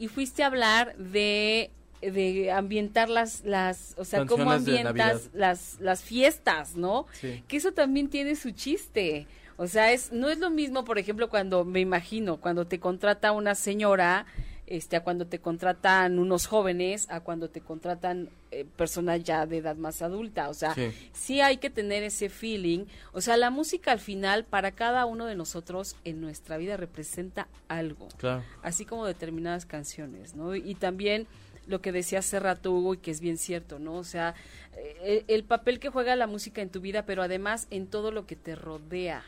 y 0.00 0.08
fuiste 0.08 0.42
a 0.42 0.46
hablar 0.46 0.96
de 0.96 1.70
de 2.00 2.52
ambientar 2.52 3.08
las 3.08 3.44
las 3.44 3.94
o 3.98 4.04
sea 4.04 4.24
cómo 4.24 4.44
Canciones 4.44 4.86
ambientas 4.86 5.30
las 5.32 5.80
las 5.80 6.02
fiestas 6.04 6.76
no 6.76 7.06
Sí. 7.12 7.42
que 7.48 7.56
eso 7.56 7.72
también 7.72 8.08
tiene 8.08 8.36
su 8.36 8.52
chiste 8.52 9.26
o 9.58 9.66
sea 9.66 9.92
es 9.92 10.10
no 10.12 10.30
es 10.30 10.38
lo 10.38 10.48
mismo 10.48 10.84
por 10.84 10.98
ejemplo 10.98 11.28
cuando 11.28 11.64
me 11.66 11.80
imagino 11.80 12.38
cuando 12.38 12.66
te 12.66 12.80
contrata 12.80 13.32
una 13.32 13.54
señora 13.54 14.24
este 14.66 14.96
a 14.96 15.02
cuando 15.02 15.26
te 15.26 15.38
contratan 15.38 16.18
unos 16.18 16.46
jóvenes 16.46 17.06
a 17.10 17.20
cuando 17.20 17.48
te 17.50 17.60
contratan 17.62 18.28
eh, 18.50 18.64
personas 18.76 19.22
ya 19.24 19.46
de 19.46 19.56
edad 19.58 19.76
más 19.76 20.00
adulta 20.02 20.48
o 20.50 20.54
sea 20.54 20.74
Sí. 20.74 20.90
sí 21.12 21.40
hay 21.40 21.56
que 21.56 21.70
tener 21.70 22.02
ese 22.02 22.28
feeling. 22.28 22.84
O 23.12 23.20
sea, 23.22 23.36
la 23.38 23.48
música 23.50 23.92
al 23.92 23.98
final 24.00 24.44
para 24.44 24.72
cada 24.72 25.06
uno 25.06 25.24
de 25.26 25.34
nosotros 25.34 25.96
en 26.04 26.20
nuestra 26.20 26.56
vida 26.58 26.76
representa 26.76 27.48
algo, 27.68 28.08
Claro. 28.18 28.42
así 28.62 28.84
como 28.84 29.06
determinadas 29.06 29.64
canciones, 29.66 30.34
¿no? 30.34 30.54
Y 30.54 30.74
también 30.74 31.26
lo 31.66 31.80
que 31.80 31.90
decía 31.92 32.18
hace 32.20 32.38
rato 32.38 32.70
Hugo 32.72 32.94
y 32.94 32.98
que 32.98 33.10
es 33.10 33.20
bien 33.20 33.38
cierto, 33.38 33.78
¿no? 33.78 33.94
O 33.94 34.04
sea, 34.04 34.34
eh, 34.76 35.24
el, 35.28 35.34
el 35.34 35.44
papel 35.44 35.78
que 35.80 35.88
juega 35.88 36.14
la 36.16 36.26
música 36.26 36.60
en 36.62 36.68
tu 36.70 36.80
vida, 36.82 37.04
pero 37.06 37.22
además 37.22 37.66
en 37.70 37.86
todo 37.86 38.10
lo 38.12 38.26
que 38.26 38.36
te 38.36 38.54
rodea, 38.54 39.22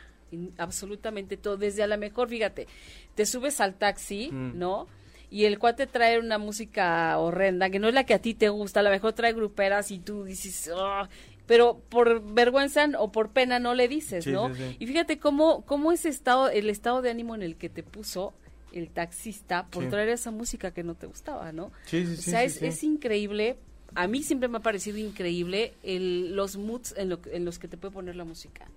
absolutamente 0.57 1.37
todo, 1.37 1.57
desde 1.57 1.83
a 1.83 1.87
lo 1.87 1.97
mejor, 1.97 2.29
fíjate, 2.29 2.67
te 3.15 3.25
subes 3.25 3.59
al 3.61 3.75
taxi, 3.75 4.29
Mm. 4.31 4.57
¿no? 4.57 4.87
Y 5.29 5.45
el 5.45 5.59
cuate 5.59 5.87
trae 5.87 6.19
una 6.19 6.37
música 6.37 7.17
horrenda, 7.17 7.69
que 7.69 7.79
no 7.79 7.87
es 7.87 7.93
la 7.93 8.03
que 8.05 8.13
a 8.13 8.19
ti 8.19 8.33
te 8.33 8.49
gusta, 8.49 8.81
a 8.81 8.83
lo 8.83 8.89
mejor 8.89 9.13
trae 9.13 9.31
gruperas 9.33 9.89
y 9.91 9.99
tú 9.99 10.25
dices, 10.25 10.69
"Ah", 10.75 11.07
pero 11.47 11.79
por 11.89 12.21
vergüenza 12.33 12.85
o 12.99 13.11
por 13.11 13.29
pena 13.31 13.57
no 13.59 13.73
le 13.73 13.87
dices, 13.87 14.25
Sí, 14.25 14.31
¿no? 14.31 14.53
sí, 14.53 14.61
sí. 14.71 14.75
Y 14.79 14.87
fíjate 14.87 15.19
cómo, 15.19 15.65
cómo 15.65 15.91
ese 15.93 16.09
estado, 16.09 16.49
el 16.49 16.69
estado 16.69 17.01
de 17.01 17.11
ánimo 17.11 17.33
en 17.35 17.43
el 17.43 17.55
que 17.55 17.69
te 17.69 17.81
puso 17.83 18.33
el 18.73 18.89
taxista 18.89 19.67
por 19.67 19.87
traer 19.89 20.09
esa 20.09 20.31
música 20.31 20.71
que 20.71 20.83
no 20.83 20.95
te 20.95 21.05
gustaba, 21.07 21.51
¿no? 21.51 21.71
Sí, 21.85 22.05
sí, 22.05 22.13
o 22.13 22.21
sea, 22.21 22.43
es, 22.43 22.61
es 22.61 22.83
increíble. 22.83 23.57
A 23.95 24.07
mí 24.07 24.23
siempre 24.23 24.47
me 24.47 24.57
ha 24.57 24.61
parecido 24.61 24.97
increíble 24.97 25.73
el, 25.83 26.35
los 26.35 26.55
moods 26.55 26.93
en, 26.97 27.09
lo 27.09 27.19
en 27.31 27.43
los 27.43 27.59
que 27.59 27.67
te 27.67 27.75
puede 27.77 27.93
poner 27.93 28.15
la 28.15 28.23
música. 28.23 28.67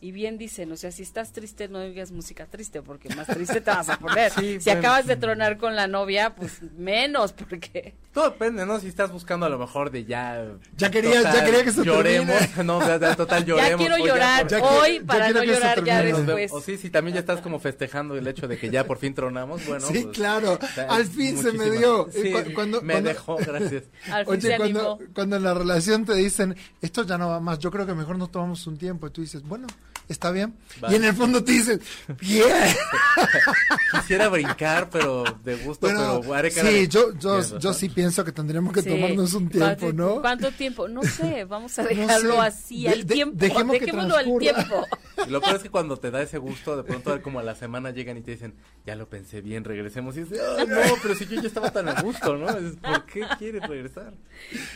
Y 0.00 0.12
bien 0.12 0.38
dicen, 0.38 0.70
o 0.70 0.76
sea, 0.76 0.92
si 0.92 1.02
estás 1.02 1.32
triste, 1.32 1.66
no 1.66 1.80
oigas 1.80 2.12
música 2.12 2.46
triste, 2.46 2.82
porque 2.82 3.12
más 3.16 3.26
triste 3.26 3.60
te 3.60 3.68
vas 3.70 3.88
a 3.88 3.98
poner. 3.98 4.30
Sí, 4.38 4.58
si 4.60 4.66
bueno. 4.70 4.78
acabas 4.78 5.06
de 5.08 5.16
tronar 5.16 5.58
con 5.58 5.74
la 5.74 5.88
novia, 5.88 6.36
pues 6.36 6.60
menos, 6.76 7.32
porque... 7.32 7.94
Todo 8.12 8.30
depende, 8.30 8.64
¿no? 8.64 8.78
Si 8.78 8.86
estás 8.86 9.10
buscando 9.10 9.46
a 9.46 9.48
lo 9.48 9.58
mejor 9.58 9.90
de 9.90 10.04
ya... 10.04 10.46
Ya 10.76 10.88
quería- 10.92 11.22
ya 11.22 11.44
quería 11.44 11.64
que 11.64 11.72
se 11.72 11.82
Lloremos, 11.84 12.38
termine. 12.38 12.62
no, 12.64 12.78
de- 12.78 12.98
de- 13.00 13.16
total 13.16 13.44
lloremos. 13.44 13.70
ya 13.70 13.76
quiero 13.76 13.94
o 13.96 14.06
llorar 14.06 14.46
por- 14.46 14.62
hoy 14.62 14.98
ya 15.00 15.04
para 15.04 15.30
no 15.30 15.42
llorar 15.42 15.82
ya 15.84 16.00
después. 16.02 16.52
O 16.52 16.60
sí, 16.60 16.76
si 16.76 16.90
también 16.90 17.14
ya 17.14 17.20
estás 17.20 17.40
como 17.40 17.58
festejando 17.58 18.14
el 18.16 18.26
hecho 18.28 18.46
de 18.46 18.56
que 18.56 18.70
ya 18.70 18.84
por 18.84 18.98
fin 18.98 19.14
tronamos, 19.14 19.66
bueno. 19.66 19.84
sí, 19.84 20.04
pues, 20.04 20.16
claro. 20.16 20.60
o 20.62 20.66
sea, 20.74 20.84
Al 20.84 21.06
fin 21.06 21.36
se 21.42 21.50
me 21.50 21.72
dio. 21.72 22.08
Sí, 22.12 22.28
Eh, 22.28 22.44
cu- 22.44 22.52
cuando- 22.54 22.82
me 22.82 22.92
cuando- 22.94 23.08
dejó, 23.08 23.36
gracias. 23.36 23.82
Al 24.12 24.24
fin 24.26 24.32
Oye, 24.34 24.40
se 24.42 24.56
cuando, 24.58 24.92
animó. 24.92 25.12
cuando 25.12 25.36
en 25.36 25.42
la 25.42 25.54
relación 25.54 26.04
te 26.04 26.14
dicen, 26.14 26.54
esto 26.80 27.02
ya 27.02 27.18
no 27.18 27.28
va 27.30 27.40
más, 27.40 27.58
yo 27.58 27.72
creo 27.72 27.84
que 27.84 27.94
mejor 27.94 28.16
nos 28.16 28.30
tomamos 28.30 28.64
un 28.68 28.78
tiempo, 28.78 29.08
y 29.08 29.10
tú 29.10 29.22
dices, 29.22 29.42
bueno, 29.42 29.66
está 30.08 30.30
bien. 30.30 30.54
Y 30.90 30.94
en 30.94 31.04
el 31.04 31.14
fondo 31.14 31.42
te 31.44 31.52
dicen, 31.52 31.80
bien. 32.20 32.46
Quisiera 34.00 34.28
brincar, 34.28 34.88
pero 34.90 35.24
de 35.44 35.56
gusto, 35.56 35.86
Bueno, 35.86 36.20
pero 36.20 36.34
haré 36.34 36.50
cara 36.50 36.68
sí, 36.68 36.74
de- 36.74 36.88
yo, 36.88 37.12
yo, 37.18 37.58
yo 37.58 37.72
sí 37.74 37.88
pienso 37.88 38.24
que 38.24 38.32
tendríamos 38.32 38.72
que 38.72 38.82
Sí. 38.82 38.90
tomarnos 38.90 39.32
un 39.34 39.48
tiempo, 39.48 39.76
¿Cuánto- 39.80 39.92
¿no? 39.92 40.20
¿Cuánto 40.20 40.50
tiempo? 40.52 40.88
No 40.88 41.02
sé, 41.02 41.44
vamos 41.44 41.78
a 41.78 41.82
No 41.82 41.88
dejarlo 41.88 42.34
sé. 42.34 42.40
así, 42.40 42.82
De- 42.84 42.88
al 42.90 43.06
de- 43.06 43.14
tiempo, 43.14 43.36
dejemos 43.38 43.74
que 43.74 43.80
dejémoslo 43.80 44.16
al 44.16 44.24
transcurra. 44.24 44.54
tiempo. 44.54 44.86
Y 45.26 45.30
lo 45.30 45.40
peor 45.40 45.56
es 45.56 45.62
que 45.64 45.70
cuando 45.70 45.96
te 45.96 46.12
da 46.12 46.22
ese 46.22 46.38
gusto, 46.38 46.76
de 46.76 46.84
pronto 46.84 47.20
como 47.22 47.40
a 47.40 47.42
la 47.42 47.56
semana 47.56 47.90
llegan 47.90 48.16
y 48.18 48.20
te 48.20 48.30
dicen, 48.30 48.54
ya 48.86 48.94
lo 48.94 49.08
pensé 49.08 49.40
bien, 49.40 49.64
regresemos. 49.64 50.16
Y 50.16 50.20
dices, 50.20 50.38
"Ay, 50.56 50.64
no, 50.68 50.76
pero 51.02 51.16
si 51.16 51.26
yo 51.26 51.40
ya 51.42 51.48
estaba 51.48 51.72
tan 51.72 51.88
a 51.88 52.00
gusto, 52.00 52.36
¿no? 52.36 52.48
Es, 52.50 52.76
¿Por 52.76 53.04
qué 53.06 53.22
quieres 53.36 53.62
regresar? 53.66 54.12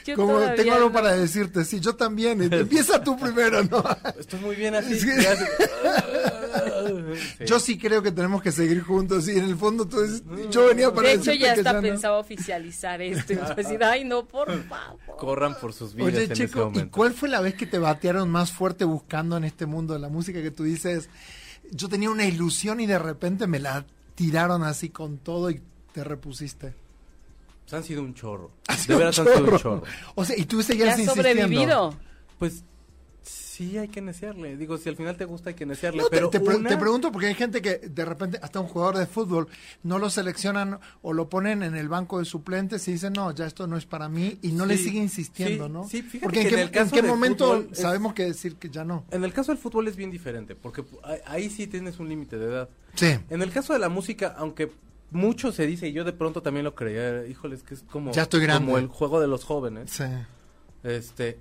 Yo 0.05 0.17
Como 0.17 0.41
tengo 0.57 0.73
algo 0.75 0.89
no. 0.89 0.93
para 0.93 1.13
decirte, 1.13 1.65
sí, 1.65 1.79
yo 1.79 1.95
también. 1.95 2.43
Empieza 2.53 3.01
tú 3.05 3.17
primero, 3.17 3.63
¿no? 3.63 3.85
Estoy 4.19 4.41
muy 4.41 4.57
bien 4.57 4.75
así. 4.75 4.99
Sí. 4.99 5.07
Sí. 5.23 5.45
Yo 7.47 7.61
sí 7.61 7.79
creo 7.79 8.03
que 8.03 8.11
tenemos 8.13 8.43
que 8.43 8.53
seguir 8.53 8.83
juntos 8.83 9.29
y 9.29 9.33
en 9.39 9.45
el 9.45 9.57
fondo 9.57 9.87
tú 9.87 10.01
dices, 10.01 10.23
yo 10.51 10.67
venía 10.69 10.93
para 10.93 11.09
De 11.09 11.15
hecho, 11.15 11.33
ya 11.33 11.55
que 11.55 11.61
está 11.61 11.75
no. 11.75 11.81
pensado 11.83 12.19
oficializar 12.19 13.01
esto. 13.03 13.35
Decir, 13.57 13.83
ay, 13.85 14.05
no, 14.05 14.25
por 14.27 14.49
favor. 14.65 14.99
Corran 15.19 15.55
por 15.61 15.73
sus 15.73 15.95
vidas 15.95 16.09
Oye, 16.15 16.25
en 16.25 16.33
ese 16.33 16.47
chico, 16.47 16.61
¿y 16.61 16.65
momento. 16.65 16.91
cuál 16.97 17.13
fue 17.13 17.29
la 17.29 17.41
vez 17.41 17.55
que 17.55 17.67
te 17.67 17.79
batearon 17.79 18.31
más 18.31 18.53
fuerte 18.53 18.85
buscando 18.85 19.37
en 19.37 19.45
este 19.45 19.67
mundo 19.67 19.95
de 19.95 20.01
la 20.01 20.09
música 20.09 20.43
que 20.43 20.51
tú 20.51 20.65
dices, 20.65 21.09
yo 21.71 21.89
tenía 21.89 22.11
una 22.11 22.25
ilusión 22.25 22.81
y 22.81 22.87
de 22.87 22.99
repente 22.99 23.47
me 23.47 23.59
la 23.59 23.85
tiraron 24.15 24.63
así 24.63 24.89
con 24.91 25.19
todo 25.19 25.51
y 25.51 25.61
te 25.93 26.05
repusiste? 26.05 26.75
Pues 27.65 27.75
han 27.75 27.85
sido 27.85 28.03
un 28.03 28.15
chorro. 28.15 28.51
Ha 28.69 28.77
De 28.77 28.95
veras 28.97 29.19
un 29.19 29.29
han 29.29 29.35
sido 29.35 29.51
un 29.53 29.59
chorro. 29.59 29.83
O 30.15 30.25
sea, 30.25 30.37
y 30.39 30.45
tú 30.45 30.59
Ya 30.61 30.67
seguías 30.67 30.95
has 30.95 30.99
insistiendo. 31.01 31.43
sobrevivido. 31.43 31.95
Pues 32.39 32.65
sí 33.23 33.79
hay 33.79 33.89
que 33.89 34.01
neciarle. 34.01 34.57
Digo, 34.57 34.77
si 34.79 34.89
al 34.89 34.97
final 34.97 35.17
te 35.17 35.25
gusta 35.25 35.51
hay 35.51 35.55
que. 35.55 35.65
No, 35.67 35.75
te, 35.75 35.91
pero 36.11 36.29
te 36.31 36.41
pre- 36.41 36.57
una- 36.57 36.69
te 36.69 36.77
pregunto 36.77 37.11
porque 37.13 37.29
hay 37.29 37.35
gente 37.35 37.63
que 37.63 37.79
de 37.79 38.05
repente, 38.05 38.39
hasta 38.43 38.61
un 38.61 38.67
jugador 38.67 38.97
de 38.99 39.07
fútbol, 39.07 39.49
no 39.83 39.99
lo 39.99 40.11
seleccionan 40.11 40.79
o 41.03 41.13
lo 41.13 41.29
ponen 41.29 41.63
en 41.63 41.75
el 41.77 41.89
banco 41.89 42.19
de 42.19 42.25
suplentes 42.25 42.87
y 42.89 42.93
dicen, 42.93 43.13
no, 43.13 43.31
ya 43.33 43.47
esto 43.47 43.67
no 43.67 43.77
es 43.77 43.87
para 43.87 44.09
mí, 44.09 44.39
y 44.43 44.53
no 44.53 44.67
le 44.67 44.77
Sí, 44.77 44.85
sigue 44.85 44.99
insistiendo, 45.01 45.67
sí, 45.67 45.73
¿no? 45.73 45.89
sí, 45.89 46.03
fíjate 46.03 46.25
porque 46.25 46.41
en 46.41 46.45
que 46.45 46.51
qué, 46.51 46.61
en 46.63 46.69
el 46.69 46.79
en 46.79 46.91
qué 46.91 47.03
momento 47.03 47.57
es- 47.71 47.79
sabemos 47.79 48.15
que 48.15 48.25
decir 48.25 48.57
que 48.57 48.69
ya 48.71 48.85
no. 48.85 49.05
En 49.11 49.23
el 49.25 49.33
caso 49.33 49.53
del 49.53 49.59
fútbol 49.59 49.87
es 49.89 49.97
bien 49.97 50.11
diferente, 50.11 50.55
porque 50.55 50.85
ahí- 51.27 51.49
sí 51.51 51.67
tienes 51.67 51.99
un 52.01 52.09
límite 52.09 52.39
de 52.39 52.47
edad. 52.47 52.69
Sí. 52.95 53.17
En 53.31 53.43
el 53.43 53.51
caso 53.51 53.73
de 53.73 53.79
la 53.79 53.89
música, 53.89 54.35
aunque 54.39 54.71
mucho 55.11 55.53
se 55.53 55.67
dice, 55.67 55.89
y 55.89 55.93
yo 55.93 56.05
de 56.05 56.13
pronto 56.13 56.41
también 56.43 56.65
lo 56.65 56.75
creía, 56.75 57.27
híjoles, 57.27 57.63
que 57.63 57.75
es 57.75 57.83
como, 57.83 58.13
Ya 58.13 58.23
estoy 58.23 58.41
grande. 58.41 58.65
como 58.67 58.79
el 58.79 58.87
juego 58.89 59.21
de 59.21 59.29
los 59.29 59.45
jóvenes. 59.45 59.91
Sí. 59.91 60.05
Este, 60.83 61.39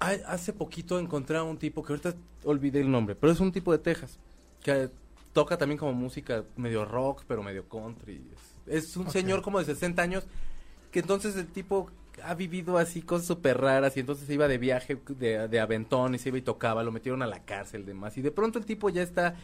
hace 0.00 0.52
poquito 0.52 0.98
encontré 0.98 1.36
a 1.36 1.42
un 1.42 1.58
tipo 1.58 1.82
que 1.82 1.92
ahorita 1.92 2.14
olvidé 2.44 2.80
el 2.80 2.90
nombre, 2.90 3.14
pero 3.14 3.32
es 3.32 3.40
un 3.40 3.52
tipo 3.52 3.70
de 3.72 3.78
Texas 3.78 4.18
que 4.62 4.88
toca 5.32 5.56
también 5.56 5.78
como 5.78 5.92
música 5.92 6.44
medio 6.56 6.84
rock, 6.84 7.22
pero 7.28 7.42
medio 7.42 7.68
country. 7.68 8.22
Es, 8.66 8.84
es 8.84 8.96
un 8.96 9.10
señor 9.10 9.42
como 9.42 9.58
de 9.58 9.66
60 9.66 10.02
años 10.02 10.26
que 10.90 11.00
entonces 11.00 11.36
el 11.36 11.46
tipo 11.46 11.90
ha 12.24 12.34
vivido 12.34 12.78
así 12.78 13.02
cosas 13.02 13.26
súper 13.26 13.58
raras 13.58 13.96
y 13.96 14.00
entonces 14.00 14.26
se 14.26 14.34
iba 14.34 14.48
de 14.48 14.58
viaje 14.58 14.98
de, 15.08 15.48
de 15.48 15.60
aventón 15.60 16.14
y 16.14 16.18
se 16.18 16.28
iba 16.28 16.38
y 16.38 16.42
tocaba, 16.42 16.82
lo 16.82 16.92
metieron 16.92 17.22
a 17.22 17.26
la 17.26 17.44
cárcel 17.44 17.86
demás 17.86 18.16
y 18.18 18.22
de 18.22 18.30
pronto 18.30 18.58
el 18.58 18.66
tipo 18.66 18.90
ya 18.90 19.02
está 19.02 19.36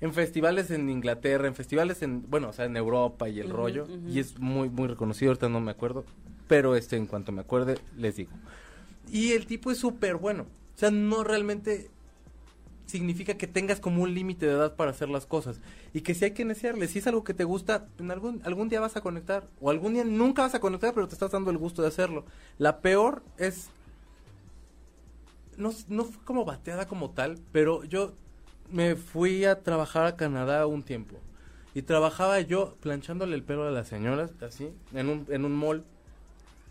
en 0.00 0.12
festivales 0.12 0.70
en 0.70 0.88
Inglaterra, 0.90 1.48
en 1.48 1.54
festivales 1.54 2.02
en, 2.02 2.28
bueno, 2.28 2.50
o 2.50 2.52
sea, 2.52 2.66
en 2.66 2.76
Europa 2.76 3.28
y 3.28 3.40
el 3.40 3.50
rollo 3.50 3.86
y 4.08 4.18
es 4.18 4.38
muy 4.38 4.68
muy 4.68 4.88
reconocido, 4.88 5.30
ahorita 5.30 5.48
no 5.48 5.60
me 5.60 5.70
acuerdo, 5.70 6.04
pero 6.48 6.76
este 6.76 6.96
en 6.96 7.06
cuanto 7.06 7.32
me 7.32 7.40
acuerde 7.40 7.78
les 7.96 8.16
digo. 8.16 8.32
Y 9.10 9.32
el 9.32 9.46
tipo 9.46 9.70
es 9.70 9.78
súper 9.78 10.16
bueno. 10.16 10.44
O 10.74 10.78
sea, 10.78 10.90
no 10.90 11.24
realmente 11.24 11.90
significa 12.86 13.36
que 13.36 13.46
tengas 13.46 13.80
como 13.80 14.02
un 14.02 14.14
límite 14.14 14.46
de 14.46 14.52
edad 14.52 14.74
para 14.74 14.90
hacer 14.90 15.08
las 15.08 15.26
cosas. 15.26 15.60
Y 15.92 16.00
que 16.00 16.14
si 16.14 16.24
hay 16.24 16.30
que 16.32 16.44
neciarle, 16.44 16.88
si 16.88 16.98
es 16.98 17.06
algo 17.06 17.22
que 17.22 17.34
te 17.34 17.44
gusta, 17.44 17.86
en 17.98 18.10
algún, 18.10 18.40
algún 18.44 18.68
día 18.68 18.80
vas 18.80 18.96
a 18.96 19.02
conectar. 19.02 19.46
O 19.60 19.70
algún 19.70 19.94
día 19.94 20.04
nunca 20.04 20.42
vas 20.42 20.54
a 20.54 20.60
conectar, 20.60 20.94
pero 20.94 21.06
te 21.06 21.14
estás 21.14 21.30
dando 21.30 21.50
el 21.50 21.58
gusto 21.58 21.82
de 21.82 21.88
hacerlo. 21.88 22.24
La 22.56 22.80
peor 22.80 23.22
es... 23.36 23.68
No, 25.56 25.72
no 25.88 26.04
fue 26.04 26.24
como 26.24 26.44
bateada 26.44 26.86
como 26.86 27.10
tal, 27.10 27.38
pero 27.52 27.84
yo 27.84 28.14
me 28.70 28.96
fui 28.96 29.44
a 29.44 29.62
trabajar 29.62 30.06
a 30.06 30.16
Canadá 30.16 30.66
un 30.66 30.82
tiempo. 30.82 31.16
Y 31.74 31.82
trabajaba 31.82 32.40
yo 32.40 32.76
planchándole 32.80 33.34
el 33.34 33.42
pelo 33.42 33.66
a 33.66 33.70
las 33.70 33.88
señoras, 33.88 34.32
así, 34.40 34.70
en 34.94 35.08
un, 35.08 35.26
en 35.28 35.44
un 35.44 35.54
mall. 35.54 35.84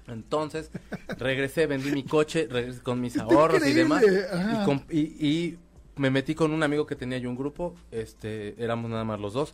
Entonces, 0.08 0.72
regresé, 1.18 1.68
vendí 1.68 1.92
mi 1.92 2.04
coche, 2.04 2.48
regresé 2.50 2.82
con 2.82 3.02
mis 3.02 3.18
ahorros 3.18 3.66
y 3.66 3.74
demás. 3.74 4.04
y, 4.90 5.00
y 5.00 5.60
me 5.96 6.10
metí 6.10 6.36
con 6.36 6.52
un 6.52 6.64
amigo 6.64 6.86
que 6.86 6.96
tenía 6.96 7.18
yo 7.18 7.30
un 7.30 7.36
grupo, 7.36 7.76
este, 7.92 8.62
éramos 8.64 8.90
nada 8.90 9.04
más 9.04 9.20
los 9.20 9.34
dos. 9.34 9.54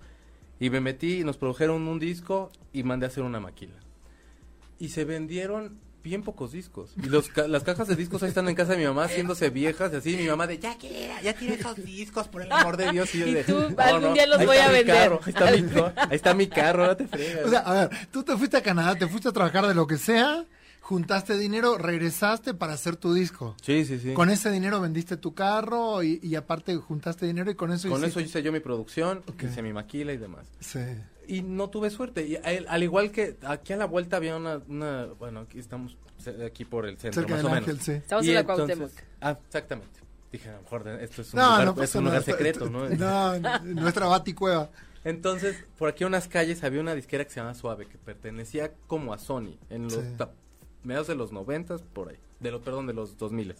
Y 0.59 0.69
me 0.69 0.79
metí 0.79 1.19
y 1.19 1.23
nos 1.23 1.37
produjeron 1.37 1.87
un 1.87 1.99
disco 1.99 2.51
y 2.71 2.83
mandé 2.83 3.05
a 3.05 3.09
hacer 3.09 3.23
una 3.23 3.39
maquila. 3.39 3.73
Y 4.79 4.89
se 4.89 5.05
vendieron 5.05 5.79
bien 6.03 6.21
pocos 6.23 6.51
discos. 6.51 6.91
Y 7.01 7.07
los 7.07 7.29
ca- 7.29 7.47
las 7.47 7.63
cajas 7.63 7.87
de 7.87 7.95
discos 7.95 8.21
ahí 8.23 8.29
están 8.29 8.47
en 8.49 8.55
casa 8.55 8.73
de 8.73 8.79
mi 8.79 8.85
mamá 8.85 9.05
haciéndose 9.05 9.49
viejas 9.49 9.91
y 9.93 9.95
así. 9.95 10.17
Mi 10.17 10.27
mamá 10.27 10.45
de, 10.47 10.59
ya 10.59 10.77
quiera, 10.77 11.21
ya 11.21 11.33
tira 11.33 11.53
esos 11.55 11.75
discos, 11.83 12.27
por 12.27 12.41
el 12.41 12.51
amor 12.51 12.75
de 12.77 12.91
Dios. 12.91 13.13
Y, 13.15 13.19
yo 13.19 13.27
Y 13.27 13.33
de, 13.33 13.43
tú, 13.43 13.53
"No, 13.53 13.75
algún 13.81 14.01
no, 14.09 14.13
día 14.13 14.27
los 14.27 14.45
voy 14.45 14.57
a 14.57 14.69
vender". 14.69 14.95
carro, 14.95 15.19
ahí, 15.23 15.29
está 15.33 15.51
mi, 15.51 15.61
no, 15.75 15.93
ahí 15.95 16.07
está 16.15 16.33
mi 16.33 16.47
carro, 16.47 16.87
no 16.87 16.97
te 16.97 17.07
fregas. 17.07 17.45
O 17.45 17.49
sea, 17.49 17.59
a 17.59 17.73
ver, 17.73 17.89
tú 18.11 18.23
te 18.23 18.35
fuiste 18.37 18.57
a 18.57 18.61
Canadá, 18.61 18.95
te 18.95 19.07
fuiste 19.07 19.29
a 19.29 19.31
trabajar 19.31 19.65
de 19.67 19.73
lo 19.73 19.87
que 19.87 19.97
sea, 19.97 20.45
juntaste 20.81 21.37
dinero, 21.37 21.77
regresaste 21.77 22.53
para 22.53 22.73
hacer 22.73 22.97
tu 22.97 23.13
disco. 23.13 23.55
sí, 23.61 23.85
sí, 23.85 23.97
sí. 23.99 24.13
Con 24.13 24.29
ese 24.29 24.51
dinero 24.51 24.81
vendiste 24.81 25.15
tu 25.15 25.33
carro 25.33 26.03
y, 26.03 26.19
y 26.21 26.35
aparte 26.35 26.75
juntaste 26.75 27.25
dinero 27.25 27.49
y 27.49 27.55
con 27.55 27.71
eso 27.71 27.87
Con 27.87 28.01
hiciste- 28.01 28.09
eso 28.09 28.19
hice 28.19 28.43
yo 28.43 28.51
mi 28.51 28.59
producción, 28.59 29.23
hice 29.41 29.61
mi 29.61 29.71
maquila 29.71 30.11
y 30.11 30.17
demás. 30.17 30.45
Sí. 30.59 30.79
Y 31.27 31.41
no 31.41 31.69
tuve 31.69 31.89
suerte. 31.89 32.25
Y 32.27 32.35
al, 32.35 32.65
al 32.67 32.83
igual 32.83 33.11
que 33.11 33.37
aquí 33.45 33.73
a 33.73 33.77
la 33.77 33.85
vuelta 33.85 34.17
había 34.17 34.35
una, 34.35 34.61
una 34.67 35.05
bueno, 35.19 35.41
aquí 35.41 35.59
estamos 35.59 35.95
aquí 36.45 36.65
por 36.65 36.85
el 36.85 36.97
centro, 36.97 37.21
Cerca 37.21 37.35
más 37.35 37.43
o 37.45 37.47
Ángel, 37.49 37.65
menos. 37.73 37.83
sí. 37.83 37.91
Estamos 37.93 38.25
Y 38.25 38.29
en 38.29 38.35
la 38.35 38.43
Cuauhtémoc. 38.45 38.91
Ah, 39.21 39.37
exactamente. 39.45 39.99
Dije, 40.31 40.49
a 40.49 40.53
lo 40.53 40.61
mejor 40.63 40.83
de- 40.83 41.03
esto 41.03 41.21
es 41.21 41.33
un 41.33 41.39
No, 41.39 41.45
lugar, 41.51 41.65
no 41.65 41.71
es 41.71 41.77
pasa 41.77 41.97
un 41.99 42.05
lugar 42.05 42.19
nada. 42.21 42.31
secreto, 42.31 42.69
¿no? 42.69 42.89
No, 42.89 43.59
nuestra 43.63 44.07
baticueva. 44.07 44.69
Entonces, 45.05 45.63
por 45.77 45.89
aquí 45.89 46.03
a 46.05 46.07
unas 46.07 46.27
calles 46.27 46.63
había 46.63 46.79
una 46.81 46.95
disquera 46.95 47.23
que 47.25 47.29
se 47.29 47.39
llama 47.39 47.53
Suave, 47.53 47.87
que 47.87 47.97
pertenecía 47.97 48.71
como 48.87 49.13
a 49.13 49.17
Sony, 49.19 49.57
en 49.69 49.83
los 49.83 49.93
Sí. 49.93 49.99
mediados 50.83 51.07
de 51.07 51.15
los 51.15 51.31
noventas, 51.31 51.81
por 51.81 52.09
ahí, 52.09 52.17
de 52.39 52.51
los, 52.51 52.61
perdón, 52.61 52.87
de 52.87 52.93
los 52.93 53.17
dos 53.17 53.31
miles. 53.31 53.57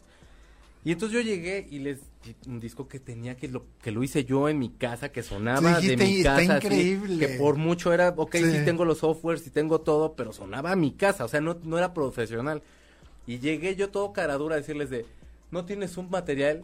Y 0.86 0.92
entonces 0.92 1.16
yo 1.16 1.22
llegué 1.22 1.66
y 1.70 1.80
les 1.80 2.00
un 2.48 2.60
disco 2.60 2.88
que 2.88 3.00
tenía 3.00 3.36
que 3.36 3.48
lo 3.48 3.66
que 3.82 3.92
lo 3.92 4.04
hice 4.04 4.24
yo 4.26 4.48
en 4.50 4.60
mi 4.60 4.70
casa, 4.70 5.12
que 5.12 5.24
sonaba 5.24 5.80
de 5.82 5.96
mi 5.98 6.18
"Está 6.18 6.38
casa, 6.38 6.56
así, 6.58 6.68
increíble". 6.68 7.26
que 7.28 7.34
por 7.38 7.56
mucho 7.56 7.94
era, 7.94 8.10
ok, 8.16 8.36
sí. 8.36 8.52
Sí. 8.52 8.66
tengo 8.66 8.86
los 8.86 9.00
softwares, 9.00 9.42
sí 9.44 9.50
tengo 9.50 9.82
todo, 9.82 10.14
pero 10.14 10.32
sonaba 10.34 10.72
a 10.72 10.76
mi 10.76 10.92
casa, 10.92 11.26
o 11.26 11.28
sea, 11.28 11.42
no, 11.42 11.58
no 11.64 11.78
era 11.78 11.94
profesional. 11.94 12.62
Y 13.28 13.40
llegué 13.40 13.76
yo 13.76 13.90
todo 13.90 14.12
caradura 14.14 14.56
a 14.56 14.58
decirles 14.60 14.90
de, 14.90 15.06
no 15.52 15.66
tienes 15.66 15.98
un 15.98 16.10
material 16.10 16.64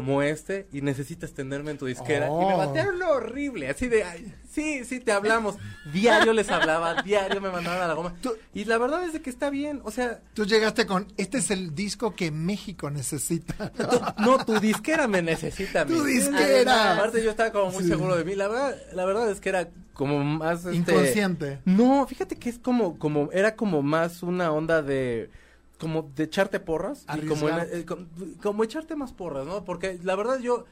como 0.00 0.22
este 0.22 0.66
y 0.72 0.80
necesitas 0.82 1.32
tenerme 1.32 1.70
en 1.70 1.78
tu 1.78 1.86
disquera. 1.86 2.26
Y 2.26 2.30
me 2.30 2.54
Oh. 2.54 2.58
batearon 2.58 2.98
lo 2.98 3.10
horrible, 3.12 3.68
así 3.68 3.86
de, 3.86 4.02
"Ay, 4.02 4.34
sí, 4.50 4.84
sí, 4.84 4.98
te 4.98 5.12
hablamos. 5.12 5.54
Diario 5.92 6.32
les 6.32 6.50
hablaba, 6.50 7.02
diario 7.04 7.40
me 7.40 7.50
mandaban 7.50 7.80
a 7.80 7.86
la 7.86 7.94
goma. 7.94 8.14
Tú- 8.20 8.34
Y 8.52 8.64
la 8.64 8.76
verdad 8.78 9.04
es 9.04 9.12
de 9.12 9.22
que 9.22 9.30
está 9.30 9.50
bien, 9.50 9.80
o 9.84 9.90
sea, 9.92 10.20
Tú 10.34 10.44
llegaste 10.46 10.84
con, 10.86 11.06
este 11.16 11.38
es 11.38 11.50
el 11.52 11.74
disco 11.76 12.14
que 12.16 12.30
México 12.32 12.90
necesita. 12.90 13.70
no, 14.18 14.44
tu 14.44 14.58
disquera 14.58 15.06
me 15.06 15.22
necesita. 15.22 15.86
Tu 15.86 16.02
disquera. 16.04 16.94
Aparte 16.94 17.22
yo 17.22 17.30
estaba 17.30 17.52
como 17.52 17.70
muy 17.70 17.84
Sí. 17.84 17.88
seguro 17.90 18.16
de 18.16 18.24
mí. 18.24 18.34
La 18.34 18.48
verdad, 18.48 18.76
la 18.94 19.04
verdad 19.04 19.30
es 19.30 19.40
que 19.40 19.48
era 19.50 19.68
como 19.92 20.18
más 20.24 20.64
este, 20.64 20.74
Inconsciente. 20.76 21.60
No, 21.64 22.04
fíjate 22.08 22.34
que 22.36 22.50
es 22.50 22.58
como, 22.58 22.98
como, 22.98 23.30
era 23.32 23.54
como 23.54 23.82
más 23.82 24.22
una 24.24 24.50
onda 24.50 24.82
de 24.82 25.30
como 25.78 26.10
de 26.14 26.24
echarte 26.24 26.60
porras 26.60 27.04
y 27.16 27.26
como, 27.26 27.48
en- 27.48 27.58
eh, 27.70 27.86
como 28.42 28.64
echarte 28.64 28.96
más 28.96 29.12
porras, 29.12 29.46
¿no? 29.46 29.64
Porque 29.64 29.98
la 30.02 30.14
verdad 30.16 30.38
yo 30.40 30.64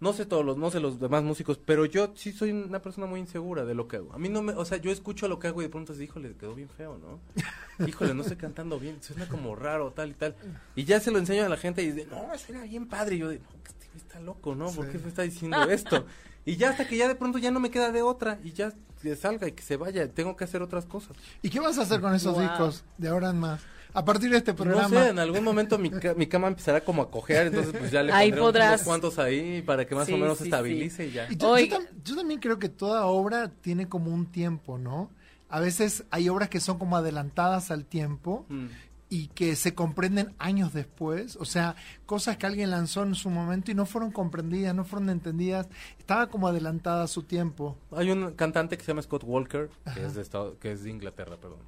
no 0.00 0.12
sé 0.14 0.24
todos 0.24 0.44
los, 0.44 0.56
no 0.56 0.70
sé 0.70 0.80
los 0.80 0.98
demás 0.98 1.22
músicos, 1.22 1.58
pero 1.58 1.84
yo 1.84 2.12
sí 2.14 2.32
soy 2.32 2.52
una 2.52 2.80
persona 2.80 3.06
muy 3.06 3.20
insegura 3.20 3.64
de 3.66 3.74
lo 3.74 3.86
que 3.86 3.96
hago. 3.98 4.12
A 4.14 4.18
mí 4.18 4.28
no 4.30 4.40
me, 4.42 4.52
o 4.54 4.64
sea, 4.64 4.78
yo 4.78 4.90
escucho 4.90 5.28
lo 5.28 5.38
que 5.38 5.48
hago 5.48 5.60
y 5.60 5.64
de 5.66 5.70
pronto 5.70 5.92
digo, 5.92 6.04
híjole, 6.04 6.34
quedó 6.36 6.54
bien 6.54 6.68
feo, 6.70 6.98
¿no? 6.98 7.20
Híjole, 7.86 8.12
no 8.14 8.22
estoy 8.22 8.36
cantando 8.36 8.78
bien, 8.78 9.02
suena 9.02 9.26
como 9.26 9.54
raro, 9.56 9.92
tal 9.92 10.10
y 10.10 10.14
tal. 10.14 10.34
Y 10.74 10.84
ya 10.84 11.00
se 11.00 11.10
lo 11.10 11.18
enseño 11.18 11.44
a 11.44 11.48
la 11.48 11.56
gente 11.56 11.82
y 11.82 11.92
dice, 11.92 12.06
no, 12.10 12.26
suena 12.38 12.62
bien 12.64 12.86
padre. 12.88 13.16
Y 13.16 13.18
yo 13.20 13.28
digo, 13.30 13.42
no, 13.54 13.62
que 13.62 13.68
este 13.70 13.96
está 13.98 14.20
loco, 14.20 14.54
¿no? 14.54 14.70
¿Por 14.70 14.86
Sí. 14.86 14.92
qué 14.92 14.98
me 14.98 15.08
está 15.08 15.22
diciendo 15.22 15.56
esto? 15.70 16.06
Y 16.44 16.56
ya 16.56 16.70
hasta 16.70 16.86
que 16.86 16.96
ya 16.96 17.06
de 17.08 17.14
pronto 17.14 17.38
ya 17.38 17.50
no 17.50 17.60
me 17.60 17.70
queda 17.70 17.90
de 17.92 18.02
otra 18.02 18.38
y 18.42 18.52
ya 18.52 18.72
que 19.02 19.16
salga 19.16 19.48
y 19.48 19.52
que 19.52 19.62
se 19.62 19.76
vaya, 19.76 20.10
tengo 20.10 20.36
que 20.36 20.44
hacer 20.44 20.60
otras 20.62 20.84
cosas. 20.86 21.16
¿Y 21.42 21.48
qué 21.50 21.60
vas 21.60 21.78
a 21.78 21.82
hacer 21.82 22.00
con 22.00 22.14
esos 22.14 22.34
Wow. 22.34 22.42
discos 22.42 22.84
de 22.98 23.08
ahora 23.08 23.30
en 23.30 23.38
más? 23.40 23.62
A 23.92 24.04
partir 24.04 24.30
de 24.30 24.36
este 24.38 24.52
No 24.52 24.56
programa. 24.56 24.88
sé, 24.88 25.08
en 25.10 25.18
algún 25.18 25.42
momento 25.44 25.78
mi, 25.78 25.90
ca- 25.90 26.14
mi 26.14 26.26
cama 26.26 26.48
empezará 26.48 26.82
como 26.82 27.02
a 27.02 27.10
cojear, 27.10 27.48
entonces 27.48 27.74
pues 27.78 27.90
ya 27.90 28.02
le 28.02 28.12
Ahí 28.12 28.28
pondré 28.30 28.40
unos 28.42 28.52
podrás. 28.52 28.82
cuantos 28.82 29.18
ahí 29.18 29.62
para 29.62 29.84
que 29.86 29.94
más 29.94 30.06
Sí, 30.06 30.12
o 30.12 30.16
menos 30.18 30.38
sí, 30.38 30.44
se 30.44 30.48
estabilice 30.48 31.06
y 31.06 31.12
ya. 31.12 31.24
Y 31.30 31.36
yo, 31.36 31.38
yo 31.40 31.48
Oiga. 31.50 31.78
tam- 31.78 31.86
yo 32.04 32.16
también 32.16 32.40
creo 32.40 32.58
que 32.58 32.68
toda 32.68 33.06
obra 33.06 33.50
tiene 33.60 33.88
como 33.88 34.12
un 34.12 34.26
tiempo, 34.26 34.78
¿no? 34.78 35.10
A 35.48 35.58
veces 35.60 36.04
hay 36.10 36.28
obras 36.28 36.48
que 36.48 36.60
son 36.60 36.78
como 36.78 36.96
adelantadas 36.96 37.70
al 37.72 37.84
tiempo 37.84 38.46
Mm. 38.48 38.66
y 39.08 39.26
que 39.28 39.56
se 39.56 39.74
comprenden 39.74 40.32
años 40.38 40.72
después. 40.72 41.34
O 41.40 41.44
sea, 41.44 41.74
cosas 42.06 42.36
que 42.36 42.46
alguien 42.46 42.70
lanzó 42.70 43.02
en 43.02 43.16
su 43.16 43.28
momento 43.30 43.72
y 43.72 43.74
no 43.74 43.84
fueron 43.86 44.12
comprendidas, 44.12 44.72
no 44.76 44.84
fueron 44.84 45.10
entendidas. 45.10 45.68
Estaba 45.98 46.28
como 46.28 46.46
adelantada 46.46 47.02
a 47.02 47.08
su 47.08 47.24
tiempo. 47.24 47.76
Hay 47.90 48.12
un 48.12 48.30
cantante 48.34 48.76
que 48.78 48.84
se 48.84 48.92
llama 48.92 49.02
Scott 49.02 49.24
Walker, 49.26 49.68
que 49.94 50.06
es 50.06 50.14
de, 50.14 50.22
Estado- 50.22 50.56
que 50.60 50.70
es 50.70 50.84
de 50.84 50.90
Inglaterra, 50.90 51.36
perdón. 51.40 51.58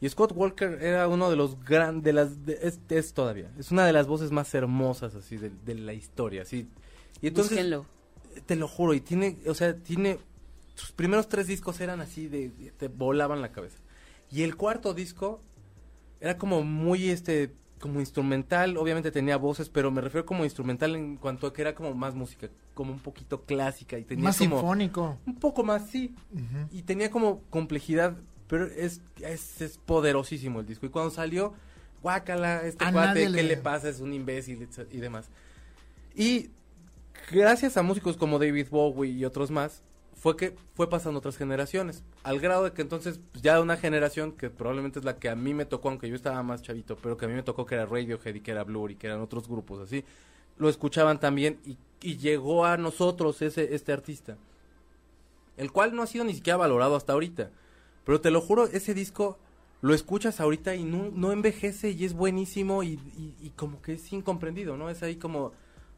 Y 0.00 0.08
Scott 0.08 0.32
Walker 0.34 0.78
era 0.82 1.08
uno 1.08 1.30
de 1.30 1.36
los 1.36 1.58
grandes, 1.64 2.04
de 2.04 2.12
las, 2.12 2.44
de- 2.44 2.58
es, 2.62 2.80
es 2.90 3.14
todavía, 3.14 3.50
es 3.58 3.70
una 3.70 3.86
de 3.86 3.92
las 3.92 4.06
voces 4.06 4.30
más 4.30 4.52
hermosas 4.54 5.14
así 5.14 5.36
de, 5.38 5.50
de 5.64 5.74
la 5.74 5.94
historia, 5.94 6.42
así. 6.42 6.68
Y 7.22 7.28
entonces, 7.28 7.52
Búsquenlo. 7.56 7.86
te 8.44 8.56
lo 8.56 8.68
juro, 8.68 8.92
y 8.92 9.00
tiene, 9.00 9.38
o 9.46 9.54
sea, 9.54 9.74
tiene, 9.76 10.18
sus 10.74 10.92
primeros 10.92 11.28
tres 11.28 11.46
discos 11.46 11.80
eran 11.80 12.00
así 12.02 12.28
de, 12.28 12.50
de- 12.50 12.72
te 12.72 12.88
volaban 12.88 13.40
la 13.40 13.52
cabeza. 13.52 13.78
Y 14.30 14.42
el 14.42 14.56
cuarto 14.56 14.92
disco 14.92 15.40
era 16.20 16.36
como 16.36 16.62
muy, 16.62 17.08
este, 17.08 17.52
como 17.80 18.00
instrumental, 18.00 18.76
obviamente 18.76 19.10
tenía 19.10 19.38
voces, 19.38 19.70
pero 19.70 19.90
me 19.90 20.02
refiero 20.02 20.26
como 20.26 20.44
instrumental 20.44 20.94
en 20.94 21.16
cuanto 21.16 21.46
a 21.46 21.52
que 21.54 21.62
era 21.62 21.74
como 21.74 21.94
más 21.94 22.14
música, 22.14 22.48
como 22.74 22.92
un 22.92 22.98
poquito 22.98 23.42
clásica 23.44 23.98
y 23.98 24.04
tenía 24.04 24.24
Más 24.24 24.36
como 24.38 24.56
sinfónico. 24.58 25.16
un 25.26 25.36
poco 25.36 25.62
más, 25.64 25.86
sí, 25.88 26.14
y 26.70 26.82
tenía 26.82 27.10
como 27.10 27.40
complejidad, 27.50 28.16
pero 28.48 28.66
es, 28.66 29.00
es, 29.20 29.60
es 29.60 29.78
poderosísimo 29.78 30.60
el 30.60 30.66
disco. 30.66 30.86
Y 30.86 30.90
cuando 30.90 31.10
salió, 31.10 31.54
guácala, 32.02 32.62
este 32.66 32.84
A 32.84 32.92
cuate, 32.92 33.20
¿qué 33.24 33.28
le- 33.30 33.42
le 33.42 33.56
pasa? 33.56 33.88
Es 33.88 34.00
un 34.00 34.12
imbécil 34.12 34.68
y 34.90 34.98
demás. 34.98 35.28
Y 36.14 36.50
gracias 37.30 37.76
a 37.76 37.82
músicos 37.82 38.16
como 38.16 38.38
David 38.38 38.68
Bowie 38.70 39.10
y 39.10 39.24
otros 39.24 39.50
más, 39.50 39.82
fue 40.14 40.36
que 40.36 40.56
fue 40.74 40.88
pasando 40.88 41.18
otras 41.18 41.36
generaciones, 41.36 42.02
al 42.22 42.40
grado 42.40 42.64
de 42.64 42.72
que 42.72 42.82
entonces 42.82 43.20
pues, 43.32 43.42
ya 43.42 43.60
una 43.60 43.76
generación 43.76 44.32
que 44.32 44.48
probablemente 44.50 44.98
es 44.98 45.04
la 45.04 45.16
que 45.18 45.28
a 45.28 45.36
mí 45.36 45.52
me 45.54 45.66
tocó, 45.66 45.88
aunque 45.90 46.08
yo 46.08 46.16
estaba 46.16 46.42
más 46.42 46.62
chavito, 46.62 46.96
pero 46.96 47.16
que 47.16 47.26
a 47.26 47.28
mí 47.28 47.34
me 47.34 47.42
tocó 47.42 47.66
que 47.66 47.74
era 47.74 47.84
Radiohead 47.86 48.34
y 48.34 48.40
que 48.40 48.50
era 48.50 48.64
Blur 48.64 48.90
y 48.90 48.96
que 48.96 49.06
eran 49.08 49.20
otros 49.20 49.46
grupos 49.46 49.80
así, 49.80 50.04
lo 50.58 50.68
escuchaban 50.70 51.20
también 51.20 51.58
y, 51.66 51.76
y 52.00 52.16
llegó 52.16 52.64
a 52.64 52.76
nosotros 52.78 53.42
ese 53.42 53.74
este 53.74 53.92
artista, 53.92 54.36
el 55.58 55.70
cual 55.70 55.94
no 55.94 56.02
ha 56.02 56.06
sido 56.06 56.24
ni 56.24 56.34
siquiera 56.34 56.56
valorado 56.56 56.96
hasta 56.96 57.12
ahorita, 57.12 57.50
pero 58.06 58.20
te 58.22 58.30
lo 58.30 58.40
juro, 58.40 58.64
ese 58.64 58.94
disco 58.94 59.36
lo 59.82 59.92
escuchas 59.92 60.40
ahorita 60.40 60.74
y 60.74 60.84
no, 60.84 61.10
no 61.12 61.32
envejece 61.32 61.90
y 61.90 62.06
es 62.06 62.14
buenísimo 62.14 62.82
y, 62.82 62.92
y- 63.18 63.34
y 63.42 63.50
como 63.50 63.82
que 63.82 63.92
es 63.94 64.12
incomprendido, 64.12 64.78
¿no? 64.78 64.88
Es 64.88 65.02
ahí 65.02 65.16
como 65.16 65.52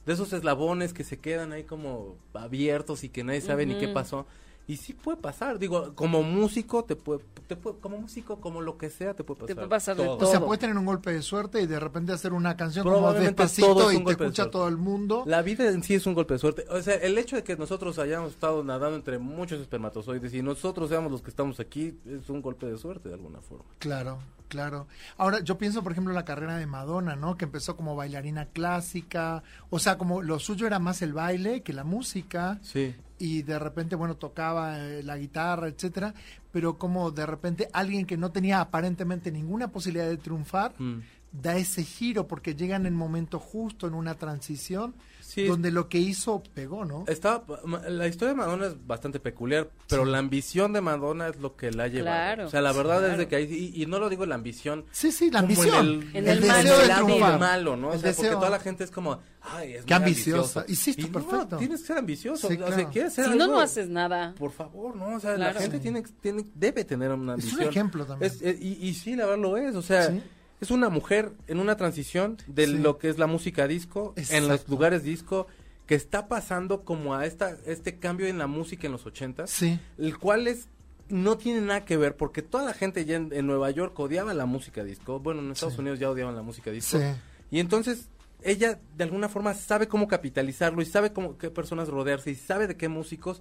de 0.05 0.15
esos 0.15 0.33
eslabones 0.33 0.93
que 0.93 1.05
se 1.05 1.19
quedan 1.21 1.53
ahí 1.53 1.63
como 1.63 2.17
abiertos 2.35 3.05
y 3.05 3.09
que 3.11 3.23
nadie 3.23 3.41
sabe 3.43 3.67
ni 3.67 3.75
qué 3.79 3.87
pasó. 3.89 4.27
Y 4.69 4.77
sí 4.77 4.93
puede 4.93 5.17
pasar, 5.17 5.59
digo, 5.59 5.95
como 5.95 6.23
músico 6.23 6.85
te 6.85 6.95
puede, 6.95 7.25
te 7.47 7.57
puede, 7.57 7.79
como 7.79 7.97
músico, 7.97 8.39
como 8.39 8.61
lo 8.61 8.77
que 8.77 8.91
sea, 8.91 9.15
te 9.15 9.25
puede 9.25 9.41
pasar. 9.41 9.49
Te 9.49 9.55
puede 9.55 9.69
pasar 9.69 9.97
de 9.97 10.07
O 10.07 10.19
sea, 10.27 10.39
todo. 10.39 10.47
puedes 10.47 10.61
tener 10.61 10.77
un 10.77 10.85
golpe 10.85 11.11
de 11.11 11.23
suerte 11.23 11.63
y 11.63 11.67
de 11.67 11.81
repente 11.81 12.13
hacer 12.13 12.35
una 12.35 12.55
canción 12.55 12.85
como 12.85 12.99
Probablemente 12.99 13.45
despacito 13.45 13.69
todo 13.75 13.91
es 13.91 13.97
y 13.97 14.05
te 14.05 14.05
de 14.05 14.13
escucha 14.13 14.51
todo 14.51 14.69
el 14.69 14.77
mundo. 14.77 15.23
La 15.27 15.41
vida 15.41 15.67
en 15.71 15.83
sí 15.83 15.95
es 15.95 16.07
un 16.07 16.13
golpe 16.13 16.35
de 16.35 16.41
suerte. 16.41 16.67
O 16.69 16.83
sea, 16.83 16.97
el 16.97 17.17
hecho 17.17 17.37
de 17.37 17.45
que 17.45 17.57
nosotros 17.57 17.99
hayamos 17.99 18.33
estado 18.33 18.63
nadando 18.63 18.97
entre 18.97 19.19
muchos 19.19 19.59
espermatozoides 19.59 20.35
y 20.35 20.43
nosotros 20.43 20.91
seamos 20.91 21.11
los 21.11 21.23
que 21.23 21.31
estamos 21.31 21.61
aquí 21.61 21.99
es 22.05 22.29
un 22.29 22.43
golpe 22.43 22.67
de 22.67 22.77
suerte 22.77 23.09
de 23.09 23.15
alguna 23.15 23.41
forma. 23.41 23.65
Claro, 23.79 24.19
claro. 24.49 24.87
Ahora, 25.17 25.41
yo 25.41 25.57
pienso, 25.57 25.83
por 25.83 25.93
ejemplo, 25.93 26.13
en 26.13 26.17
la 26.17 26.27
carrera 26.27 26.59
de 26.59 26.67
Madonna, 26.67 27.17
¿no? 27.17 27.39
Que 27.39 27.47
empezó 27.47 27.75
como 27.75 27.97
bailarina 27.97 28.45
clásica. 28.45 29.43
O 29.71 29.79
sea, 29.79 29.97
como 29.97 30.21
lo 30.21 30.39
suyo 30.39 30.67
era 30.67 30.79
más 30.79 31.01
el 31.01 31.15
baile 31.15 31.63
que 31.63 31.73
la 31.73 31.85
música. 31.85 32.59
Sí. 32.61 32.95
Y 33.19 33.43
de 33.43 33.59
repente, 33.59 33.97
bueno, 33.97 34.17
tocaba 34.17 34.79
eh, 34.79 35.03
la 35.03 35.17
guitarra, 35.19 35.69
etcétera. 35.69 36.15
Pero 36.53 36.79
como 36.79 37.11
de 37.11 37.27
repente 37.27 37.69
alguien 37.73 38.07
que 38.07 38.17
no 38.17 38.31
tenía 38.31 38.61
aparentemente 38.61 39.33
ninguna 39.33 39.69
posibilidad 39.69 40.09
de 40.09 40.17
triunfar, 40.19 40.75
Mm. 40.79 41.01
da 41.31 41.57
ese 41.57 41.83
giro 41.85 42.27
porque 42.27 42.55
llega 42.55 42.77
en 42.77 42.87
el 42.87 42.95
momento 42.95 43.39
justo, 43.39 43.87
en 43.87 43.95
una 43.95 44.15
transición, 44.15 44.95
Sí. 45.29 45.45
donde 45.45 45.71
lo 45.71 45.91
que 45.91 45.99
hizo 45.99 46.43
pegó, 46.55 46.87
¿no? 46.87 47.05
Estaba, 47.07 47.45
la 47.89 48.07
historia 48.09 48.31
de 48.33 48.35
Madonna 48.39 48.67
es 48.69 48.87
bastante 48.87 49.21
peculiar, 49.21 49.69
pero 49.87 50.07
la 50.07 50.17
ambición 50.19 50.73
de 50.73 50.81
Madonna 50.81 51.29
es 51.29 51.37
lo 51.37 51.55
que 51.55 51.71
la 51.71 51.85
ha 51.85 51.89
llevado. 51.89 52.07
Claro, 52.17 52.47
o 52.47 52.51
sea, 52.51 52.63
la 52.63 52.73
verdad 52.73 52.97
es 52.97 53.03
claro. 53.09 53.19
de 53.19 53.29
que 53.29 53.37
hay, 53.37 53.45
y, 53.75 53.83
y 53.83 53.87
no 53.87 53.99
lo 53.99 54.09
digo 54.09 54.25
la 54.25 54.37
ambición. 54.37 54.87
Sí, 54.91 55.13
sí, 55.13 55.31
la 55.31 55.41
ambición. 55.41 56.03
En 56.15 56.17
el, 56.17 56.17
En 56.17 56.17
el 56.17 56.29
el 56.29 56.41
deseo 56.41 56.79
mal 56.79 56.89
de 56.89 56.95
triunfar. 57.05 57.39
malo, 57.41 57.77
¿no? 57.77 57.89
O 57.89 57.93
El 57.93 58.01
sea, 58.01 58.11
porque 58.13 58.23
deseo. 58.23 58.39
toda 58.39 58.51
la 58.51 58.61
gente 58.61 58.85
es 58.85 58.91
como, 58.91 59.19
ay, 59.43 59.75
es 59.75 59.85
Qué 59.85 59.95
muy 59.95 60.03
ambiciosa. 60.05 60.65
Y 60.67 60.75
sí, 60.77 60.91
está 60.93 61.03
no, 61.03 61.13
perfecto. 61.13 61.57
tienes 61.59 61.81
que 61.83 61.87
ser 61.89 61.99
ambicioso. 61.99 62.49
Sí, 62.49 62.55
O 62.55 62.57
sea, 62.59 62.67
claro. 62.77 62.91
quieres 62.91 63.13
ser 63.13 63.25
Si 63.27 63.31
no, 63.37 63.45
algo, 63.45 63.57
no 63.57 63.61
haces 63.61 63.89
nada. 63.91 64.35
Por 64.39 64.53
favor, 64.53 64.97
¿no? 64.97 65.17
O 65.17 65.21
sea, 65.21 65.35
Claro. 65.35 65.55
la 65.55 65.61
gente 65.61 65.77
Sí. 65.77 65.83
tiene, 65.83 66.03
tiene, 66.23 66.47
debe 66.55 66.85
tener 66.85 67.11
una 67.13 67.35
Es 67.35 67.45
un 67.45 67.51
ambición. 67.51 67.69
ejemplo 67.69 68.07
también. 68.07 68.33
Es- 68.33 68.41
eh, 68.41 68.59
y, 68.59 68.89
y 68.89 68.95
sí, 68.95 69.15
la 69.15 69.27
verdad 69.27 69.43
lo 69.43 69.57
es. 69.59 69.75
O 69.75 69.83
sea, 69.83 70.07
Sí. 70.11 70.23
Es 70.61 70.71
una 70.71 70.89
mujer 70.89 71.33
en 71.47 71.61
una 71.61 71.77
transición 71.77 72.37
de 72.47 72.67
Sí. 72.67 72.79
lo 72.79 72.99
que 72.99 73.09
es 73.09 73.19
la 73.19 73.27
música 73.27 73.67
disco, 73.69 74.13
en 74.17 74.49
los 74.49 74.69
lugares 74.69 75.03
disco, 75.05 75.47
que 75.87 75.95
está 75.95 76.29
pasando 76.29 76.85
como 76.85 77.15
a 77.15 77.25
esta 77.27 77.57
este 77.65 77.99
cambio 77.99 78.27
en 78.27 78.39
la 78.39 78.47
música 78.47 78.87
en 78.87 78.93
los 78.93 79.07
ochentas, 79.07 79.51
Sí. 79.51 79.79
el 79.99 80.19
cual 80.19 80.47
es 80.49 80.69
no 81.09 81.39
tiene 81.39 81.63
nada 81.63 81.87
que 81.87 81.97
ver 81.97 82.17
porque 82.17 82.43
toda 82.43 82.65
la 82.65 82.75
gente 82.75 83.07
ya 83.07 83.17
en, 83.17 83.33
en 83.33 83.47
Nueva 83.47 83.71
York 83.71 83.99
odiaba 83.99 84.35
la 84.35 84.45
música 84.45 84.85
disco. 84.85 85.19
Bueno, 85.21 85.41
en 85.41 85.53
Estados 85.53 85.75
Sí. 85.75 85.81
Unidos 85.81 85.99
ya 85.99 86.11
odiaban 86.11 86.37
la 86.37 86.43
música 86.43 86.71
disco. 86.71 86.99
Sí. 86.99 87.05
Y 87.51 87.61
entonces 87.61 88.11
ella 88.43 88.79
de 88.97 89.05
alguna 89.05 89.31
forma 89.31 89.55
sabe 89.55 89.89
cómo 89.89 90.07
capitalizarlo 90.07 90.83
y 90.83 90.85
sabe 90.85 91.15
cómo 91.15 91.39
qué 91.39 91.51
personas 91.51 91.89
rodearse 91.89 92.31
y 92.31 92.35
sabe 92.35 92.67
de 92.67 92.77
qué 92.77 92.89
músicos. 92.89 93.41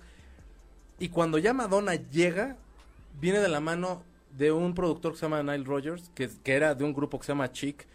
Y 0.98 1.10
cuando 1.10 1.38
ya 1.40 1.54
Madonna 1.54 1.96
llega, 1.96 2.56
viene 3.20 3.40
de 3.40 3.50
la 3.50 3.60
mano 3.60 4.02
de 4.38 4.52
un 4.52 4.74
productor 4.74 5.14
que 5.14 5.18
se 5.20 5.26
llama 5.26 5.42
Nile 5.44 5.64
Rogers, 5.64 6.12
que, 6.14 6.30
que 6.44 6.54
era 6.54 6.76
de 6.76 6.84
un 6.84 6.94
grupo 6.94 7.18
que 7.20 7.26
se 7.26 7.32
llama 7.32 7.52
Chic, 7.52 7.86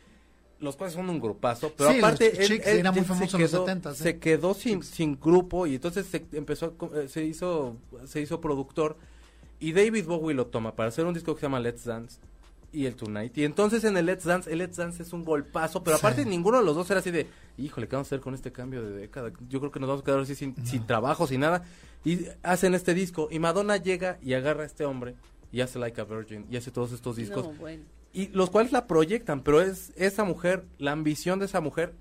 los 0.60 0.76
cuales 0.76 0.94
son 0.94 1.08
un 1.10 1.20
grupazo, 1.20 1.72
pero 1.76 1.90
Sí, 1.90 1.98
aparte 1.98 2.44
él, 2.44 2.60
era 2.64 2.90
muy 2.92 3.00
él 3.00 3.04
se 3.06 3.08
famoso 3.14 3.36
en 3.36 3.42
los 3.42 3.50
quedó- 3.50 3.66
70s, 3.66 3.92
¿eh? 3.92 3.94
se 3.94 4.18
quedó 4.18 4.54
sin, 4.54 4.82
sin 4.82 5.18
grupo 5.20 5.66
y 5.66 5.74
entonces 5.76 6.06
se 6.06 6.24
empezó 6.32 6.74
eh, 6.94 7.08
se 7.08 7.24
hizo 7.24 7.76
se 8.06 8.20
hizo 8.20 8.40
productor 8.40 8.96
y 9.58 9.72
David 9.72 10.06
Bowie 10.06 10.34
lo 10.34 10.46
toma 10.46 10.74
para 10.76 10.88
hacer 10.88 11.04
un 11.04 11.14
disco 11.14 11.34
que 11.34 11.40
se 11.40 11.46
llama 11.46 11.58
Let's 11.60 11.84
Dance 11.84 12.18
y 12.72 12.86
el 12.86 12.94
Tonight. 12.96 13.36
Y 13.36 13.44
entonces 13.44 13.84
en 13.84 13.96
el 13.96 14.06
Let's 14.06 14.24
Dance, 14.24 14.50
el 14.52 14.58
Let's 14.58 14.76
Dance 14.76 15.02
es 15.02 15.12
un 15.12 15.24
golpazo, 15.24 15.82
pero 15.84 15.96
Sí. 15.98 16.06
aparte 16.06 16.24
ninguno 16.24 16.58
de 16.58 16.64
los 16.64 16.74
dos 16.74 16.90
era 16.90 17.00
así 17.00 17.10
de, 17.10 17.26
híjole, 17.58 17.86
¿qué 17.86 17.96
vamos 17.96 18.06
a 18.06 18.08
hacer 18.08 18.20
con 18.20 18.34
este 18.34 18.50
cambio 18.50 18.82
de 18.82 18.92
década? 18.92 19.30
Yo 19.48 19.60
creo 19.60 19.70
que 19.72 19.78
nos 19.80 19.88
vamos 19.88 20.02
a 20.02 20.04
quedar 20.04 20.20
así 20.20 20.34
sin, 20.34 20.54
sin 20.66 20.86
trabajo, 20.86 21.26
sin 21.26 21.40
nada. 21.40 21.64
Y 22.04 22.20
hacen 22.42 22.74
este 22.74 22.94
disco 22.94 23.28
y 23.30 23.38
Madonna 23.40 23.76
llega 23.76 24.18
y 24.22 24.32
agarra 24.34 24.62
a 24.62 24.66
este 24.66 24.84
hombre 24.84 25.14
y 25.52 25.60
hace 25.60 25.78
Like 25.78 26.00
a 26.00 26.04
Virgin 26.04 26.46
y 26.50 26.56
hace 26.56 26.70
todos 26.70 26.90
estos 26.92 27.16
discos. 27.16 27.44
No, 27.46 27.52
bueno. 27.54 27.84
Y 28.14 28.28
los 28.28 28.50
cuales 28.50 28.72
la 28.72 28.86
proyectan, 28.86 29.42
pero 29.42 29.60
es 29.62 29.92
esa 29.96 30.24
mujer, 30.24 30.64
la 30.78 30.92
ambición 30.92 31.38
de 31.38 31.46
esa 31.46 31.60
mujer. 31.60 31.94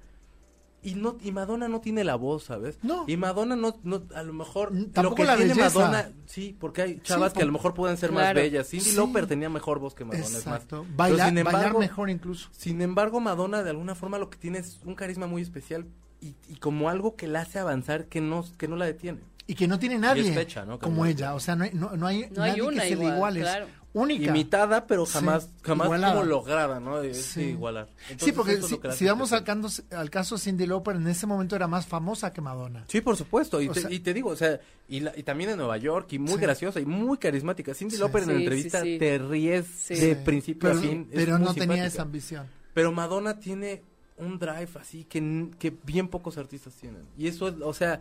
Y 0.84 0.96
no 0.96 1.16
y 1.22 1.32
Madonna 1.32 1.68
no 1.68 1.80
tiene 1.80 2.04
la 2.04 2.16
voz, 2.16 2.46
¿sabes? 2.46 2.80
No. 2.82 3.04
Y 3.08 3.16
Madonna 3.16 3.56
no, 3.56 3.78
no 3.84 4.02
a 4.16 4.24
lo 4.24 4.34
mejor 4.34 4.72
Mm, 4.74 4.78
lo 4.80 4.88
tampoco 4.90 5.16
que 5.18 5.26
la 5.26 5.36
tiene 5.38 5.54
belleza. 5.54 5.80
Madonna, 5.80 6.12
sí, 6.26 6.58
porque 6.60 6.82
hay 6.82 7.00
chavas 7.02 7.34
Sí, 7.34 7.38
que 7.38 7.44
a 7.44 7.46
lo 7.46 7.52
mejor 7.52 7.76
pueden 7.76 7.98
ser 7.98 8.12
más 8.12 8.34
bellas. 8.34 8.68
Cindy 8.68 8.86
Sí. 8.86 8.96
Lauper 8.96 9.28
tenía 9.28 9.48
mejor 9.48 9.78
voz 9.78 9.94
que 9.94 10.06
Madonna, 10.06 10.26
es 10.26 10.32
más. 10.34 10.40
Exacto. 10.42 10.82
Pero 10.88 10.98
Baila- 10.98 11.26
sin 11.30 11.44
bailar 11.44 11.78
mejor 11.78 12.10
incluso. 12.10 12.50
Sin 12.52 12.82
embargo, 12.82 13.20
Madonna 13.20 13.62
de 13.62 13.70
alguna 13.70 13.94
forma 13.94 14.18
lo 14.18 14.32
que 14.32 14.40
tiene 14.40 14.58
es 14.58 14.80
un 14.84 14.96
carisma 14.96 15.28
muy 15.28 15.44
especial 15.44 15.86
y, 16.20 16.34
y 16.50 16.56
como 16.56 16.90
algo 16.90 17.16
que 17.16 17.28
la 17.28 17.42
hace 17.42 17.60
avanzar 17.60 18.08
que 18.08 18.20
no 18.20 18.44
que 18.58 18.68
no 18.68 18.76
la 18.76 18.86
detiene. 18.86 19.20
Y 19.48 19.56
que 19.56 19.68
no 19.68 19.78
tiene 19.80 19.98
nadie 19.98 20.30
es 20.30 20.36
fecha, 20.36 20.66
¿no? 20.66 20.80
como 20.80 20.98
Como- 20.98 21.08
igual. 21.08 21.34
O 21.34 21.40
sea, 21.40 21.56
no 21.56 21.64
hay, 21.66 21.72
no, 21.74 21.96
no 21.98 22.08
hay 22.08 22.28
No 22.32 22.44
hay 22.44 22.62
una 22.62 22.84
que 22.84 22.90
se 22.90 22.96
le 22.96 23.02
igual, 23.04 23.16
iguale. 23.16 23.40
Es 23.42 23.46
claro. 23.48 23.68
Única. 23.94 24.30
Imitada, 24.30 24.88
pero 24.88 25.06
Sí, 25.06 25.12
jamás 25.14 25.50
jamás 25.64 25.88
igualada. 25.88 26.14
como 26.14 26.26
lograda, 26.26 26.80
¿no? 26.80 27.04
Sí. 27.14 27.42
igualar. 27.42 27.90
sí, 28.18 28.32
porque 28.32 28.62
si, 28.62 28.80
si 28.96 29.06
vamos 29.06 29.34
al, 29.34 29.44
caso- 29.44 29.84
al 29.92 30.10
caso 30.10 30.38
Cindy 30.38 30.66
Lauper, 30.66 30.96
en 30.96 31.08
ese 31.10 31.28
momento 31.28 31.58
era 31.58 31.68
más 31.68 31.86
famosa 31.88 32.32
que 32.32 32.40
Madonna. 32.40 32.86
Sí, 32.88 33.02
por 33.02 33.18
supuesto. 33.18 33.62
Y, 33.62 33.68
te, 33.68 33.82
sea- 33.82 33.92
y 33.92 34.00
te 34.00 34.14
digo, 34.14 34.30
o 34.30 34.36
sea, 34.38 34.62
y, 34.88 35.02
la- 35.02 35.12
y 35.18 35.24
también 35.24 35.50
en 35.50 35.58
Nueva 35.58 35.76
York, 35.76 36.14
y 36.14 36.20
muy 36.20 36.36
Sí. 36.36 36.40
graciosa 36.40 36.80
y 36.80 36.86
muy 36.86 37.18
carismática. 37.18 37.74
Cindy 37.74 37.96
Sí. 37.96 38.00
Lauper 38.00 38.24
en 38.24 38.30
la 38.30 38.36
entrevista 38.36 38.82
sí, 38.82 38.94
sí. 38.94 39.00
te 39.00 39.18
ríes 39.18 39.66
Sí. 39.66 39.96
de 39.96 40.16
Sí. 40.16 40.22
principio 40.24 40.70
pero, 40.70 40.80
a 40.80 40.82
fin. 40.82 41.10
pero 41.14 41.38
no 41.40 41.48
tenía 41.54 41.64
simpática. 41.64 41.86
esa 41.88 42.02
ambición. 42.04 42.48
Pero 42.74 42.94
Madonna 42.94 43.40
tiene 43.40 43.82
un 44.18 44.40
drive 44.40 44.70
así 44.80 45.04
que, 45.04 45.50
que 45.60 45.76
bien 45.84 46.08
pocos 46.08 46.38
artistas 46.38 46.76
tienen. 46.76 47.02
Y 47.18 47.28
eso 47.28 47.50
es, 47.50 47.56
o 47.62 47.74
sea, 47.74 48.00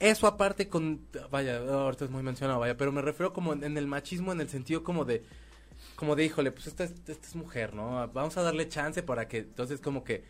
eso 0.00 0.26
aparte 0.26 0.68
con, 0.68 1.06
vaya, 1.30 1.58
ahorita 1.58 2.06
es 2.06 2.10
muy 2.10 2.22
mencionado, 2.22 2.58
vaya, 2.58 2.76
pero 2.76 2.90
me 2.90 3.02
refiero 3.02 3.32
como 3.32 3.52
en, 3.52 3.76
el 3.76 3.86
machismo 3.86 4.32
en 4.32 4.40
el 4.40 4.48
sentido 4.48 4.82
como 4.82 5.04
de, 5.04 5.22
como 5.94 6.16
de, 6.16 6.24
híjole, 6.24 6.50
pues 6.50 6.66
esta 6.66 6.84
es, 6.84 6.94
esta 7.06 7.26
es 7.26 7.36
mujer, 7.36 7.74
¿no? 7.74 8.08
Vamos 8.08 8.36
a 8.36 8.42
darle 8.42 8.68
chance 8.68 9.02
para 9.02 9.28
que, 9.28 9.38
entonces 9.38 9.80
como 9.80 10.02
que 10.02 10.24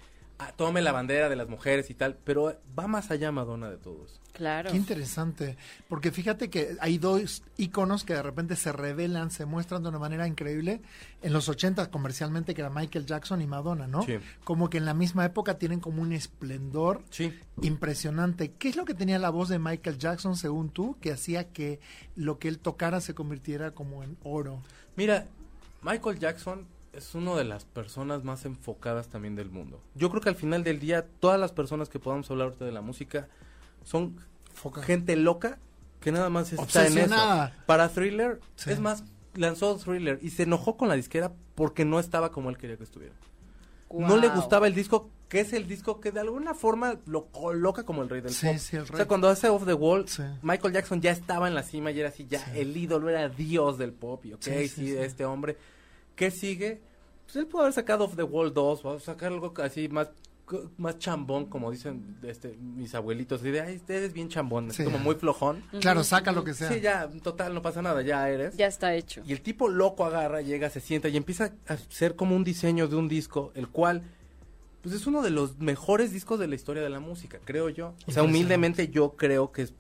tome 0.57 0.81
la 0.83 0.93
bandera 0.93 1.29
de 1.29 1.37
las 1.37 1.49
mujeres 1.49 1.91
y 1.91 1.95
tal, 1.95 2.17
pero 2.25 2.55
va 2.79 2.87
más 2.87 3.11
allá 3.11 3.31
Madonna 3.33 3.71
de 3.71 3.77
todo 3.77 4.05
eso. 4.07 4.21
Claro. 4.33 4.71
Qué 4.71 4.77
interesante. 4.77 5.57
Porque 5.89 6.13
fíjate 6.13 6.49
que 6.51 6.77
hay 6.81 6.99
dos 6.99 7.43
iconos 7.57 8.05
que 8.05 8.15
de 8.15 8.23
repente 8.23 8.57
se 8.57 8.73
revelan, 8.73 9.31
se 9.31 9.45
muestran 9.45 9.83
de 9.83 9.89
una 9.91 9.99
manera 9.99 10.27
increíble. 10.27 10.81
En 11.23 11.33
los 11.33 11.49
80 11.49 11.91
comercialmente, 11.91 12.55
que 12.55 12.61
era 12.63 12.71
Michael 12.71 13.07
Jackson 13.07 13.43
y 13.43 13.47
Madonna, 13.47 13.87
¿no? 13.87 14.03
Sí. 14.03 14.19
Como 14.45 14.71
que 14.71 14.79
en 14.79 14.85
la 14.87 14.95
misma 14.95 15.25
época 15.27 15.59
tienen 15.59 15.81
como 15.81 16.01
un 16.01 16.13
esplendor 16.13 17.03
Sí. 17.11 17.33
impresionante. 17.61 18.53
¿Qué 18.53 18.69
es 18.69 18.77
lo 18.77 18.85
que 18.85 18.95
tenía 18.95 19.19
la 19.19 19.31
voz 19.31 19.49
de 19.49 19.59
Michael 19.59 19.99
Jackson, 19.99 20.37
según 20.37 20.71
tú, 20.71 20.97
que 21.01 21.13
hacía 21.13 21.49
que 21.53 21.81
lo 22.15 22.39
que 22.39 22.49
él 22.49 22.59
tocara 22.59 23.01
se 23.01 23.15
convirtiera 23.15 23.73
como 23.73 24.03
en 24.03 24.17
oro? 24.23 24.63
Mira, 24.97 25.27
Michael 25.83 26.19
Jackson 26.19 26.67
es 26.93 27.15
una 27.15 27.35
de 27.37 27.45
las 27.45 27.65
personas 27.65 28.25
más 28.25 28.45
enfocadas 28.45 29.09
también 29.09 29.37
del 29.37 29.51
mundo. 29.51 29.81
Yo 29.95 30.11
creo 30.11 30.21
que 30.21 30.29
al 30.29 30.35
final 30.37 30.65
del 30.65 30.81
día, 30.81 31.07
todas 31.21 31.39
las 31.39 31.53
personas 31.53 31.89
que 31.89 31.99
podamos 31.99 32.31
hablar 32.31 32.47
ahorita 32.49 32.65
de 32.65 32.73
la 32.73 32.81
música 32.81 33.29
son 33.85 34.17
Foca. 34.53 34.83
gente 34.83 35.17
loca 35.17 35.59
que 36.01 36.13
nada 36.13 36.31
más 36.31 36.53
está 36.53 36.87
en 36.87 36.99
eso. 36.99 37.15
Para 37.67 37.89
Thriller, 37.91 38.41
Sí. 38.57 38.71
es 38.71 38.81
más, 38.81 39.05
lanzó 39.35 39.77
Thriller 39.77 40.19
y 40.23 40.31
se 40.31 40.43
enojó 40.45 40.77
con 40.77 40.89
la 40.89 40.95
disquera 40.97 41.33
porque 41.55 41.85
no 41.85 42.01
estaba 42.01 42.33
como 42.33 42.51
él 42.51 42.57
quería 42.59 42.77
que 42.77 42.85
estuviera. 42.85 43.15
No 43.91 44.17
le 44.17 44.29
gustaba 44.29 44.67
el 44.69 44.75
disco, 44.75 45.11
que 45.29 45.41
es 45.41 45.53
el 45.53 45.67
disco 45.67 46.01
que 46.01 46.13
de 46.13 46.21
alguna 46.21 46.55
forma 46.55 46.99
lo 47.07 47.27
coloca 47.27 47.83
como 47.85 48.03
el 48.03 48.09
rey 48.09 48.21
del 48.21 48.33
Sí, 48.33 48.47
pop. 48.47 48.57
sí, 48.59 48.77
el 48.77 48.83
O 48.83 48.87
rey. 48.87 48.97
sea, 48.97 49.07
cuando 49.09 49.29
hace 49.29 49.49
Off 49.49 49.65
the 49.67 49.75
Wall, 49.75 50.07
Sí. 50.09 50.23
Michael 50.43 50.73
Jackson 50.75 51.01
ya 51.01 51.11
estaba 51.11 51.49
en 51.49 51.55
la 51.55 51.63
cima 51.65 51.91
y 51.91 51.99
era 52.01 52.09
así, 52.11 52.27
ya 52.29 52.39
Sí. 52.39 52.51
el 52.61 52.77
ídolo 52.77 53.09
era 53.09 53.29
Dios 53.29 53.79
del 53.79 53.93
pop. 53.93 54.25
Y 54.27 54.33
ok, 54.35 54.43
Sí, 54.43 54.51
sí, 54.53 54.69
sí, 54.69 54.87
sí. 54.93 54.97
este 54.97 55.25
hombre. 55.25 55.57
¿Qué 56.21 56.31
sigue? 56.31 56.83
Pues 57.25 57.37
él 57.37 57.47
pudo 57.47 57.63
haber 57.63 57.73
sacado 57.73 58.05
Off 58.05 58.15
the 58.15 58.23
Wall 58.23 58.53
2, 58.53 58.85
o 58.85 59.01
sacar 59.01 59.33
algo 59.33 59.55
así 59.57 59.89
más 59.89 60.11
más 60.77 60.99
chambón, 60.99 61.47
como 61.47 61.71
dicen 61.71 62.19
este, 62.25 62.59
mis 62.59 62.95
abuelitos. 62.95 63.43
Y 63.43 63.51
de, 63.51 63.63
ay, 63.63 63.77
usted 63.77 64.03
es 64.03 64.13
bien 64.13 64.29
chambón, 64.29 64.69
es 64.69 64.77
como 64.77 64.99
muy 64.99 65.15
flojón. 65.15 65.65
Claro, 65.81 66.05
saca 66.05 66.31
lo 66.31 66.45
que 66.45 66.53
sea. 66.53 66.69
Sí, 66.69 66.81
ya, 66.83 67.09
total, 67.23 67.55
no 67.55 67.63
pasa 67.63 67.81
nada, 67.81 68.03
ya 68.03 68.29
eres. 68.29 68.55
Ya 68.59 68.67
está 68.67 68.95
hecho. 68.95 69.23
Y 69.25 69.33
el 69.33 69.41
tipo 69.41 69.69
loco 69.69 70.05
agarra, 70.05 70.43
llega, 70.43 70.69
se 70.69 70.81
sienta 70.81 71.09
y 71.09 71.17
empieza 71.17 71.55
a 71.67 71.73
hacer 71.73 72.17
como 72.17 72.37
un 72.37 72.45
diseño 72.45 72.87
de 72.87 72.97
un 72.97 73.09
disco, 73.09 73.51
el 73.55 73.69
cual 73.69 74.03
pues 74.83 74.95
es 74.95 75.07
uno 75.07 75.23
de 75.23 75.31
los 75.31 75.59
mejores 75.59 76.13
discos 76.13 76.39
de 76.39 76.49
la 76.49 76.55
historia 76.55 76.83
de 76.83 76.91
la 76.91 77.01
música, 77.01 77.39
creo 77.47 77.71
yo. 77.71 77.95
O 78.07 78.13
sea, 78.13 78.25
humildemente 78.25 78.89
yo 78.89 79.17
creo 79.17 79.53
que 79.53 79.63
es, 79.63 79.73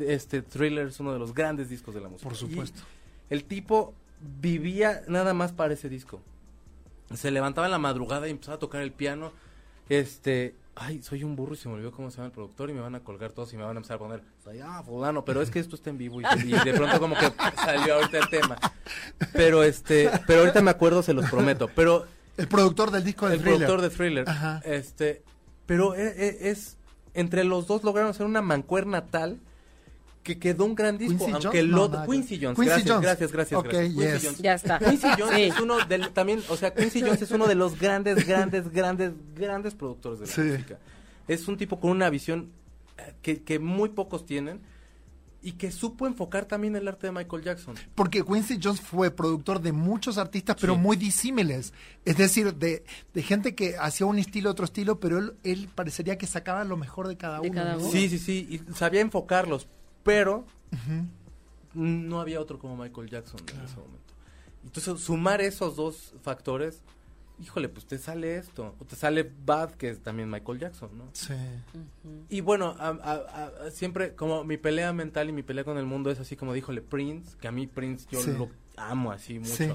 este 0.00 0.40
Thriller 0.40 0.86
es 0.86 0.98
uno 0.98 1.12
de 1.12 1.18
los 1.18 1.34
grandes 1.34 1.68
discos 1.68 1.94
de 1.94 2.00
la 2.00 2.08
música. 2.08 2.30
Por 2.30 2.38
supuesto. 2.38 2.80
Y 3.28 3.34
el 3.34 3.44
tipo 3.44 3.94
vivía 4.20 5.02
nada 5.08 5.34
más 5.34 5.52
para 5.52 5.74
ese 5.74 5.88
disco. 5.88 6.20
Se 7.14 7.30
levantaba 7.30 7.66
en 7.66 7.72
la 7.72 7.78
madrugada 7.78 8.26
y 8.26 8.30
empezaba 8.30 8.56
a 8.56 8.58
tocar 8.60 8.82
el 8.82 8.92
piano. 8.92 9.32
Este, 9.88 10.54
ay, 10.74 11.02
soy 11.02 11.24
un 11.24 11.36
burro 11.36 11.54
y 11.54 11.56
se 11.56 11.68
me 11.68 11.74
olvidó 11.74 11.92
cómo 11.92 12.10
se 12.10 12.16
llama 12.16 12.26
el 12.26 12.32
productor 12.32 12.70
y 12.70 12.72
me 12.72 12.80
van 12.80 12.94
a 12.94 13.00
colgar 13.00 13.32
todos 13.32 13.52
y 13.52 13.56
me 13.56 13.62
van 13.62 13.76
a 13.76 13.78
empezar 13.78 13.96
a 13.96 13.98
poner, 13.98 14.22
soy, 14.42 14.60
ah, 14.60 14.82
fulano, 14.84 15.24
pero 15.24 15.42
es 15.42 15.50
que 15.50 15.58
esto 15.58 15.76
está 15.76 15.90
en 15.90 15.98
vivo 15.98 16.20
y, 16.20 16.24
y 16.24 16.52
de 16.52 16.72
pronto 16.72 16.98
como 16.98 17.14
que 17.14 17.30
salió 17.56 17.96
ahorita 17.96 18.18
el 18.18 18.28
tema. 18.28 18.58
Pero 19.32 19.62
este, 19.62 20.10
pero 20.26 20.40
ahorita 20.40 20.62
me 20.62 20.70
acuerdo, 20.70 21.02
se 21.02 21.12
los 21.12 21.28
prometo. 21.30 21.68
Pero 21.74 22.06
el 22.36 22.48
productor 22.48 22.90
del 22.90 23.04
disco 23.04 23.28
de 23.28 23.36
el 23.36 23.42
productor 23.42 23.80
de 23.80 23.90
Thriller. 23.90 24.26
Este, 24.64 25.22
pero 25.66 25.94
es, 25.94 26.16
es, 26.16 26.76
entre 27.14 27.44
los 27.44 27.66
dos 27.66 27.84
lograron 27.84 28.10
hacer 28.10 28.26
una 28.26 28.42
mancuerna 28.42 29.06
tal 29.06 29.40
que 30.24 30.38
quedó 30.40 30.64
un 30.64 30.74
gran 30.74 30.98
disco, 30.98 31.26
Quincy 31.26 31.32
aunque 31.44 31.60
el 31.60 31.70
Jones? 31.70 31.84
otro 31.84 32.00
No, 32.00 32.06
Quincy 32.10 32.38
Jones, 32.42 32.56
Quincy 32.56 32.66
gracias, 32.70 32.88
Jones. 32.90 33.02
gracias, 33.02 33.32
gracias, 33.32 33.60
Ok, 33.60 33.66
gracias. 33.66 33.92
Quincy 33.94 34.10
yes. 34.10 34.24
Jones. 34.24 34.38
Ya 34.42 34.54
está. 34.54 34.78
Quincy 34.80 35.08
Jones 35.18 35.36
Sí. 35.36 35.42
es 35.42 35.60
uno 35.60 35.86
del 35.86 36.10
también, 36.10 36.42
o 36.48 36.56
sea, 36.56 36.74
Quincy 36.74 37.02
Jones 37.02 37.22
es 37.22 37.30
uno 37.30 37.46
de 37.46 37.54
los 37.54 37.78
grandes, 37.78 38.26
grandes, 38.26 38.72
grandes, 38.72 39.12
grandes 39.36 39.74
productores 39.74 40.18
de 40.20 40.26
la 40.26 40.32
Sí. 40.32 40.40
música. 40.40 40.78
Es 41.28 41.46
un 41.46 41.56
tipo 41.56 41.78
con 41.78 41.90
una 41.92 42.10
visión 42.10 42.50
eh, 42.98 43.12
que, 43.22 43.42
que 43.42 43.58
muy 43.58 43.90
pocos 43.90 44.24
tienen 44.26 44.60
y 45.42 45.52
que 45.52 45.70
supo 45.70 46.06
enfocar 46.06 46.46
también 46.46 46.74
el 46.74 46.88
arte 46.88 47.06
de 47.08 47.12
Michael 47.12 47.42
Jackson. 47.42 47.74
Porque 47.94 48.24
Quincy 48.24 48.58
Jones 48.62 48.80
fue 48.80 49.10
productor 49.10 49.60
de 49.60 49.72
muchos 49.72 50.16
artistas, 50.16 50.56
pero 50.58 50.72
Sí. 50.74 50.80
muy 50.80 50.96
disímiles. 50.96 51.74
Es 52.06 52.16
decir, 52.16 52.54
de, 52.54 52.82
de 53.12 53.22
gente 53.22 53.54
que 53.54 53.76
hacía 53.76 54.06
un 54.06 54.18
estilo, 54.18 54.48
otro 54.50 54.64
estilo, 54.64 55.00
pero 55.00 55.18
él, 55.18 55.34
él 55.44 55.68
parecería 55.74 56.16
que 56.16 56.26
sacaba 56.26 56.64
lo 56.64 56.78
mejor 56.78 57.08
de 57.08 57.18
cada 57.18 57.40
De 57.40 57.50
uno. 57.50 57.60
cada 57.60 57.72
¿no? 57.74 57.80
uno. 57.80 57.90
Sí, 57.90 58.08
sí, 58.08 58.18
sí, 58.18 58.46
y 58.48 58.74
sabía 58.74 59.02
enfocarlos, 59.02 59.66
pero 60.04 60.44
no 61.74 62.20
había 62.20 62.40
otro 62.40 62.58
como 62.58 62.76
Michael 62.76 63.08
Jackson 63.10 63.40
en 63.52 63.60
ese 63.64 63.76
momento. 63.76 64.14
Entonces, 64.64 65.00
sumar 65.00 65.40
esos 65.40 65.76
dos 65.76 66.14
factores, 66.22 66.82
híjole, 67.40 67.68
pues 67.68 67.84
te 67.86 67.98
sale 67.98 68.36
esto. 68.36 68.74
O 68.78 68.84
te 68.84 68.96
sale 68.96 69.30
Bad, 69.44 69.72
que 69.72 69.90
es 69.90 70.00
también 70.02 70.30
Michael 70.30 70.58
Jackson, 70.60 70.96
¿no? 70.96 71.04
Sí. 71.12 71.34
Y 72.30 72.40
bueno, 72.40 72.74
a- 72.78 72.88
a- 73.02 73.66
a- 73.66 73.70
siempre 73.70 74.14
como 74.14 74.44
mi 74.44 74.56
pelea 74.56 74.92
mental 74.92 75.28
y 75.28 75.32
mi 75.32 75.42
pelea 75.42 75.64
con 75.64 75.76
el 75.78 75.84
mundo 75.86 76.10
es 76.10 76.20
así 76.20 76.36
como 76.36 76.52
díjole 76.54 76.80
Prince, 76.80 77.36
que 77.40 77.48
a 77.48 77.52
mí 77.52 77.66
Prince 77.66 78.06
yo 78.10 78.20
Sí. 78.20 78.32
lo 78.32 78.48
amo 78.76 79.10
así 79.12 79.38
mucho. 79.38 79.52
Sí. 79.54 79.70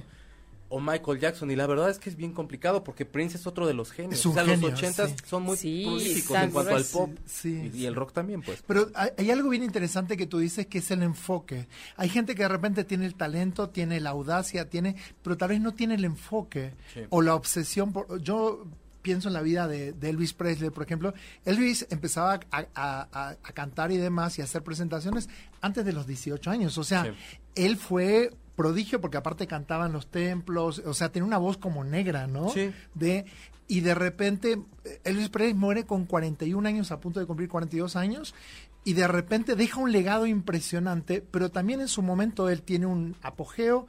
O 0.72 0.80
Michael 0.80 1.20
Jackson, 1.20 1.50
y 1.50 1.56
la 1.56 1.66
verdad 1.66 1.90
es 1.90 1.98
que 1.98 2.10
es 2.12 2.16
bien 2.16 2.32
complicado 2.32 2.84
porque 2.84 3.04
Prince 3.04 3.38
es 3.38 3.48
otro 3.48 3.66
de 3.66 3.74
los 3.74 3.92
genios. 3.92 4.20
Es 4.20 4.26
un 4.28 4.34
o 4.34 4.36
sea, 4.36 4.46
genio, 4.46 4.70
los 4.70 4.78
ochentas 4.80 5.10
sí. 5.10 5.16
son 5.26 5.42
muy 5.44 5.58
Sí, 5.58 5.84
prolíficos 5.84 6.38
en 6.38 6.52
cuanto 6.52 6.76
al 6.76 6.86
pop. 6.86 7.10
Sí, 7.26 7.64
y, 7.66 7.72
sí. 7.72 7.78
y 7.80 7.86
el 7.88 7.96
rock 7.96 8.14
también, 8.14 8.42
pues. 8.44 8.64
Pero 8.68 8.90
hay, 8.94 9.10
hay 9.18 9.32
algo 9.32 9.50
bien 9.50 9.64
interesante 9.64 10.16
que 10.16 10.28
tú 10.28 10.38
dices 10.38 10.68
que 10.68 10.78
es 10.78 10.92
el 10.92 11.02
enfoque. 11.02 11.68
Hay 11.98 12.08
gente 12.10 12.36
que 12.36 12.44
de 12.44 12.50
repente 12.50 12.84
tiene 12.84 13.08
el 13.08 13.16
talento, 13.16 13.70
tiene 13.70 14.00
la 14.00 14.12
audacia, 14.12 14.70
tiene, 14.70 14.96
pero 15.24 15.38
tal 15.38 15.50
vez 15.50 15.60
no 15.60 15.74
tiene 15.74 15.96
el 15.96 16.06
enfoque 16.06 16.74
Sí. 16.94 17.02
o 17.10 17.22
la 17.24 17.34
obsesión. 17.34 17.92
Por, 17.92 18.22
yo 18.22 18.66
pienso 19.02 19.28
en 19.30 19.34
la 19.34 19.42
vida 19.42 19.68
de, 19.68 19.94
de 19.94 20.10
Elvis 20.10 20.34
Presley, 20.34 20.70
por 20.70 20.84
ejemplo. 20.84 21.14
Elvis 21.46 21.88
empezaba 21.90 22.34
a, 22.52 22.60
a- 22.76 23.08
a- 23.12 23.30
a 23.42 23.54
cantar 23.54 23.92
y 23.92 23.98
demás 23.98 24.38
y 24.38 24.42
a 24.42 24.44
hacer 24.44 24.62
presentaciones 24.62 25.30
antes 25.62 25.84
de 25.84 25.94
los 25.94 26.06
18 26.06 26.52
años. 26.52 26.78
O 26.78 26.84
sea, 26.84 27.06
Sí. 27.06 27.12
él 27.56 27.78
fue 27.78 28.32
prodigio 28.60 29.00
porque 29.00 29.16
aparte 29.16 29.48
cantaba 29.48 29.86
en 29.86 29.94
los 29.94 30.12
templos, 30.12 30.80
o 30.86 30.94
sea, 30.94 31.14
tenía 31.14 31.26
una 31.26 31.38
voz 31.38 31.56
como 31.58 31.86
negra, 31.86 32.28
¿no? 32.28 32.50
Sí. 32.50 32.74
de 32.94 33.24
y 33.70 33.80
de 33.80 33.96
repente 33.96 34.60
Elvis 35.06 35.30
Presley 35.30 35.54
muere 35.54 35.86
con 35.86 36.06
41 36.06 36.68
años, 36.68 36.92
a 36.92 37.00
punto 37.00 37.22
de 37.22 37.26
cumplir 37.26 37.48
42 37.48 37.96
años, 37.96 38.36
y 38.84 38.94
de 38.94 39.08
repente 39.08 39.56
deja 39.56 39.80
un 39.80 39.92
legado 39.94 40.26
impresionante, 40.26 41.22
pero 41.22 41.50
también 41.52 41.80
en 41.80 41.88
su 41.88 42.02
momento 42.02 42.50
él 42.50 42.64
tiene 42.64 42.86
un 42.88 43.16
apogeo, 43.22 43.88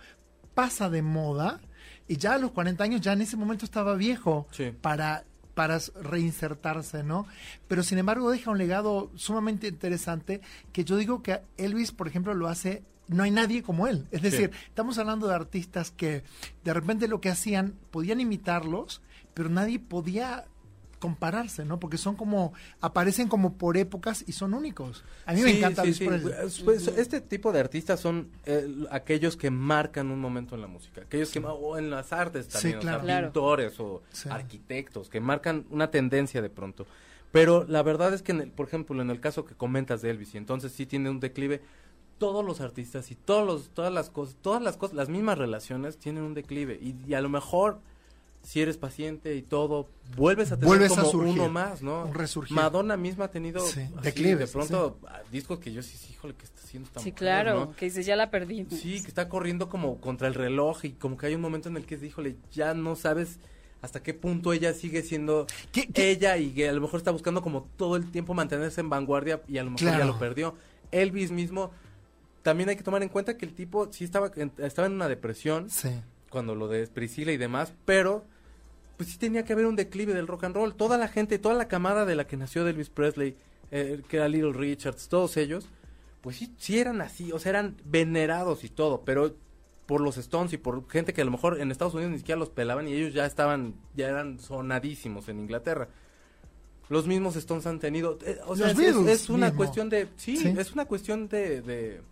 pasa 0.54 0.88
de 0.88 1.02
moda, 1.02 1.60
y 2.06 2.16
ya 2.18 2.34
a 2.34 2.38
los 2.38 2.52
40 2.52 2.84
años, 2.84 3.00
ya 3.00 3.12
en 3.14 3.22
ese 3.22 3.36
momento 3.36 3.64
estaba 3.64 3.94
viejo 3.96 4.46
Sí. 4.52 4.70
para 4.80 5.24
para 5.52 5.78
reinsertarse, 6.00 7.02
¿no? 7.02 7.26
Pero 7.68 7.82
sin 7.82 7.98
embargo 7.98 8.30
deja 8.30 8.50
un 8.50 8.56
legado 8.56 9.10
sumamente 9.16 9.66
interesante 9.68 10.40
que 10.72 10.84
yo 10.84 10.96
digo 10.96 11.22
que 11.22 11.40
Elvis, 11.58 11.92
por 11.92 12.06
ejemplo, 12.08 12.32
lo 12.34 12.48
hace 12.48 12.82
no 13.11 13.22
hay 13.24 13.30
nadie 13.30 13.62
como 13.62 13.86
él. 13.86 14.06
Es 14.11 14.22
decir, 14.22 14.50
estamos 14.68 14.96
hablando 14.98 15.26
de 15.28 15.34
artistas 15.34 15.90
que 15.90 16.22
de 16.64 16.72
repente 16.74 17.08
lo 17.08 17.20
que 17.20 17.28
hacían, 17.28 17.74
podían 17.90 18.20
imitarlos, 18.20 19.02
pero 19.34 19.48
nadie 19.48 19.78
podía 19.78 20.46
compararse, 20.98 21.64
¿no? 21.64 21.80
Porque 21.80 21.96
son 21.96 22.14
como, 22.14 22.52
aparecen 22.82 23.26
como 23.28 23.54
por 23.56 23.78
épocas 23.78 24.22
y 24.26 24.32
son 24.32 24.52
únicos. 24.52 25.02
A 25.24 25.32
mí 25.32 25.40
me 25.40 25.56
encanta 25.56 25.82
sí. 25.84 26.04
Pues, 26.04 26.61
pues, 26.62 26.86
Este 26.88 27.22
tipo 27.22 27.52
de 27.52 27.61
artistas 27.61 28.00
son 28.00 28.28
eh, 28.44 28.68
aquellos 28.90 29.36
que 29.36 29.50
marcan 29.50 30.11
un 30.11 30.20
momento 30.20 30.54
en 30.54 30.61
la 30.61 30.66
música, 30.66 31.00
aquellos 31.00 31.30
que 31.30 31.38
o 31.40 31.78
en 31.78 31.88
las 31.90 32.12
artes 32.12 32.46
Sí, 32.46 32.52
también, 32.52 32.78
o 32.78 32.82
sea, 32.82 32.90
claro. 32.90 33.04
Claro. 33.06 33.26
pintores 33.28 33.80
o 33.80 34.02
Sí. 34.12 34.28
arquitectos 34.30 35.08
que 35.08 35.20
marcan 35.20 35.64
una 35.70 35.90
tendencia 35.90 36.42
de 36.42 36.50
pronto. 36.50 36.86
Pero 37.32 37.64
la 37.66 37.82
verdad 37.82 38.12
es 38.12 38.20
que, 38.22 38.32
en 38.32 38.40
el- 38.42 38.50
por 38.50 38.66
ejemplo, 38.66 39.00
en 39.00 39.08
el 39.08 39.20
caso 39.20 39.44
que 39.46 39.54
comentas 39.54 40.02
de 40.02 40.11
Elvis, 40.11 40.34
y 40.34 40.38
entonces 40.38 40.72
sí 40.72 40.84
tiene 40.84 41.08
un 41.08 41.18
declive, 41.20 41.62
todos 42.20 42.44
los 42.44 42.60
artistas 42.60 43.10
y 43.10 43.16
todos 43.16 43.44
los, 43.46 43.70
todas 43.70 43.92
las 43.92 44.10
cosas, 44.10 44.36
todas 44.40 44.62
las 44.62 44.76
cosas, 44.76 44.94
las 44.94 45.08
mismas 45.08 45.38
relaciones 45.38 45.96
tienen 45.98 46.22
un 46.22 46.34
declive 46.34 46.78
y, 46.80 46.94
y 47.08 47.14
a 47.14 47.20
lo 47.20 47.28
mejor 47.28 47.78
si 48.42 48.60
eres 48.62 48.76
paciente 48.76 49.34
y 49.34 49.42
todo, 49.42 49.88
vuelves 50.16 50.52
a 50.52 50.54
tener 50.56 50.66
Vuelves 50.68 50.92
a 50.92 50.96
como 51.00 51.10
surgir, 51.10 51.32
uno 51.40 51.48
más, 51.50 51.82
¿no? 51.82 52.04
un 52.04 52.14
resurgir. 52.14 52.54
Madonna 52.54 52.96
misma 52.96 53.24
ha 53.26 53.30
tenido 53.30 53.60
Sí, 53.66 53.80
así, 53.80 53.94
declives, 54.02 54.38
de 54.38 54.46
pronto 54.46 54.98
a 55.08 55.20
discos 55.32 55.58
que 55.58 55.72
yo 55.72 55.82
sí, 55.82 55.96
sí, 55.98 56.12
híjole, 56.12 56.34
que 56.34 56.44
está 56.44 56.60
haciendo 56.62 56.86
esta 56.88 57.00
Sí, 57.00 57.10
mujer, 57.10 57.18
claro, 57.18 57.54
¿no? 57.66 57.72
que 57.76 57.86
dices, 57.86 58.06
ya 58.06 58.16
la 58.16 58.30
perdí. 58.30 58.66
Sí, 58.70 59.02
que 59.02 59.08
está 59.08 59.28
corriendo 59.28 59.68
como 59.68 59.98
contra 60.00 60.28
el 60.28 60.34
reloj 60.34 60.84
y 60.84 60.90
como 60.92 61.16
que 61.16 61.26
hay 61.26 61.34
un 61.34 61.40
momento 61.42 61.68
en 61.68 61.76
el 61.76 61.84
que 61.84 61.96
es, 61.96 62.02
híjole, 62.02 62.36
ya 62.52 62.72
no 62.74 62.96
sabes 62.96 63.38
hasta 63.82 64.02
qué 64.02 64.12
punto 64.14 64.52
ella 64.52 64.72
sigue 64.74 65.02
siendo 65.02 65.46
¿Qué- 65.72 65.86
qué- 65.88 66.10
ella 66.10 66.36
y 66.36 66.50
que 66.52 66.68
a 66.68 66.72
lo 66.72 66.82
mejor 66.82 66.98
está 67.00 67.10
buscando 67.12 67.40
como 67.42 67.66
todo 67.78 67.96
el 67.96 68.10
tiempo 68.10 68.34
mantenerse 68.34 68.80
en 68.82 68.90
vanguardia 68.90 69.40
y 69.48 69.56
a 69.58 69.64
lo 69.64 69.70
mejor 69.70 69.88
ya 69.98 70.04
lo 70.04 70.18
perdió. 70.18 70.54
Elvis 70.92 71.30
mismo, 71.30 71.70
también 72.43 72.68
hay 72.68 72.76
que 72.76 72.82
tomar 72.82 73.03
en 73.03 73.09
cuenta 73.09 73.36
que 73.36 73.45
el 73.47 73.55
tipo 73.55 73.93
sí 73.93 74.05
estaba, 74.05 74.30
en- 74.36 74.53
estaba 74.59 74.86
en 74.86 74.95
una 74.95 75.09
depresión 75.09 75.68
Sí. 75.70 75.91
cuando 76.30 76.55
lo 76.55 76.68
de 76.68 76.86
Priscila 76.86 77.32
y 77.32 77.36
demás, 77.36 77.72
pero 77.84 78.24
pues 78.97 79.11
sí 79.11 79.18
tenía 79.18 79.45
que 79.45 79.53
haber 79.55 79.66
un 79.66 79.76
declive 79.76 80.12
del 80.14 80.26
rock 80.26 80.45
and 80.45 80.55
roll. 80.55 80.74
Toda 80.74 80.99
la 80.99 81.09
gente, 81.09 81.38
toda 81.38 81.55
la 81.55 81.68
camada 81.68 82.05
de 82.05 82.14
la 82.14 82.26
que 82.26 82.36
nació 82.36 82.64
de 82.64 82.70
Elvis 82.72 82.91
Presley, 82.91 83.36
eh, 83.70 84.03
que 84.09 84.16
era 84.18 84.28
Little 84.28 84.53
Richards, 84.53 85.09
todos 85.09 85.36
ellos, 85.38 85.66
pues 86.20 86.36
sí, 86.36 86.53
sí 86.59 86.78
eran 86.78 87.01
así, 87.01 87.32
o 87.32 87.38
sea, 87.38 87.51
eran 87.51 87.76
venerados 87.84 88.62
y 88.64 88.68
todo, 88.68 89.03
pero 89.05 89.34
por 89.86 90.01
los 90.03 90.18
Stones 90.18 90.53
y 90.53 90.59
por 90.59 90.88
gente 90.91 91.12
que 91.14 91.22
a 91.22 91.24
lo 91.24 91.30
mejor 91.30 91.61
en 91.61 91.70
Estados 91.70 91.95
Unidos 91.95 92.12
ni 92.12 92.18
siquiera 92.18 92.38
los 92.38 92.51
pelaban 92.51 92.86
y 92.88 92.93
ellos 92.93 93.14
ya 93.14 93.24
estaban, 93.26 93.74
ya 93.97 94.09
eran 94.09 94.38
sonadísimos 94.38 95.28
en 95.28 95.41
Inglaterra. 95.41 95.88
Los 96.88 97.07
mismos 97.07 97.36
Stones 97.36 97.66
han 97.66 97.78
tenido, 97.78 98.18
eh, 98.26 98.38
o 98.47 98.55
sea, 98.57 98.68
Los 98.68 98.78
es- 98.80 98.97
es, 99.22 99.30
una 99.30 99.47
mismo. 99.47 99.57
cuestión 99.57 99.88
de, 99.88 100.09
sí, 100.16 100.36
Sí. 100.36 100.55
es 100.59 100.72
una 100.72 100.84
cuestión 100.84 101.28
de, 101.28 101.62
de 101.62 102.03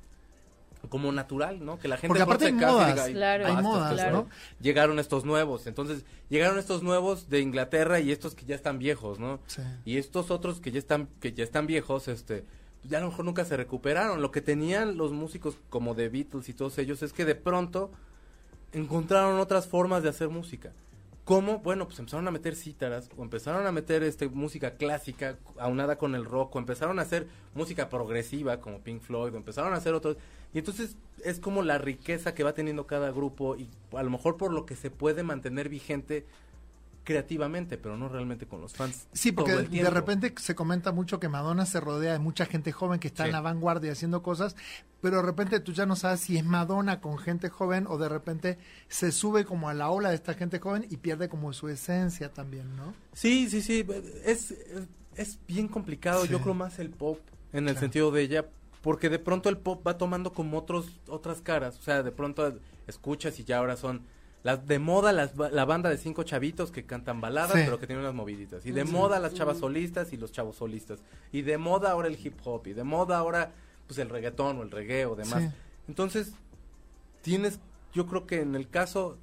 como 0.89 1.11
natural, 1.13 1.65
¿no? 1.65 1.79
Que 1.79 1.89
la 1.89 1.97
gente 1.97 2.09
Porque 2.09 2.23
aparte 2.23 2.47
hay 2.47 2.53
casa 2.53 2.67
y 2.71 2.73
modas, 2.73 2.89
diga, 2.95 3.05
"Ay, 3.05 3.13
Claro. 3.15 3.47
hay 3.47 3.53
basta, 3.55 3.69
modas, 3.69 4.13
¿no? 4.13 4.29
llegaron 4.61 4.99
estos 4.99 5.25
nuevos. 5.25 5.67
Entonces, 5.67 6.05
llegaron 6.29 6.59
estos 6.59 6.83
nuevos 6.83 7.29
de 7.29 7.41
Inglaterra 7.41 8.01
y 8.01 8.11
estos 8.13 8.35
que 8.35 8.45
ya 8.47 8.55
están 8.55 8.79
viejos, 8.79 9.19
¿no? 9.19 9.41
Sí. 9.47 9.63
Y 9.85 9.97
estos 9.99 10.31
otros 10.31 10.61
que 10.61 10.71
ya 10.73 10.79
están 10.79 11.09
que 11.21 11.33
ya 11.33 11.45
están 11.45 11.67
viejos, 11.67 12.09
este 12.09 12.45
pues 12.81 12.91
ya 12.91 12.99
a 12.99 13.01
lo 13.01 13.09
mejor 13.09 13.25
nunca 13.25 13.45
se 13.45 13.57
recuperaron. 13.57 14.23
Lo 14.23 14.31
que 14.31 14.41
tenían 14.41 14.97
los 14.97 15.11
músicos 15.13 15.57
como 15.69 15.95
de 15.95 16.09
Beatles 16.09 16.49
y 16.49 16.55
todos 16.55 16.79
ellos 16.79 17.03
es 17.03 17.13
que 17.13 17.25
de 17.25 17.35
pronto 17.35 17.91
encontraron 18.73 19.39
otras 19.41 19.67
formas 19.67 20.03
de 20.03 20.09
hacer 20.11 20.29
música. 20.29 20.73
¿Cómo? 21.25 21.59
Bueno, 21.59 21.85
pues 21.87 21.99
empezaron 21.99 22.27
a 22.27 22.31
meter 22.31 22.57
cítaras, 22.57 23.11
o 23.17 23.23
empezaron 23.23 23.67
a 23.67 23.73
meter 23.73 24.03
este 24.03 24.29
música 24.29 24.77
clásica 24.77 25.37
aunada 25.59 25.97
con 25.99 26.15
el 26.15 26.25
rock, 26.25 26.57
o 26.57 26.59
empezaron 26.59 26.99
a 26.99 27.03
hacer 27.03 27.27
música 27.55 27.91
progresiva 27.91 28.61
como 28.61 28.81
Pink 28.81 29.03
Floyd, 29.03 29.35
o 29.35 29.37
empezaron 29.37 29.75
a 29.75 29.77
hacer 29.77 29.93
otros. 29.93 30.17
Y 30.55 30.59
entonces 30.59 30.97
es 31.25 31.41
como 31.41 31.63
la 31.63 31.79
riqueza 31.79 32.35
que 32.35 32.45
va 32.45 32.53
teniendo 32.55 32.87
cada 32.87 33.11
grupo 33.11 33.57
y 33.57 33.69
a 33.97 34.03
lo 34.03 34.11
mejor 34.11 34.37
por 34.37 34.53
lo 34.53 34.65
que 34.67 34.77
se 34.77 34.91
puede 34.91 35.23
mantener 35.23 35.69
vigente 35.69 36.27
creativamente, 37.05 37.79
pero 37.79 37.97
no 37.97 38.09
realmente 38.11 38.47
con 38.47 38.61
los 38.61 38.75
fans. 38.75 39.07
Sí, 39.15 39.33
porque 39.33 39.53
de 39.57 39.91
repente 39.91 40.35
se 40.39 40.55
comenta 40.55 40.93
mucho 40.93 41.19
que 41.19 41.29
Madonna 41.31 41.65
se 41.65 41.81
rodea 41.81 42.13
de 42.13 42.19
mucha 42.19 42.45
gente 42.45 42.71
joven 42.71 43.01
que 43.01 43.09
está 43.09 43.23
Sí. 43.25 43.29
en 43.29 43.33
la 43.33 43.41
vanguardia 43.41 43.93
haciendo 43.93 44.23
cosas, 44.23 44.57
pero 45.01 45.17
de 45.17 45.23
repente 45.23 45.59
tú 45.61 45.73
ya 45.73 45.87
no 45.87 45.97
sabes 45.97 46.21
si 46.21 46.37
es 46.37 46.45
Madonna 46.45 47.01
con 47.01 47.17
gente 47.17 47.49
joven 47.49 47.87
o 47.89 47.97
de 47.97 48.11
repente 48.11 48.59
se 48.89 49.11
sube 49.11 49.47
como 49.47 49.71
a 49.71 49.75
la 49.75 49.89
ola 49.89 50.11
de 50.11 50.17
esta 50.17 50.35
gente 50.35 50.59
joven 50.59 50.87
y 50.91 50.99
pierde 50.99 51.31
como 51.31 51.55
su 51.55 51.69
esencia 51.69 52.31
también, 52.31 52.77
¿no? 52.77 52.93
Sí, 53.15 53.49
sí, 53.49 53.63
sí, 53.63 53.87
es, 54.27 54.55
es 55.17 55.39
bien 55.49 55.69
complicado, 55.69 56.25
Sí. 56.27 56.29
yo 56.29 56.43
creo 56.43 56.53
más 56.55 56.79
el 56.79 56.91
pop 56.91 57.21
en 57.55 57.61
el 57.61 57.73
Claro. 57.73 57.81
sentido 57.81 58.11
de 58.11 58.21
ella, 58.21 58.45
porque 58.83 59.09
de 59.09 59.19
pronto 59.19 59.49
el 59.49 59.59
pop 59.59 59.87
va 59.87 59.99
tomando 59.99 60.33
como 60.33 60.59
otros 60.59 60.87
otras 61.09 61.41
caras, 61.41 61.79
o 61.79 61.83
sea, 61.83 62.03
de 62.03 62.13
pronto 62.13 62.59
escuchas 62.87 63.39
y 63.41 63.45
ya 63.45 63.59
ahora 63.59 63.77
son 63.77 64.03
Las 64.45 64.67
de 64.69 64.79
moda 64.79 65.13
las 65.13 65.35
ba- 65.35 65.51
la 65.51 65.65
banda 65.65 65.91
de 65.91 65.99
cinco 65.99 66.23
chavitos 66.23 66.71
que 66.71 66.87
cantan 66.87 67.21
baladas, 67.21 67.53
Sí. 67.55 67.63
pero 67.65 67.81
que 67.81 67.89
tienen 67.89 68.05
unas 68.05 68.15
moviditas. 68.15 68.65
Y 68.65 68.71
de 68.71 68.85
moda 68.85 69.19
las 69.19 69.35
chavas 69.35 69.59
solistas 69.59 70.13
y 70.13 70.17
los 70.17 70.31
chavos 70.31 70.55
solistas. 70.57 71.01
Y 71.33 71.43
de 71.43 71.59
moda 71.59 71.91
ahora 71.91 72.07
el 72.07 72.17
hip 72.25 72.35
hop. 72.45 72.69
Y 72.69 72.73
de 72.73 72.85
moda 72.85 73.19
ahora 73.19 73.51
pues 73.89 73.99
el 73.99 74.09
reggaetón 74.09 74.59
o 74.59 74.63
el 74.63 74.71
reggae 74.71 75.07
o 75.07 75.17
demás. 75.17 75.43
Sí. 75.43 75.49
Entonces, 75.89 76.35
tienes, 77.23 77.59
yo 77.95 78.07
creo 78.07 78.27
que 78.27 78.41
en 78.41 78.55
el 78.55 78.69
caso, 78.69 79.19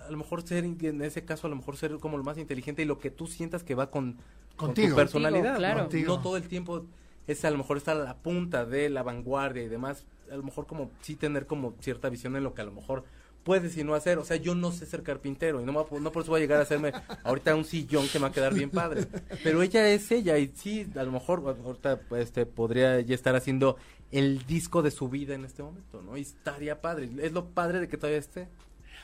a 0.00 0.10
lo 0.10 0.16
mejor 0.16 0.42
ser, 0.42 0.64
en 0.64 1.02
ese 1.02 1.24
caso 1.26 1.46
a 1.46 1.50
lo 1.50 1.56
mejor 1.56 1.76
ser 1.76 1.98
como 1.98 2.16
lo 2.16 2.24
más 2.24 2.38
inteligente 2.38 2.82
y 2.82 2.84
lo 2.86 2.98
que 2.98 3.10
tú 3.10 3.26
sientas 3.26 3.62
que 3.64 3.74
va 3.74 3.90
con, 3.90 4.14
con 4.56 4.68
Contigo. 4.68 4.90
tu 4.90 4.96
personalidad. 4.96 5.42
Contigo, 5.42 5.58
claro. 5.58 5.74
¿no? 5.76 5.84
Contigo. 5.84 6.16
No 6.16 6.22
todo 6.22 6.36
el 6.38 6.48
tiempo 6.48 6.86
es 7.26 7.44
a 7.44 7.50
lo 7.50 7.58
mejor 7.58 7.76
estar 7.76 7.96
a 7.96 8.04
la 8.04 8.16
punta 8.16 8.64
de 8.64 8.88
la 8.90 9.02
vanguardia 9.02 9.62
y 9.62 9.68
demás. 9.68 10.04
A 10.30 10.36
lo 10.36 10.42
mejor 10.42 10.66
como 10.66 10.90
sí 11.02 11.16
tener 11.16 11.46
como 11.46 11.74
cierta 11.80 12.08
visión 12.08 12.36
en 12.36 12.44
lo 12.44 12.54
que 12.54 12.62
a 12.62 12.64
lo 12.64 12.72
mejor 12.72 13.04
puedes 13.44 13.76
y 13.76 13.84
no 13.84 13.94
hacer. 13.94 14.18
O 14.18 14.24
sea, 14.24 14.36
yo 14.36 14.54
no 14.54 14.72
sé 14.72 14.86
ser 14.86 15.02
carpintero 15.02 15.60
y 15.60 15.64
no, 15.64 15.72
me 15.72 16.00
no 16.00 16.12
por 16.12 16.22
eso 16.22 16.30
voy 16.32 16.38
a 16.40 16.42
llegar 16.44 16.60
a 16.60 16.62
hacerme 16.62 16.92
ahorita 17.24 17.54
un 17.54 17.64
sillón 17.64 18.08
que 18.08 18.18
me 18.18 18.22
va 18.22 18.28
a 18.28 18.32
quedar 18.32 18.54
bien 18.54 18.70
padre. 18.70 19.06
Pero 19.42 19.62
ella 19.62 19.86
es 19.88 20.10
ella 20.10 20.38
y 20.38 20.50
sí, 20.54 20.86
a 20.96 21.02
lo 21.02 21.12
mejor 21.12 21.42
ahorita 21.64 22.00
este, 22.18 22.46
podría 22.46 23.00
ya 23.00 23.14
estar 23.14 23.36
haciendo 23.36 23.76
el 24.12 24.46
disco 24.46 24.80
de 24.82 24.90
su 24.90 25.08
vida 25.08 25.34
en 25.34 25.44
este 25.44 25.62
momento, 25.62 26.00
¿no? 26.00 26.16
Y 26.16 26.22
estaría 26.22 26.80
padre. 26.80 27.10
Es 27.20 27.32
lo 27.32 27.46
padre 27.46 27.80
de 27.80 27.88
que 27.88 27.96
todavía 27.98 28.18
esté. 28.20 28.48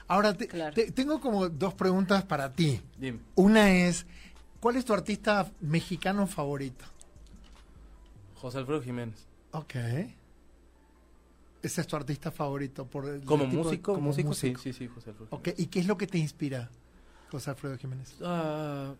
Ahora, 0.08 0.34
te- 0.34 0.48
Claro. 0.48 0.74
te- 0.74 0.90
tengo 0.92 1.20
como 1.20 1.48
dos 1.48 1.74
preguntas 1.74 2.24
para 2.24 2.50
ti. 2.52 2.80
Dime. 2.98 3.18
Una 3.34 3.70
es, 3.72 4.06
¿cuál 4.60 4.76
es 4.76 4.84
tu 4.84 4.92
artista 4.94 5.50
mexicano 5.60 6.26
favorito? 6.26 6.84
José 8.40 8.58
Alfredo 8.58 8.82
Jiménez. 8.82 9.26
Ok. 9.52 9.74
Ese 11.62 11.80
es 11.82 11.86
tu 11.86 11.96
artista 11.96 12.30
favorito 12.30 12.86
por 12.86 13.06
el 13.06 13.22
Como 13.24 13.44
de- 13.44 13.50
músico, 13.50 13.92
como 13.94 14.06
músico, 14.08 14.28
músico. 14.28 14.60
sí, 14.60 14.72
sí, 14.72 14.78
sí, 14.78 14.86
José 14.88 15.10
Alfredo 15.10 15.28
Ok, 15.30 15.44
Jiménez. 15.44 15.60
¿y 15.60 15.66
qué 15.66 15.80
es 15.80 15.86
lo 15.86 15.96
que 15.98 16.06
te 16.06 16.18
inspira, 16.18 16.70
José 17.30 17.50
Alfredo 17.50 17.76
Jiménez? 17.76 18.14
Ah, 18.22 18.94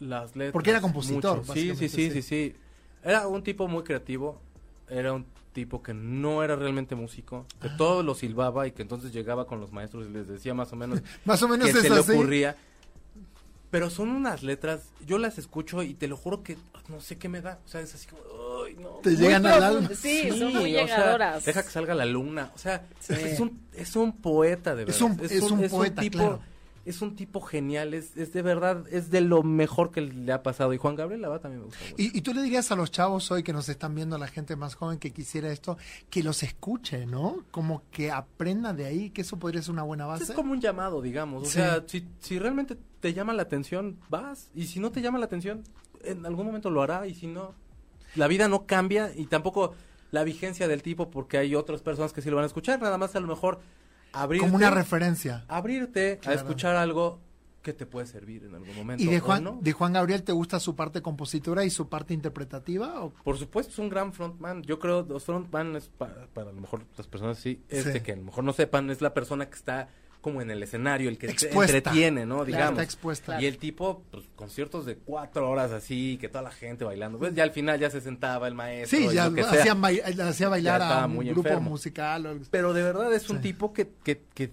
las 0.00 0.36
letras. 0.36 0.52
Porque 0.52 0.70
era 0.70 0.80
compositor. 0.80 1.42
Sí, 1.54 1.74
sí, 1.76 1.88
sí, 1.88 2.10
sí. 2.10 2.22
sí. 2.22 2.54
Era 3.02 3.26
un 3.28 3.42
tipo 3.42 3.66
muy 3.66 3.82
creativo. 3.82 4.40
Era 4.88 5.12
un 5.12 5.24
tipo 5.52 5.82
que 5.82 5.94
no 5.94 6.42
era 6.42 6.54
realmente 6.56 6.94
músico, 6.94 7.46
que 7.60 7.68
Ah. 7.68 7.76
todo 7.76 8.02
lo 8.02 8.14
silbaba 8.14 8.66
y 8.66 8.72
que 8.72 8.82
entonces 8.82 9.12
llegaba 9.12 9.46
con 9.46 9.60
los 9.60 9.72
maestros 9.72 10.06
y 10.06 10.10
les 10.10 10.26
decía 10.28 10.52
más 10.52 10.72
o 10.72 10.76
menos 10.76 11.00
Más 11.24 11.42
o 11.42 11.48
menos 11.48 11.66
que 11.68 11.80
se 11.80 11.88
le 11.90 12.00
así. 12.00 12.12
Pero 13.70 13.88
son 13.88 14.08
unas 14.10 14.42
letras, 14.42 14.80
yo 15.06 15.18
las 15.18 15.38
escucho 15.38 15.82
y 15.84 15.94
te 15.94 16.08
lo 16.08 16.16
juro 16.16 16.42
que 16.42 16.56
no 16.88 17.00
sé 17.00 17.18
qué 17.18 17.28
me 17.28 17.40
da. 17.40 17.60
O 17.64 17.68
sea, 17.68 17.80
es 17.80 17.94
así 17.94 18.06
como, 18.08 18.20
ay, 18.66 18.74
no. 18.80 18.88
Te 19.02 19.10
llegan 19.16 19.46
al 19.46 19.62
alma. 19.62 19.88
Sí, 19.94 20.28
son 20.36 20.52
muy 20.54 20.76
o 20.76 20.86
sea, 20.88 21.38
deja 21.38 21.62
que 21.62 21.70
salga 21.70 21.94
la 21.94 22.04
luna. 22.04 22.50
O 22.54 22.58
sea, 22.58 22.84
Sí. 22.98 23.14
es, 23.14 23.38
un, 23.38 23.60
es 23.72 23.94
un 23.94 24.12
poeta 24.16 24.74
de 24.74 24.84
verdad. 24.86 24.96
Es 24.96 25.00
un- 25.02 25.20
es 25.24 25.42
un 25.50 25.68
poeta, 25.68 26.00
tipo, 26.02 26.18
claro. 26.18 26.40
Es 26.86 27.02
un 27.02 27.14
tipo 27.14 27.40
genial, 27.42 27.92
es, 27.94 28.16
es 28.16 28.32
de 28.32 28.40
verdad, 28.42 28.84
es 28.90 29.10
de 29.10 29.20
lo 29.20 29.42
mejor 29.42 29.90
que 29.90 30.00
le 30.00 30.32
ha 30.32 30.42
pasado. 30.42 30.72
Y 30.72 30.78
Juan 30.78 30.94
Gabriel 30.96 31.20
Lava 31.20 31.38
también 31.38 31.60
me 31.60 31.66
gusta 31.66 31.78
mucho. 31.84 31.94
Y, 31.98 32.16
y 32.16 32.20
tú 32.22 32.32
le 32.32 32.42
dirías 32.42 32.70
a 32.72 32.76
los 32.76 32.90
chavos 32.90 33.30
hoy 33.30 33.42
que 33.42 33.52
nos 33.52 33.68
están 33.68 33.94
viendo, 33.94 34.16
la 34.18 34.28
gente 34.28 34.56
más 34.56 34.74
joven 34.74 34.98
que 34.98 35.10
quisiera 35.12 35.52
esto, 35.52 35.76
que 36.08 36.22
los 36.22 36.42
escuche, 36.42 37.04
¿no? 37.06 37.44
Como 37.50 37.82
que 37.90 38.10
aprenda 38.10 38.72
de 38.72 38.86
ahí, 38.86 39.10
que 39.10 39.20
eso 39.20 39.38
podría 39.38 39.60
ser 39.62 39.72
una 39.72 39.82
buena 39.82 40.06
base. 40.06 40.24
es 40.24 40.30
como 40.32 40.52
un 40.52 40.60
llamado, 40.60 41.02
digamos. 41.02 41.42
O 41.42 41.46
Sí. 41.46 41.52
sea, 41.52 41.84
si, 41.86 42.06
si 42.20 42.38
realmente 42.38 42.76
te 43.00 43.12
llama 43.12 43.32
la 43.34 43.42
atención, 43.42 43.98
vas. 44.08 44.48
Y 44.54 44.66
si 44.66 44.80
no 44.80 44.90
te 44.90 45.02
llama 45.02 45.18
la 45.18 45.26
atención, 45.26 45.62
en 46.02 46.24
algún 46.24 46.46
momento 46.46 46.70
lo 46.70 46.80
hará. 46.82 47.06
Y 47.06 47.14
si 47.14 47.26
no, 47.26 47.54
la 48.16 48.26
vida 48.26 48.48
no 48.48 48.64
cambia 48.66 49.12
y 49.14 49.26
tampoco 49.26 49.74
la 50.12 50.24
vigencia 50.24 50.66
del 50.66 50.82
tipo 50.82 51.10
porque 51.10 51.36
hay 51.38 51.54
otras 51.54 51.82
personas 51.82 52.12
que 52.12 52.22
sí 52.22 52.30
lo 52.30 52.36
van 52.36 52.44
a 52.44 52.46
escuchar. 52.46 52.80
Nada 52.80 52.96
más 52.98 53.14
a 53.14 53.20
lo 53.20 53.28
mejor 53.28 53.60
abrirte. 54.12 54.44
Como 54.46 54.56
una 54.56 54.70
referencia. 54.70 55.44
abrirte 55.48 56.18
Claro. 56.20 56.38
a 56.38 56.42
escuchar 56.42 56.76
algo 56.76 57.20
que 57.62 57.74
te 57.74 57.84
puede 57.84 58.06
servir 58.06 58.44
en 58.44 58.54
algún 58.54 58.74
momento. 58.74 59.02
¿Y 59.04 59.06
de 59.06 59.18
o 59.18 59.20
Juan, 59.20 59.44
no. 59.44 59.58
de 59.60 59.72
Juan 59.72 59.92
Gabriel 59.92 60.22
te 60.22 60.32
gusta 60.32 60.58
su 60.60 60.74
parte 60.74 61.02
compositora 61.02 61.62
y 61.64 61.70
su 61.70 61.88
parte 61.90 62.14
interpretativa? 62.14 63.02
¿O 63.04 63.10
Por 63.10 63.36
supuesto, 63.36 63.72
es 63.72 63.78
un 63.78 63.90
gran 63.90 64.12
frontman. 64.14 64.62
Yo 64.62 64.78
creo 64.78 65.02
los 65.02 65.24
frontman 65.24 65.76
es 65.76 65.88
para, 65.88 66.26
para 66.28 66.50
a 66.50 66.52
lo 66.54 66.60
mejor 66.62 66.86
las 66.96 67.06
personas 67.06 67.38
sí, 67.38 67.62
este 67.68 67.92
Sí. 67.94 68.00
que 68.00 68.12
a 68.12 68.16
lo 68.16 68.22
mejor 68.22 68.44
no 68.44 68.52
sepan, 68.54 68.88
es 68.90 69.02
la 69.02 69.12
persona 69.12 69.46
que 69.50 69.56
está 69.56 69.88
como 70.20 70.42
en 70.42 70.50
el 70.50 70.62
escenario, 70.62 71.08
el 71.08 71.16
que 71.18 71.26
Expuesta. 71.28 71.78
entretiene, 71.78 72.26
¿no? 72.26 72.36
Claro. 72.36 72.44
Digamos. 72.46 72.70
está 72.72 72.82
expuesta? 72.82 73.40
Y 73.40 73.46
el 73.46 73.58
tipo, 73.58 74.02
pues, 74.10 74.24
conciertos 74.36 74.84
de 74.86 74.96
cuatro 74.96 75.48
horas 75.48 75.72
así, 75.72 76.18
que 76.20 76.28
toda 76.28 76.42
la 76.42 76.50
gente 76.50 76.84
bailando. 76.84 77.18
Pues 77.18 77.34
ya 77.34 77.42
al 77.42 77.52
final 77.52 77.78
ya 77.80 77.88
se 77.90 78.00
sentaba 78.00 78.46
el 78.48 78.54
maestro. 78.54 78.98
Sí, 78.98 79.06
y 79.10 79.14
ya 79.14 79.28
lo 79.28 79.34
bail- 79.36 80.20
hacía 80.20 80.48
bailar 80.48 80.80
Ya 80.80 81.02
a 81.02 81.06
un 81.06 81.18
grupo 81.24 81.48
enfermo. 81.48 81.70
musical. 81.70 82.26
o 82.26 82.28
algo- 82.30 82.44
Pero 82.50 82.72
de 82.72 82.82
verdad 82.82 83.12
es 83.14 83.30
un 83.30 83.36
Sí. 83.38 83.42
tipo 83.44 83.72
que, 83.72 83.88
que, 84.04 84.22
que 84.34 84.50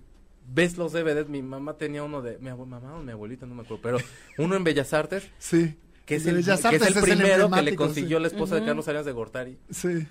ves 0.49 0.78
los 0.78 0.93
DVDs. 0.93 1.28
Mi 1.28 1.41
mamá 1.41 1.74
tenía 1.74 2.03
uno 2.03 2.22
de. 2.22 2.38
Mi 2.39 2.49
mamá 2.49 2.80
o 2.95 3.03
mi 3.03 3.11
abuelita, 3.11 3.45
no 3.45 3.55
me 3.55 3.63
acuerdo. 3.63 3.82
Pero 3.84 3.97
uno 4.38 4.55
en 4.55 4.63
Bellas 4.63 4.93
Artes, 4.93 5.30
Sí. 5.38 5.76
que 6.05 6.15
es 6.15 6.26
el, 6.26 6.36
que 6.45 6.51
es 6.53 6.63
el 6.95 7.01
primero 7.03 7.49
que 7.51 7.61
le 7.61 7.76
consiguió 7.76 8.18
sí. 8.18 8.22
la 8.22 8.28
esposa 8.28 8.55
de. 8.55 8.65
Carlos 8.65 8.88
Arias 8.88 9.05
de 9.05 9.11
Gortari. 9.11 9.57
Sí. 9.70 10.07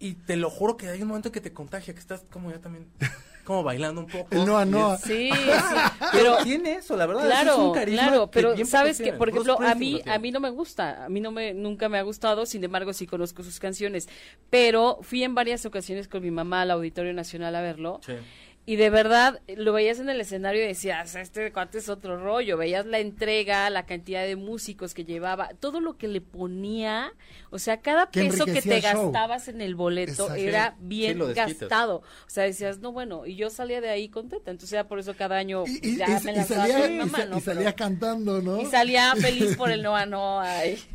Y 0.00 0.14
te 0.14 0.36
lo 0.36 0.48
juro 0.48 0.76
que 0.76 0.88
hay 0.88 1.02
un 1.02 1.08
momento 1.08 1.32
que 1.32 1.40
te 1.40 1.52
contagia, 1.52 1.92
que 1.92 1.98
estás 1.98 2.24
como 2.30 2.52
ya 2.52 2.60
también, 2.60 2.86
como 3.48 3.62
bailando 3.62 4.02
un 4.02 4.06
poco. 4.06 4.28
El 4.30 4.44
Noa 4.44 4.64
Y 4.64 4.68
Noa. 4.68 4.94
es- 4.96 5.00
Sí, 5.00 5.30
sí. 5.32 5.74
Pero 6.12 6.36
tiene 6.44 6.74
eso, 6.74 6.96
la 6.96 7.06
verdad. 7.06 7.24
Claro, 7.24 7.52
es 7.52 7.58
un 7.58 7.72
carisma 7.72 8.02
claro, 8.02 8.30
pero 8.30 8.66
sabes 8.66 9.00
que, 9.00 9.12
por 9.14 9.30
ejemplo, 9.30 9.58
a 9.60 9.74
mí, 9.74 10.00
a 10.06 10.18
mí 10.18 10.30
no 10.30 10.38
me 10.38 10.50
gusta, 10.50 11.04
a 11.06 11.08
mí 11.08 11.18
no 11.20 11.32
me, 11.32 11.54
nunca 11.54 11.88
me 11.88 11.98
ha 11.98 12.02
gustado, 12.02 12.44
sin 12.46 12.62
embargo 12.62 12.92
sí 12.92 13.06
conozco 13.06 13.42
sus 13.42 13.58
canciones, 13.58 14.08
pero 14.50 14.98
fui 15.02 15.24
en 15.24 15.34
varias 15.34 15.64
ocasiones 15.66 16.08
con 16.08 16.22
mi 16.22 16.30
mamá 16.30 16.62
al 16.62 16.70
Auditorio 16.72 17.12
Nacional 17.14 17.56
a 17.56 17.60
verlo 17.62 18.00
Sí. 18.04 18.12
Y 18.68 18.76
de 18.76 18.90
verdad 18.90 19.40
lo 19.56 19.72
veías 19.72 19.98
en 19.98 20.10
el 20.10 20.20
escenario 20.20 20.62
y 20.62 20.66
decías, 20.66 21.14
este 21.14 21.50
cuate 21.52 21.78
es 21.78 21.88
otro 21.88 22.22
rollo, 22.22 22.58
veías 22.58 22.84
la 22.84 22.98
entrega, 22.98 23.70
la 23.70 23.86
cantidad 23.86 24.24
de 24.26 24.36
músicos 24.36 24.92
que 24.92 25.06
llevaba, 25.06 25.48
todo 25.58 25.80
lo 25.80 25.96
que 25.96 26.06
le 26.06 26.20
ponía, 26.20 27.12
o 27.48 27.58
sea, 27.58 27.80
cada 27.80 28.10
Que 28.10 28.24
peso 28.24 28.44
que 28.44 28.60
te 28.60 28.80
gastabas 28.80 29.48
en 29.48 29.62
el 29.62 29.74
boleto 29.74 30.24
Exacto. 30.24 30.34
era 30.34 30.76
bien 30.80 31.18
gastado, 31.34 31.96
o 32.26 32.30
sea, 32.30 32.44
decías, 32.44 32.80
no, 32.80 32.92
bueno, 32.92 33.24
y 33.24 33.36
yo 33.36 33.48
salía 33.48 33.80
de 33.80 33.88
ahí 33.88 34.10
contenta, 34.10 34.50
entonces 34.50 34.70
ya 34.76 34.86
por 34.86 34.98
eso 34.98 35.14
cada 35.16 35.38
año 35.38 35.64
Y, 35.66 35.94
y- 35.94 35.96
ya 35.96 36.20
y- 36.20 36.24
me 36.24 36.32
y 36.32 36.36
lanzaba 36.36 36.60
salía, 36.66 36.78
con 36.80 36.88
mi 36.90 36.94
y 36.94 36.98
mamá, 37.06 37.36
y 37.36 37.40
salía 37.40 37.64
Pero- 37.64 37.76
cantando, 37.76 38.42
¿no? 38.42 38.60
y 38.60 38.66
salía 38.66 39.14
feliz 39.16 39.56
por 39.56 39.70
el 39.70 39.82
Noa 39.88 40.04
Noa. 40.04 40.46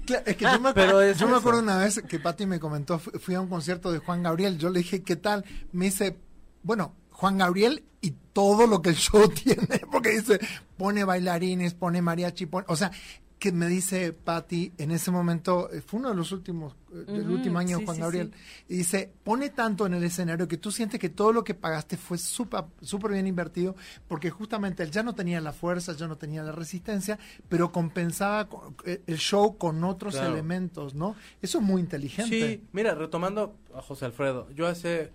Claro, 0.06 0.24
es 0.28 0.36
que 0.38 0.44
yo 0.46 0.60
me, 0.60 0.74
Pero 0.76 1.02
es 1.02 1.18
yo 1.18 1.28
me 1.28 1.38
acuerdo 1.38 1.60
una 1.62 1.80
vez 1.80 2.02
que 2.08 2.20
Pati 2.20 2.46
me 2.46 2.60
comentó, 2.60 3.00
fu- 3.00 3.18
fui 3.20 3.34
a 3.34 3.42
un 3.42 3.48
concierto 3.50 3.92
de 3.92 3.98
Juan 3.98 4.22
Gabriel, 4.22 4.60
yo 4.60 4.70
le 4.70 4.80
dije, 4.80 5.02
¿qué 5.02 5.16
tal? 5.16 5.44
Me 5.72 5.86
dice, 5.86 6.18
bueno, 6.62 6.94
Juan 7.14 7.38
Gabriel 7.38 7.84
y 8.02 8.12
todo 8.34 8.68
lo 8.68 8.82
que 8.82 8.90
el 8.90 8.96
show 8.96 9.28
tiene, 9.44 9.80
porque 9.92 10.10
dice, 10.20 10.40
pone 10.78 11.04
bailarines, 11.04 11.74
pone 11.74 12.02
mariachi, 12.02 12.46
pone, 12.48 12.66
o 12.68 12.76
sea, 12.76 12.92
que 13.40 13.52
me 13.52 13.68
dice 13.68 14.14
Pati, 14.14 14.72
en 14.78 14.92
ese 14.92 15.12
momento, 15.12 15.70
eh, 15.70 15.82
fue 15.82 16.00
uno 16.00 16.10
de 16.10 16.16
los 16.16 16.32
últimos, 16.32 16.78
eh, 16.94 17.04
del 17.12 17.30
último 17.30 17.60
año 17.60 17.78
sí, 17.80 17.84
Juan 17.86 17.96
sí, 17.98 18.02
Gabriel, 18.02 18.32
y 18.70 18.78
dice, 18.78 19.12
pone 19.22 19.50
tanto 19.50 19.86
en 19.86 19.94
el 19.96 20.04
escenario 20.06 20.48
que 20.48 20.56
tú 20.56 20.72
sientes 20.72 20.98
que 20.98 21.10
todo 21.10 21.34
lo 21.34 21.44
que 21.44 21.54
pagaste 21.54 21.98
fue 21.98 22.18
súper 22.18 22.64
súper 22.82 23.12
bien 23.12 23.28
invertido, 23.28 23.76
porque 24.08 24.30
justamente 24.30 24.82
él 24.84 24.92
ya 24.92 25.04
no 25.04 25.14
tenía 25.14 25.42
la 25.42 25.52
fuerza, 25.52 25.92
ya 25.94 26.08
no 26.08 26.18
tenía 26.18 26.42
la 26.42 26.54
resistencia, 26.54 27.20
pero 27.50 27.74
compensaba 27.74 28.48
eh, 28.86 29.02
el 29.08 29.18
show 29.18 29.58
con 29.58 29.84
otros 29.84 30.14
Claro. 30.16 30.32
elementos, 30.32 30.96
¿no? 30.96 31.16
Eso 31.42 31.58
es 31.58 31.64
muy 31.66 31.82
inteligente. 31.82 32.48
Sí, 32.48 32.64
mira, 32.72 32.96
retomando 32.96 33.58
a 33.76 33.82
José 33.82 34.06
Alfredo, 34.06 34.50
yo 34.52 34.68
hace 34.68 35.12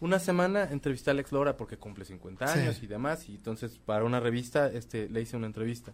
una 0.00 0.18
semana 0.18 0.64
entrevisté 0.70 1.10
a 1.10 1.12
Alex 1.12 1.32
Lora 1.32 1.56
porque 1.56 1.76
cumple 1.76 2.04
50 2.04 2.46
Sí. 2.48 2.58
años 2.60 2.82
y 2.82 2.86
demás, 2.86 3.28
y 3.28 3.34
entonces 3.36 3.78
para 3.84 4.04
una 4.04 4.20
revista 4.20 4.66
este, 4.68 5.08
le 5.08 5.20
hice 5.22 5.36
una 5.36 5.46
entrevista. 5.46 5.92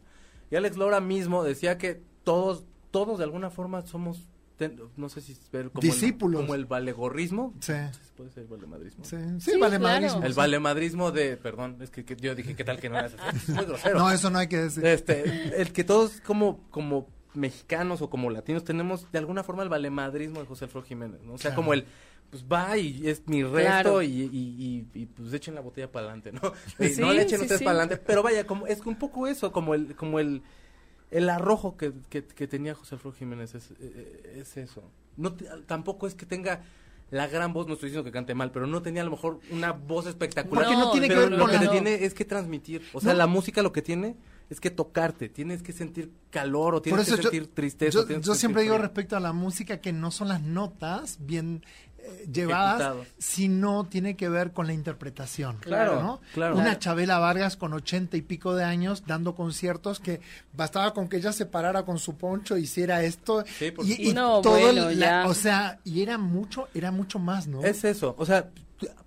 Y 0.51 0.57
Alex 0.57 0.77
Lora 0.77 1.01
mismo 1.01 1.43
decía 1.45 1.77
que 1.79 2.01
todos, 2.25 2.65
todos 2.91 3.19
de 3.19 3.25
alguna 3.25 3.51
forma 3.51 3.85
somos, 3.87 4.29
ten- 4.57 4.81
no 4.97 5.09
sé 5.09 5.21
si 5.21 5.37
ver 5.53 5.71
como 5.71 5.81
Discípulos. 5.83 6.41
El, 6.41 6.47
como 6.47 6.55
el 6.55 6.67
valegorrismo. 6.67 7.53
Sí. 7.61 7.73
Puede 8.17 8.31
ser 8.31 8.47
valemadrismo. 8.47 9.05
Sí, 9.05 9.17
sí, 9.41 9.51
Sí, 9.53 9.59
vale 9.59 9.79
claro. 9.79 9.95
madrísimo, 9.95 10.23
El 10.25 10.33
valemadrismo 10.35 11.11
de, 11.13 11.37
perdón, 11.37 11.79
es 11.81 11.91
que, 11.91 12.05
que 12.05 12.15
yo 12.17 12.35
dije, 12.35 12.55
¿qué 12.55 12.65
tal 12.65 12.79
que 12.81 12.89
no 12.89 12.97
era 12.99 13.07
así? 13.09 13.17
Es 13.35 13.49
muy 13.51 13.65
grosero. 13.67 13.99
No, 13.99 14.11
eso 14.11 14.31
no 14.31 14.39
hay 14.39 14.47
que 14.47 14.59
decir. 14.59 14.87
Este, 14.87 15.61
el 15.61 15.73
que 15.73 15.83
todos 15.85 16.21
como, 16.21 16.61
como 16.71 17.09
mexicanos 17.35 18.01
o 18.03 18.09
como 18.09 18.31
latinos 18.31 18.65
tenemos 18.65 19.11
de 19.13 19.19
alguna 19.19 19.43
forma 19.43 19.63
el 19.63 19.69
valemadrismo 19.69 20.41
de 20.41 20.47
José 20.47 20.65
Alfredo 20.65 20.87
Jiménez, 20.87 21.21
¿no? 21.23 21.35
O 21.35 21.39
sea, 21.39 21.51
Claro. 21.51 21.57
como 21.57 21.75
el, 21.75 21.85
pues 22.31 22.45
va 22.45 22.77
y 22.77 23.09
es 23.09 23.23
mi 23.27 23.43
resto 23.43 23.59
Claro. 23.61 24.03
y, 24.03 24.07
y, 24.07 24.87
y, 24.95 25.01
y, 25.03 25.07
pues 25.07 25.33
echen 25.33 25.55
la 25.55 25.61
botella 25.61 25.91
para 25.91 26.07
adelante, 26.07 26.33
¿no? 26.33 26.41
Y 26.85 26.89
Sí, 26.91 27.01
no 27.01 27.13
le 27.13 27.23
echen 27.23 27.39
sí, 27.39 27.43
ustedes 27.45 27.59
sí. 27.61 27.65
para 27.65 27.79
adelante, 27.81 28.03
pero 28.07 28.23
vaya, 28.23 28.47
como 28.47 28.67
es 28.67 28.81
un 28.85 28.97
poco 28.97 29.27
eso, 29.27 29.53
como 29.53 29.75
el, 29.75 29.95
como 29.97 30.19
el, 30.21 30.43
el 31.11 31.29
arrojo 31.31 31.77
que, 31.77 31.93
que, 32.11 32.25
que 32.25 32.47
tenía 32.47 32.75
José 32.75 32.97
Alfredo 32.97 33.15
Jiménez 33.17 33.55
es, 33.55 33.71
eh, 33.81 34.37
es 34.41 34.57
eso. 34.57 34.83
No 35.17 35.33
te- 35.35 35.47
tampoco 35.67 36.07
es 36.07 36.15
que 36.15 36.27
tenga 36.27 36.63
la 37.11 37.29
gran 37.29 37.53
voz, 37.53 37.69
no 37.69 37.75
estoy 37.75 37.91
diciendo 37.91 38.05
que 38.05 38.11
cante 38.13 38.35
mal, 38.35 38.51
pero 38.51 38.67
no 38.67 38.83
tenía 38.83 39.03
a 39.03 39.05
lo 39.05 39.13
mejor 39.13 39.39
una 39.53 39.71
voz 39.73 40.07
espectacular. 40.07 40.65
Porque 40.67 40.77
no 40.79 40.91
tiene 40.91 41.09
que 41.09 41.15
ver 41.15 41.31
lo 41.31 41.39
con 41.39 41.47
que 41.51 41.55
la- 41.55 41.61
te 41.63 41.69
tiene 41.69 42.05
es 42.05 42.15
que 42.15 42.25
transmitir. 42.25 42.83
O 42.93 43.01
sea, 43.01 43.13
No. 43.13 43.19
la 43.19 43.27
música 43.29 43.63
lo 43.63 43.73
que 43.73 43.81
tiene 43.83 44.17
es 44.51 44.61
que 44.61 44.71
tocarte, 44.71 45.29
tienes 45.29 45.63
que 45.63 45.73
sentir 45.73 46.13
calor 46.31 46.75
o 46.77 46.83
tienes 46.83 47.05
que 47.07 47.17
yo, 47.17 47.23
sentir 47.23 47.47
tristeza. 47.55 48.01
yo, 48.01 48.09
yo 48.21 48.33
que 48.33 48.39
siempre 48.39 48.63
digo 48.63 48.77
respecto 48.79 49.17
a 49.17 49.21
la 49.21 49.33
música 49.33 49.81
que 49.81 49.93
no 49.93 50.11
son 50.11 50.29
las 50.29 50.41
notas 50.43 51.19
bien 51.21 51.65
eh, 52.07 52.27
llevadas 52.33 52.81
Ejecutados. 52.81 53.07
si 53.19 53.49
no 53.49 53.85
tiene 53.85 54.17
que 54.17 54.29
ver 54.29 54.53
con 54.53 54.67
la 54.67 54.73
interpretación. 54.73 55.57
Claro, 55.61 56.01
¿no? 56.03 56.21
claro. 56.35 56.57
Una. 56.57 56.79
Chabela 56.79 57.19
Vargas 57.19 57.57
con 57.57 57.73
ochenta 57.73 58.17
y 58.17 58.23
pico 58.23 58.55
de 58.55 58.65
años 58.65 59.05
dando 59.07 59.35
conciertos 59.35 60.01
que 60.01 60.21
bastaba 60.53 60.93
con 60.95 61.09
que 61.09 61.17
ella 61.19 61.33
se 61.33 61.47
parara 61.47 61.85
con 61.85 61.99
su 61.99 62.17
poncho, 62.17 62.57
hiciera 62.57 63.03
esto 63.03 63.45
Sí, 63.59 63.71
por 63.71 63.85
y. 63.87 64.13
No, 64.13 64.41
todo 64.41 64.59
bueno, 64.61 64.91
la- 64.91 65.23
ya. 65.23 65.27
o 65.27 65.35
sea, 65.35 65.81
y 65.85 66.03
era 66.03 66.19
mucho, 66.19 66.69
era 66.75 66.91
mucho 66.91 67.19
más, 67.19 67.47
¿no? 67.47 67.63
Es 67.65 67.85
eso, 67.85 68.15
o 68.19 68.25
sea, 68.27 68.51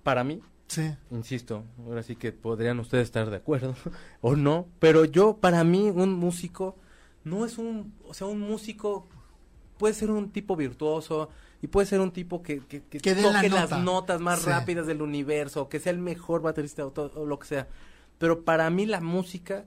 para 0.02 0.24
mí, 0.24 0.40
sí. 0.66 0.90
insisto, 1.10 1.64
ahora 1.86 2.02
sí 2.02 2.16
que 2.16 2.32
podrían 2.32 2.78
ustedes 2.80 3.04
estar 3.04 3.30
de 3.30 3.36
acuerdo 3.36 3.74
o 4.20 4.36
no, 4.36 4.66
pero 4.78 5.04
yo, 5.04 5.36
para 5.36 5.64
mí, 5.64 5.90
un 5.90 6.12
músico 6.14 6.76
no 7.24 7.44
es 7.44 7.58
un, 7.58 7.94
o 8.06 8.14
sea, 8.14 8.26
un 8.26 8.40
músico 8.40 9.06
puede 9.78 9.94
ser 9.94 10.10
un 10.10 10.30
tipo 10.30 10.56
virtuoso 10.56 11.28
y 11.62 11.66
puede 11.68 11.86
ser 11.86 12.00
un 12.00 12.10
tipo 12.12 12.42
que, 12.42 12.60
que, 12.60 12.82
que 12.82 12.98
Que 12.98 13.14
dé 13.14 13.22
la 13.22 13.32
toque 13.34 13.48
nota. 13.50 13.76
las 13.76 13.84
notas 13.84 14.20
más 14.20 14.40
Sí. 14.40 14.48
rápidas 14.50 14.86
del 14.86 15.02
universo, 15.02 15.68
que 15.68 15.78
sea 15.80 15.92
el 15.92 15.98
mejor 15.98 16.42
baterista 16.42 16.86
o, 16.86 16.92
o 16.94 17.26
lo 17.26 17.38
que 17.38 17.46
sea. 17.46 17.68
Pero 18.18 18.44
para 18.44 18.68
mí 18.70 18.86
la 18.86 19.00
música 19.00 19.66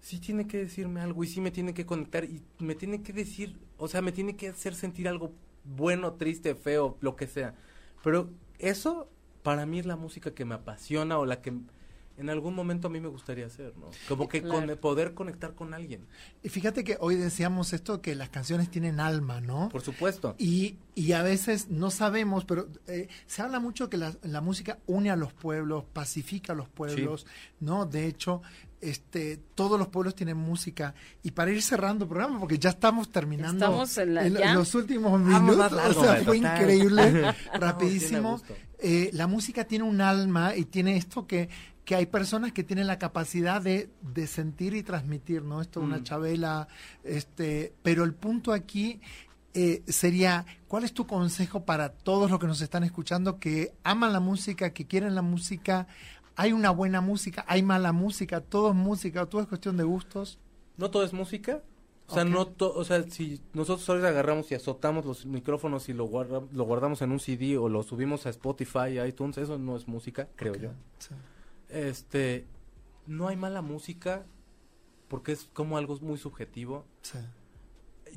sí 0.00 0.18
tiene 0.20 0.46
que 0.46 0.58
decirme 0.58 1.00
algo 1.00 1.24
y 1.24 1.26
sí 1.26 1.40
me 1.40 1.50
tiene 1.50 1.72
que 1.74 1.86
conectar 1.86 2.24
y 2.24 2.42
me 2.58 2.74
tiene 2.74 3.02
que 3.02 3.12
decir, 3.12 3.58
o 3.78 3.88
sea, 3.88 4.02
me 4.02 4.12
tiene 4.12 4.36
que 4.36 4.48
hacer 4.48 4.74
sentir 4.74 5.08
algo 5.08 5.32
bueno, 5.64 6.12
triste, 6.14 6.54
feo, 6.54 6.98
lo 7.00 7.16
que 7.16 7.26
sea. 7.26 7.54
Pero 8.02 8.28
eso 8.58 9.08
para 9.42 9.64
mí 9.66 9.78
es 9.78 9.86
la 9.86 9.96
música 9.96 10.34
que 10.34 10.44
me 10.44 10.54
apasiona 10.54 11.18
o 11.18 11.24
la 11.26 11.40
que 11.40 11.52
en 12.16 12.30
algún 12.30 12.54
momento 12.54 12.86
a 12.88 12.90
mí 12.90 13.00
me 13.00 13.08
gustaría 13.08 13.46
hacer, 13.46 13.76
¿no? 13.76 13.90
Como 14.08 14.28
que 14.28 14.40
con 14.42 14.50
Claro. 14.64 14.80
poder 14.80 15.14
conectar 15.14 15.54
con 15.54 15.74
alguien, 15.74 16.06
Y 16.42 16.48
fíjate 16.48 16.84
que 16.84 16.96
hoy 17.00 17.16
decíamos 17.16 17.72
esto, 17.72 18.00
que 18.00 18.14
las 18.14 18.28
canciones 18.28 18.70
tienen 18.70 19.00
alma, 19.00 19.40
¿no? 19.40 19.68
por 19.68 19.82
supuesto. 19.82 20.34
Y, 20.38 20.76
y 20.94 21.12
a 21.12 21.22
veces 21.22 21.68
no 21.70 21.90
sabemos, 21.90 22.44
pero 22.44 22.68
eh, 22.86 23.08
se 23.26 23.42
habla 23.42 23.58
mucho 23.60 23.90
que 23.90 23.96
la, 23.96 24.14
la 24.22 24.40
música 24.40 24.78
une 24.86 25.10
a 25.10 25.16
los 25.16 25.32
pueblos, 25.32 25.84
pacifica 25.92 26.52
a 26.52 26.56
los 26.56 26.68
pueblos, 26.68 27.26
¿no? 27.60 27.84
De 27.86 28.06
hecho, 28.06 28.42
este, 28.80 29.38
todos 29.54 29.78
los 29.78 29.88
pueblos 29.88 30.14
tienen 30.14 30.36
música. 30.36 30.94
Y 31.22 31.30
para 31.30 31.50
ir 31.50 31.62
cerrando 31.62 32.04
el 32.04 32.08
programa, 32.10 32.38
porque 32.38 32.58
ya 32.58 32.70
estamos 32.70 33.10
terminando 33.10 33.54
Estamos 33.64 33.96
en 33.98 34.14
la- 34.14 34.26
en 34.26 34.34
¿ya? 34.34 34.54
los 34.54 34.74
últimos 34.74 35.18
minutos, 35.20 35.72
largo, 35.72 36.00
o 36.00 36.04
sea, 36.04 36.16
fue 36.22 36.36
total. 36.38 36.60
increíble, 36.60 37.34
rapidísimo. 37.54 38.40
Eh, 38.78 39.10
la 39.14 39.26
música 39.26 39.64
tiene 39.64 39.84
un 39.84 40.00
alma 40.00 40.54
y 40.54 40.66
tiene 40.66 40.96
esto 40.98 41.26
que, 41.26 41.48
que 41.84 41.94
hay 41.94 42.06
personas 42.06 42.52
que 42.52 42.64
tienen 42.64 42.86
la 42.86 42.98
capacidad 42.98 43.60
de, 43.60 43.90
de 44.00 44.26
sentir 44.26 44.74
y 44.74 44.82
transmitir, 44.82 45.42
¿no? 45.42 45.60
Esto 45.60 45.80
es 45.80 45.86
una 45.86 45.98
Mm. 45.98 46.02
chabela, 46.04 46.68
este, 47.02 47.74
pero 47.82 48.04
el 48.04 48.14
punto 48.14 48.52
aquí 48.52 49.00
eh, 49.56 49.82
sería, 49.86 50.46
¿cuál 50.66 50.82
es 50.84 50.92
tu 50.92 51.06
consejo 51.06 51.64
para 51.64 51.90
todos 51.90 52.28
los 52.30 52.40
que 52.40 52.46
nos 52.48 52.60
están 52.60 52.82
escuchando 52.84 53.38
que 53.38 53.72
aman 53.84 54.12
la 54.12 54.18
música, 54.20 54.70
que 54.70 54.86
quieren 54.86 55.14
la 55.14 55.22
música? 55.22 55.86
Hay 56.36 56.52
una 56.52 56.70
buena 56.70 57.00
música, 57.00 57.44
hay 57.46 57.62
mala 57.62 57.92
música, 57.92 58.40
todo 58.40 58.70
es 58.70 58.74
música, 58.74 59.26
todo 59.26 59.42
es 59.42 59.46
cuestión 59.46 59.76
de 59.76 59.84
gustos. 59.84 60.38
No 60.76 60.90
todo 60.90 61.04
es 61.04 61.12
música. 61.12 61.62
O 62.08 62.14
sea, 62.14 62.24
no 62.24 62.46
to- 62.48 62.74
o 62.74 62.84
sea, 62.84 63.02
si 63.04 63.40
nosotros 63.52 63.88
ahorita 63.88 64.08
agarramos 64.08 64.50
y 64.50 64.54
azotamos 64.56 65.04
los 65.06 65.24
micrófonos 65.24 65.88
y 65.88 65.92
lo, 65.92 66.04
guarda- 66.06 66.42
lo 66.52 66.64
guardamos 66.64 67.00
en 67.02 67.12
un 67.12 67.20
CD 67.20 67.56
o 67.56 67.68
lo 67.68 67.82
subimos 67.84 68.26
a 68.26 68.30
Spotify, 68.30 68.98
a 68.98 69.06
iTunes, 69.06 69.38
eso 69.38 69.56
no 69.58 69.76
es 69.76 69.86
música, 69.86 70.28
creo 70.34 70.54
yo. 70.56 70.70
Sí. 70.98 71.14
Este, 71.74 72.46
no 73.06 73.28
hay 73.28 73.36
mala 73.36 73.60
música 73.62 74.24
porque 75.08 75.32
es 75.32 75.44
como 75.52 75.76
algo 75.76 75.96
muy 76.00 76.18
subjetivo. 76.18 76.86
Sí. 77.02 77.18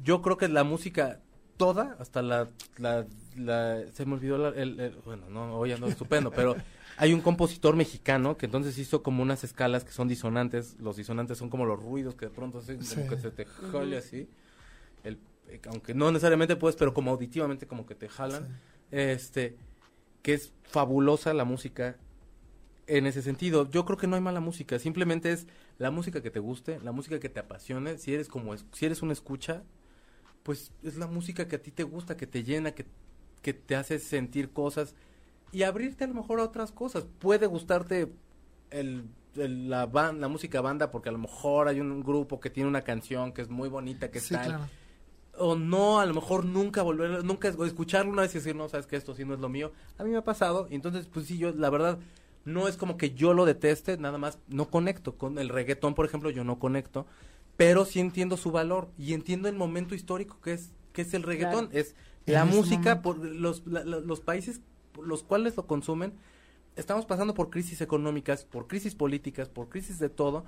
Yo 0.03 0.21
creo 0.21 0.37
que 0.37 0.47
la 0.47 0.63
música 0.63 1.21
toda, 1.57 1.95
hasta 1.99 2.21
la, 2.21 2.49
la, 2.77 3.07
la- 3.35 3.83
se 3.91 4.05
me 4.05 4.13
olvidó 4.13 4.37
la- 4.37 4.49
el, 4.49 4.79
el- 4.79 4.95
bueno, 5.05 5.27
no, 5.29 5.55
hoy 5.57 5.71
ando 5.71 5.87
estupendo, 5.87 6.29
pero 6.31 6.55
hay 6.97 7.13
un 7.13 7.21
compositor 7.21 7.75
mexicano 7.75 8.37
que 8.37 8.45
entonces 8.45 8.77
hizo 8.77 9.01
como 9.01 9.23
unas 9.23 9.43
escalas 9.43 9.83
que 9.83 9.91
son 9.91 10.07
disonantes, 10.07 10.77
los 10.79 10.95
disonantes 10.97 11.39
son 11.39 11.49
como 11.49 11.65
los 11.65 11.81
ruidos 11.81 12.13
que 12.15 12.27
de 12.27 12.31
pronto 12.31 12.61
como 12.61 12.81
Sí. 12.83 13.01
que 13.09 13.17
se 13.17 13.31
te 13.31 13.45
jale 13.45 13.97
así, 13.97 14.29
el, 15.03 15.17
eh, 15.47 15.59
aunque 15.67 15.95
no 15.95 16.11
necesariamente 16.11 16.55
puedes, 16.55 16.75
pero 16.75 16.93
como 16.93 17.09
auditivamente 17.11 17.65
como 17.65 17.87
que 17.87 17.95
te 17.95 18.07
jalan, 18.07 18.45
Sí. 18.47 18.53
este, 18.91 19.57
que 20.21 20.35
es 20.35 20.53
fabulosa 20.63 21.33
la 21.33 21.43
música 21.43 21.97
en 22.87 23.05
ese 23.05 23.21
sentido. 23.21 23.69
Yo 23.69 23.85
creo 23.85 23.97
que 23.97 24.07
no 24.07 24.15
hay 24.15 24.21
mala 24.21 24.39
música, 24.39 24.79
simplemente 24.79 25.31
es 25.31 25.47
la 25.77 25.91
música 25.91 26.21
que 26.21 26.31
te 26.31 26.39
guste, 26.39 26.79
la 26.81 26.91
música 26.91 27.19
que 27.19 27.29
te 27.29 27.39
apasione, 27.39 27.97
si 27.97 28.13
eres 28.13 28.29
como 28.29 28.53
es- 28.53 28.65
si 28.73 28.85
eres 28.85 29.01
una 29.01 29.13
escucha, 29.13 29.63
pues 30.43 30.71
es 30.83 30.97
la 30.97 31.07
música 31.07 31.47
que 31.47 31.57
a 31.57 31.61
ti 31.63 31.71
te 31.71 31.83
gusta, 31.83 32.17
que 32.17 32.27
te 32.27 32.43
llena, 32.43 32.71
que, 32.73 32.85
que 33.41 33.53
te 33.53 33.75
hace 33.75 33.99
sentir 33.99 34.51
cosas 34.51 34.95
y 35.51 35.63
abrirte 35.63 36.05
a 36.05 36.07
lo 36.07 36.15
mejor 36.15 36.39
a 36.39 36.43
otras 36.43 36.71
cosas. 36.71 37.05
Puede 37.19 37.47
gustarte 37.47 38.13
el, 38.71 39.05
el- 39.35 39.69
la, 39.69 39.87
la 39.87 40.27
música 40.29 40.61
banda 40.61 40.91
porque 40.91 41.09
a 41.09 41.13
lo 41.13 41.19
mejor 41.19 41.67
hay 41.69 41.79
un 41.81 42.03
grupo 42.03 42.39
que 42.39 42.49
tiene 42.49 42.69
una 42.69 42.83
canción 42.83 43.33
que 43.33 43.41
es 43.43 43.49
muy 43.49 43.69
bonita, 43.69 44.11
que 44.11 44.19
Sí, 44.19 44.35
está 44.35 44.43
claro. 44.43 44.69
o 45.39 45.55
no, 45.55 45.99
a 45.99 46.05
lo 46.05 46.13
mejor 46.15 46.45
nunca 46.45 46.81
volver, 46.81 47.23
nunca 47.23 47.49
escucharlo 47.49 48.11
una 48.11 48.23
vez 48.23 48.31
y 48.33 48.39
decir, 48.39 48.55
no, 48.55 48.69
sabes 48.69 48.87
que 48.87 48.95
esto 48.95 49.13
sí 49.13 49.23
no 49.25 49.33
es 49.35 49.39
lo 49.39 49.49
mío. 49.49 49.71
A 49.97 50.03
mí 50.03 50.09
me 50.09 50.17
ha 50.17 50.23
pasado, 50.23 50.67
y 50.69 50.75
entonces, 50.75 51.07
pues 51.07 51.27
sí, 51.27 51.37
yo, 51.37 51.51
la 51.53 51.69
verdad, 51.69 51.99
no 52.47 52.67
es 52.67 52.77
como 52.77 52.97
que 52.97 53.11
yo 53.13 53.33
lo 53.33 53.45
deteste, 53.45 53.97
nada 53.97 54.17
más 54.17 54.39
no 54.47 54.69
conecto. 54.69 55.15
Con 55.17 55.37
el 55.37 55.49
reggaetón, 55.49 55.93
por 55.95 56.05
ejemplo, 56.05 56.29
yo 56.29 56.43
no 56.43 56.59
conecto, 56.59 57.05
pero 57.57 57.85
sí 57.85 57.99
entiendo 57.99 58.37
su 58.37 58.51
valor 58.51 58.89
y 58.97 59.13
entiendo 59.13 59.49
el 59.49 59.55
momento 59.55 59.95
histórico 59.95 60.39
que 60.41 60.53
es, 60.53 60.71
que 60.93 61.01
es 61.01 61.13
el 61.13 61.23
reggaetón. 61.23 61.67
Claro. 61.67 61.79
Es 61.79 61.95
la 62.25 62.45
música, 62.57 63.01
por 63.01 63.17
los, 63.17 63.65
la- 63.67 63.83
la- 63.83 63.99
los 63.99 64.21
países 64.21 64.61
por 64.93 65.05
los 65.07 65.23
cuales 65.23 65.55
lo 65.57 65.67
consumen, 65.67 66.13
estamos 66.75 67.05
pasando 67.05 67.33
por 67.33 67.49
crisis 67.49 67.81
económicas, 67.81 68.45
por 68.45 68.67
crisis 68.67 68.95
políticas, 68.95 69.49
por 69.49 69.69
crisis 69.69 69.99
de 69.99 70.09
todo, 70.09 70.45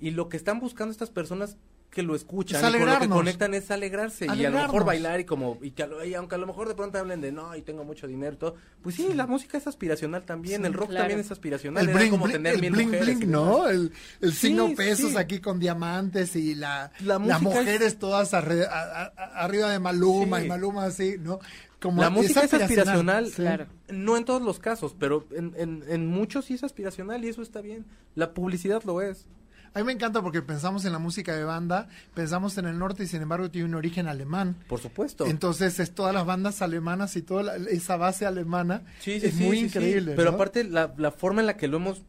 y 0.00 0.10
lo 0.12 0.28
que 0.28 0.36
están 0.36 0.58
buscando 0.60 0.90
estas 0.92 1.10
personas 1.10 1.56
que 1.90 2.04
lo 2.04 2.14
escuchan 2.14 2.64
Es 2.64 2.70
y 2.74 2.78
con 2.78 2.88
lo 2.88 2.98
que 3.00 3.08
conectan 3.08 3.52
es 3.52 3.68
alegrarse 3.72 4.26
y 4.26 4.28
a 4.44 4.50
lo 4.50 4.58
mejor 4.60 4.84
bailar 4.84 5.18
y 5.18 5.24
como 5.24 5.58
y, 5.60 5.72
que 5.72 5.82
a 5.82 5.86
lo- 5.88 6.04
y 6.04 6.14
aunque 6.14 6.36
a 6.36 6.38
lo 6.38 6.46
mejor 6.46 6.68
de 6.68 6.76
pronto 6.76 6.98
hablen 6.98 7.20
de 7.20 7.32
no 7.32 7.56
y 7.56 7.62
tengo 7.62 7.82
mucho 7.84 8.06
dinero 8.06 8.34
y 8.34 8.36
todo 8.36 8.54
pues 8.80 8.94
sí, 8.94 9.12
la 9.12 9.26
música 9.26 9.58
es 9.58 9.66
aspiracional 9.66 10.22
también 10.24 10.60
Sí. 10.60 10.66
el 10.68 10.72
rock 10.74 10.90
Claro. 10.90 11.02
también 11.02 11.18
es 11.20 11.32
aspiracional 11.32 11.82
El 11.82 11.90
era 11.90 11.98
bling, 11.98 12.10
como 12.12 12.24
bling, 12.26 12.32
tener 12.36 12.54
el 12.54 12.60
mil 12.60 12.70
bling, 12.70 12.86
mujeres 12.90 13.16
bling, 13.18 13.30
¿no? 13.32 13.66
El, 13.68 13.92
el 14.20 14.32
Sí, 14.32 14.46
signo 14.48 14.72
pesos 14.76 15.10
sí. 15.10 15.16
aquí 15.16 15.40
con 15.40 15.58
diamantes 15.58 16.36
y 16.36 16.54
la, 16.54 16.92
La 17.00 17.18
las 17.18 17.42
mujeres 17.42 17.98
todas 17.98 18.34
arre- 18.34 18.68
a- 18.70 19.12
arriba 19.42 19.68
de 19.70 19.80
Maluma 19.80 20.38
Sí. 20.38 20.44
y 20.44 20.48
Maluma 20.48 20.84
así, 20.84 21.16
¿no? 21.18 21.40
Como 21.80 22.02
la 22.02 22.10
música 22.10 22.42
es 22.44 22.54
aspiracional, 22.54 23.26
sí. 23.28 23.32
Claro. 23.36 23.66
no 23.88 24.16
en 24.16 24.24
todos 24.24 24.42
los 24.42 24.58
casos, 24.60 24.94
pero 24.96 25.26
en, 25.32 25.54
en, 25.56 25.82
en 25.88 26.06
muchos 26.06 26.44
sí 26.44 26.54
es 26.54 26.62
aspiracional 26.62 27.24
y 27.24 27.28
eso 27.30 27.42
está 27.42 27.60
bien. 27.62 27.84
La 28.14 28.32
publicidad 28.34 28.82
lo 28.84 29.00
es. 29.02 29.26
A 29.72 29.78
mí 29.78 29.84
me 29.84 29.92
encanta 29.92 30.20
porque 30.20 30.42
pensamos 30.42 30.84
en 30.84 30.92
la 30.92 30.98
música 30.98 31.34
de 31.36 31.44
banda, 31.44 31.88
pensamos 32.14 32.58
en 32.58 32.66
el 32.66 32.76
norte 32.78 33.04
y 33.04 33.06
sin 33.06 33.22
embargo 33.22 33.50
tiene 33.50 33.68
un 33.68 33.74
origen 33.76 34.08
alemán. 34.08 34.56
Por 34.68 34.80
supuesto. 34.80 35.26
Entonces 35.26 35.78
es 35.78 35.92
todas 35.94 36.12
las 36.12 36.26
bandas 36.26 36.60
alemanas 36.60 37.14
y 37.16 37.22
toda 37.22 37.42
la- 37.44 37.56
esa 37.56 37.96
base 37.96 38.26
alemana 38.26 38.82
Sí, 39.00 39.20
sí, 39.20 39.26
es 39.28 39.34
sí, 39.34 39.44
muy 39.44 39.58
increíble. 39.60 40.14
Pero 40.16 40.30
¿no? 40.30 40.34
aparte, 40.36 40.64
la, 40.64 40.92
la 40.96 41.12
forma 41.12 41.40
en 41.40 41.46
la 41.46 41.56
que 41.56 41.68
lo 41.68 41.76
hemos, 41.76 42.02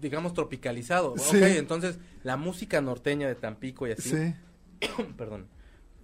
digamos, 0.00 0.34
tropicalizado. 0.34 1.14
Sí. 1.16 1.38
Ok, 1.38 1.42
entonces, 1.56 1.98
la 2.22 2.36
música 2.36 2.80
norteña 2.82 3.28
de 3.28 3.34
Tampico 3.34 3.86
y 3.88 3.92
así, 3.92 4.10
Sí, 4.10 4.34
perdón, 5.16 5.46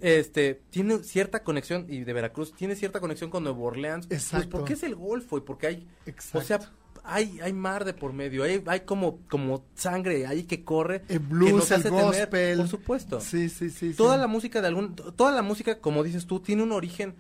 este, 0.00 0.62
tiene 0.70 0.98
cierta 1.02 1.42
conexión, 1.42 1.86
y 1.88 2.04
de 2.04 2.12
Veracruz, 2.12 2.54
tiene 2.54 2.74
cierta 2.74 3.00
conexión 3.00 3.30
con 3.30 3.42
Nuevo 3.44 3.64
Orleans. 3.64 4.06
Exacto. 4.10 4.48
Pues 4.48 4.60
porque 4.60 4.72
es 4.74 4.82
el 4.82 4.94
Golfo 4.94 5.38
y 5.38 5.40
porque 5.42 5.66
hay, 5.66 5.86
exacto. 6.06 6.38
o 6.38 6.42
sea, 6.42 6.60
hay, 7.06 7.38
hay 7.40 7.52
mar 7.52 7.84
de 7.84 7.94
por 7.94 8.12
medio, 8.12 8.42
hay, 8.44 8.62
hay 8.66 8.80
como, 8.80 9.18
como 9.28 9.64
sangre 9.74 10.26
ahí 10.26 10.44
que 10.44 10.64
corre. 10.64 10.96
el 11.02 11.06
que 11.06 11.18
blues, 11.18 11.52
nos 11.52 11.70
el 11.70 11.80
hace 11.80 11.88
tener- 11.90 12.04
gospel. 12.04 12.58
por 12.58 12.68
supuesto. 12.68 13.20
Sí, 13.20 13.48
sí, 13.48 13.70
sí. 13.70 13.94
Toda 13.94 14.14
sí. 14.16 14.20
la 14.20 14.26
música 14.26 14.60
de 14.60 14.68
algún, 14.68 14.94
toda 14.94 15.32
la 15.32 15.42
música, 15.42 15.78
como 15.78 16.02
dices 16.02 16.26
tú, 16.26 16.40
tiene 16.40 16.62
un 16.62 16.72
origen, 16.72 17.14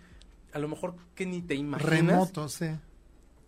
a 0.52 0.58
lo 0.58 0.68
mejor 0.68 0.94
que 1.14 1.26
ni 1.26 1.42
te 1.42 1.54
imaginas. 1.54 1.88
remoto, 1.90 2.48
sí. 2.48 2.66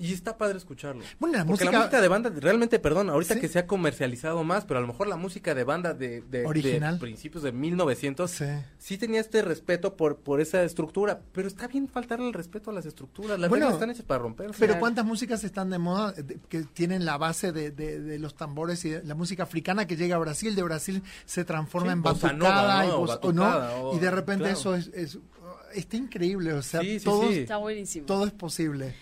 Y 0.01 0.13
está 0.13 0.39
padre 0.39 0.59
escucharlo. 0.59 1.03
Bueno, 1.19 1.37
la 1.39 1.45
Porque 1.45 1.65
música, 1.65 1.73
la 1.73 1.79
música 1.81 2.01
de 2.01 2.07
banda, 2.09 2.31
realmente, 2.37 2.79
perdón, 2.79 3.11
ahorita 3.11 3.35
Sí. 3.35 3.41
que 3.41 3.49
se 3.49 3.59
ha 3.59 3.67
comercializado 3.67 4.45
más, 4.45 4.65
pero 4.65 4.79
a 4.79 4.81
lo 4.81 4.87
mejor 4.87 5.09
la 5.09 5.17
música 5.17 5.57
de 5.57 5.65
banda 5.65 5.93
de, 5.93 6.21
de, 6.23 6.47
Original. 6.47 6.95
de 6.95 7.01
principios 7.01 7.43
de 7.43 7.51
1900 7.51 8.31
sí. 8.31 8.45
sí 8.79 8.97
tenía 8.97 9.21
este 9.21 9.43
respeto 9.43 9.97
por, 9.97 10.19
por 10.19 10.41
esa 10.41 10.63
estructura, 10.63 11.21
pero 11.33 11.49
está 11.49 11.67
bien 11.67 11.89
faltarle 11.89 12.29
el 12.29 12.33
respeto 12.33 12.71
a 12.71 12.75
las 12.75 12.87
estructuras. 12.87 13.41
Las 13.41 13.51
Bueno, 13.51 13.65
reglas 13.67 13.75
están 13.81 13.91
hechas 13.91 14.05
para 14.05 14.21
romperse. 14.23 14.55
Pero. 14.59 14.79
¿cuántas 14.79 15.05
músicas 15.05 15.43
están 15.43 15.69
de 15.71 15.79
moda 15.79 16.13
de- 16.13 16.39
que 16.49 16.63
tienen 16.63 17.05
la 17.05 17.17
base 17.19 17.51
de, 17.51 17.73
de- 17.73 17.99
de 18.01 18.19
los 18.21 18.37
tambores 18.37 18.85
y 18.85 18.91
de 18.91 19.03
la 19.03 19.17
música 19.17 19.43
africana 19.43 19.89
que 19.89 19.97
llega 19.97 20.15
a 20.15 20.19
Brasil? 20.21 20.55
De 20.55 20.63
Brasil 20.63 21.03
se 21.25 21.45
transforma 21.45 21.89
Sí, 21.89 21.93
en 21.95 22.03
batucada 22.03 22.35
nova, 22.35 22.87
y, 22.87 22.89
o 23.27 23.33
no, 23.33 23.89
o- 23.91 23.97
y 23.97 23.99
de 23.99 24.11
repente 24.13 24.45
claro. 24.45 24.59
eso 24.61 24.75
es, 24.77 24.91
es- 24.95 25.19
está 25.75 25.97
increíble. 25.97 26.53
O 26.53 26.63
sea, 26.63 26.83
Sí, 26.83 27.01
sí, 27.01 27.05
todo, 27.05 27.29
sí. 27.29 27.39
Está 27.41 27.57
buenísimo. 27.57 28.07
todo 28.07 28.25
es 28.27 28.33
posible. 28.33 28.95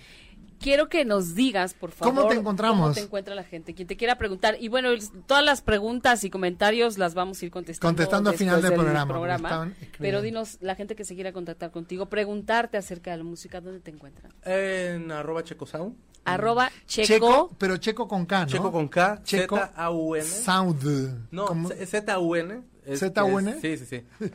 Quiero 0.61 0.89
que 0.89 1.05
nos 1.05 1.35
digas, 1.35 1.75
por 1.75 1.91
favor, 1.91 2.15
¿Cómo 2.15 2.29
te 2.29 2.35
encontramos? 2.35 2.81
cómo 2.81 2.95
te 2.95 3.01
encuentra 3.01 3.35
la 3.35 3.45
gente, 3.45 3.75
quien 3.75 3.87
te 3.89 3.97
quiera 3.97 4.17
preguntar. 4.19 4.57
Y 4.61 4.69
bueno, 4.69 4.91
todas 5.27 5.45
las 5.45 5.63
preguntas 5.63 6.25
y 6.25 6.31
comentarios 6.31 6.99
las 6.99 7.15
vamos 7.15 7.41
a 7.41 7.45
ir 7.45 7.51
contestando. 7.51 7.89
Contestando 7.89 8.31
al 8.31 8.37
final 8.37 8.63
del 8.63 8.75
programa, 8.75 9.73
pero 9.99 10.23
dinos, 10.23 10.59
la 10.61 10.75
gente 10.75 10.97
que 10.97 11.05
se 11.05 11.15
quiera 11.15 11.33
contactar 11.33 11.71
contigo, 11.71 12.07
preguntarte 12.07 12.77
acerca 12.77 13.11
de 13.13 13.19
la 13.19 13.25
música, 13.25 13.61
¿dónde 13.61 13.81
te 13.81 13.91
encuentran? 13.91 14.33
En 14.45 15.11
arroba 15.13 15.43
checosound. 15.45 15.95
Arroba 16.25 16.73
Checo. 16.87 17.07
Checo, 17.07 17.51
pero 17.57 17.77
Checo 17.77 18.09
con 18.09 18.27
K, 18.27 18.41
¿no? 18.41 18.47
Checo 18.47 18.73
con 18.73 18.89
K, 18.89 19.21
Checo 19.23 19.57
Z-A-U-N. 19.59 20.25
Sound. 20.27 21.29
No, 21.31 21.47
¿Cómo? 21.47 21.69
Z- 21.69 21.87
Z-U-N. 21.87 22.63
es- 22.85 22.99
¿Z-U-N? 22.99 23.51
es- 23.53 23.61
Sí, 23.61 23.77
sí, 23.77 23.87
sí. 23.87 24.31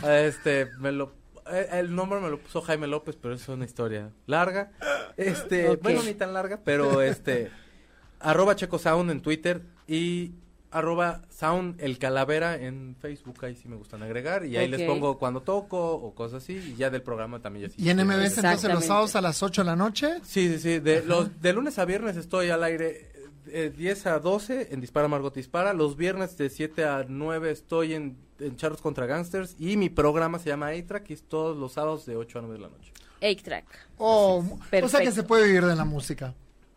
este, 0.08 0.66
me 0.80 0.90
lo, 0.90 1.12
el 1.50 1.94
nombre 1.94 2.20
me 2.20 2.30
lo 2.30 2.38
puso 2.38 2.60
Jaime 2.62 2.86
López, 2.86 3.16
pero 3.20 3.34
es 3.34 3.48
una 3.48 3.64
historia 3.64 4.10
larga. 4.26 4.72
Este, 5.16 5.76
bueno, 5.76 6.02
ni 6.02 6.14
tan 6.14 6.32
larga, 6.34 6.60
pero 6.62 7.02
este, 7.02 7.50
arroba 8.20 8.56
Checo 8.56 8.78
Sound 8.78 9.10
en 9.10 9.20
Twitter 9.20 9.62
y 9.86 10.32
arroba 10.70 11.22
Sound 11.30 11.80
el 11.80 11.98
Calavera 11.98 12.56
en 12.56 12.96
Facebook, 13.00 13.44
ahí 13.44 13.54
sí 13.54 13.68
me 13.68 13.76
gustan 13.76 14.02
agregar 14.02 14.44
y 14.44 14.56
ahí 14.56 14.68
les 14.68 14.82
pongo 14.82 15.18
cuando 15.18 15.42
toco 15.42 15.94
o 15.94 16.14
cosas 16.14 16.42
así 16.42 16.54
y 16.54 16.76
ya 16.76 16.90
del 16.90 17.02
programa 17.02 17.40
también 17.40 17.68
ya 17.68 17.74
sí. 17.74 17.82
Y 17.82 17.88
en 17.90 18.04
MBS 18.04 18.38
entonces 18.38 18.72
los 18.72 18.84
sábados 18.84 19.16
a 19.16 19.20
las 19.20 19.42
8 19.42 19.62
de 19.62 19.66
la 19.66 19.76
noche. 19.76 20.18
Sí, 20.22 20.48
sí, 20.52 20.58
sí. 20.58 20.78
De, 20.80 21.02
los, 21.02 21.40
de 21.40 21.52
lunes 21.52 21.78
a 21.78 21.84
viernes 21.84 22.16
estoy 22.16 22.50
al 22.50 22.62
aire 22.64 23.10
eh, 23.48 23.72
10 23.76 24.06
a 24.06 24.18
12 24.18 24.68
en 24.72 24.80
Dispara 24.80 25.08
Margot 25.08 25.34
Dispara. 25.34 25.72
Los 25.72 25.96
viernes 25.96 26.36
de 26.36 26.50
7 26.50 26.84
a 26.84 27.04
9 27.08 27.50
estoy 27.50 27.94
en, 27.94 28.16
en 28.38 28.56
Charlos 28.56 28.80
contra 28.80 29.06
Gangsters. 29.06 29.56
Y 29.58 29.76
mi 29.76 29.88
programa 29.88 30.38
se 30.38 30.48
llama 30.48 30.68
A-Track 30.68 31.10
y 31.10 31.12
es 31.14 31.22
todos 31.22 31.56
los 31.56 31.72
sábados 31.72 32.06
de 32.06 32.16
8 32.16 32.38
a 32.38 32.42
9 32.42 32.56
de 32.56 32.60
la 32.60 32.68
noche. 32.68 32.92
Eight 33.20 33.42
Track. 33.42 33.64
Oh, 33.98 34.44
o 34.82 34.88
sea 34.88 35.00
que 35.00 35.12
se 35.12 35.22
puede 35.22 35.46
vivir 35.46 35.64
de 35.64 35.74
la 35.74 35.84
música. 35.84 36.34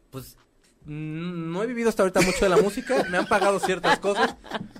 Pues 0.09 0.37
no 0.89 1.61
he 1.61 1.67
vivido 1.67 1.89
hasta 1.89 2.01
ahorita 2.03 2.21
mucho 2.21 2.39
de 2.41 2.49
la 2.49 2.57
música. 2.57 3.03
Me 3.09 3.17
han 3.19 3.27
pagado 3.27 3.59
ciertas 3.59 3.99
cosas. 3.99 4.35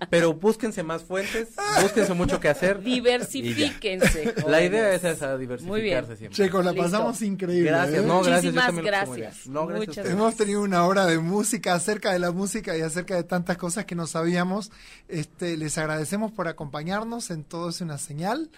Pero 0.10 0.34
búsquense 0.34 0.82
más 0.82 1.03
fuentes. 1.03 1.49
Búsquense 1.82 2.14
mucho 2.14 2.39
que 2.39 2.49
hacer. 2.49 2.82
Diversifíquense. 2.82 4.34
La 4.47 4.64
idea 4.64 4.93
es 4.93 5.03
esa, 5.03 5.28
Muy 5.28 5.38
bien. 5.38 5.49
diversificarse 5.60 6.16
siempre. 6.18 6.36
Checo, 6.36 6.62
la 6.64 6.72
Listo. 6.72 6.84
pasamos 6.84 7.22
increíble. 7.22 7.70
Gracias, 7.70 8.03
¿eh? 8.03 8.07
no, 8.07 8.22
gracias. 8.24 8.43
yo 8.43 8.51
Muchísimas 8.51 8.66
también 8.66 8.86
lo 8.86 8.91
paso 8.91 9.07
muy 9.12 9.20
gracias. 9.20 9.43
bien. 9.43 9.53
No, 9.53 9.68
gracias 9.68 9.76
a 9.76 9.80
Muchas 9.89 9.97
ustedes. 9.97 10.12
Hemos 10.20 10.36
tenido 10.36 10.62
una 10.64 10.86
hora 10.86 11.05
de 11.05 11.20
música 11.20 11.74
acerca 11.76 12.12
de 12.12 12.20
la 12.20 12.32
música 12.32 12.76
y 12.78 12.82
acerca 12.82 13.16
de 13.16 13.24
tantas 13.24 13.57
cosas 13.57 13.86
que 13.86 13.95
no 13.95 14.07
sabíamos. 14.07 14.72
Este, 15.07 15.57
les 15.57 15.78
agradecemos 15.78 16.32
por 16.32 16.47
acompañarnos 16.47 17.30
en 17.30 17.43
Todo 17.43 17.70
es 17.70 17.82
una 17.82 17.97
señal 17.97 18.49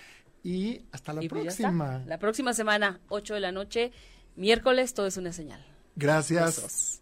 y 0.44 0.82
hasta 0.92 1.14
la 1.14 1.24
Y 1.24 1.30
pues 1.30 1.44
próxima. 1.44 2.02
La 2.06 2.18
próxima 2.18 2.54
semana, 2.54 3.00
8 3.10 3.34
de 3.34 3.40
la 3.42 3.52
noche, 3.52 3.92
miércoles, 4.36 4.94
todo 4.94 5.08
es 5.08 5.18
una 5.18 5.34
señal. 5.34 5.66
Gracias. 5.96 6.56
Besos. 6.56 7.02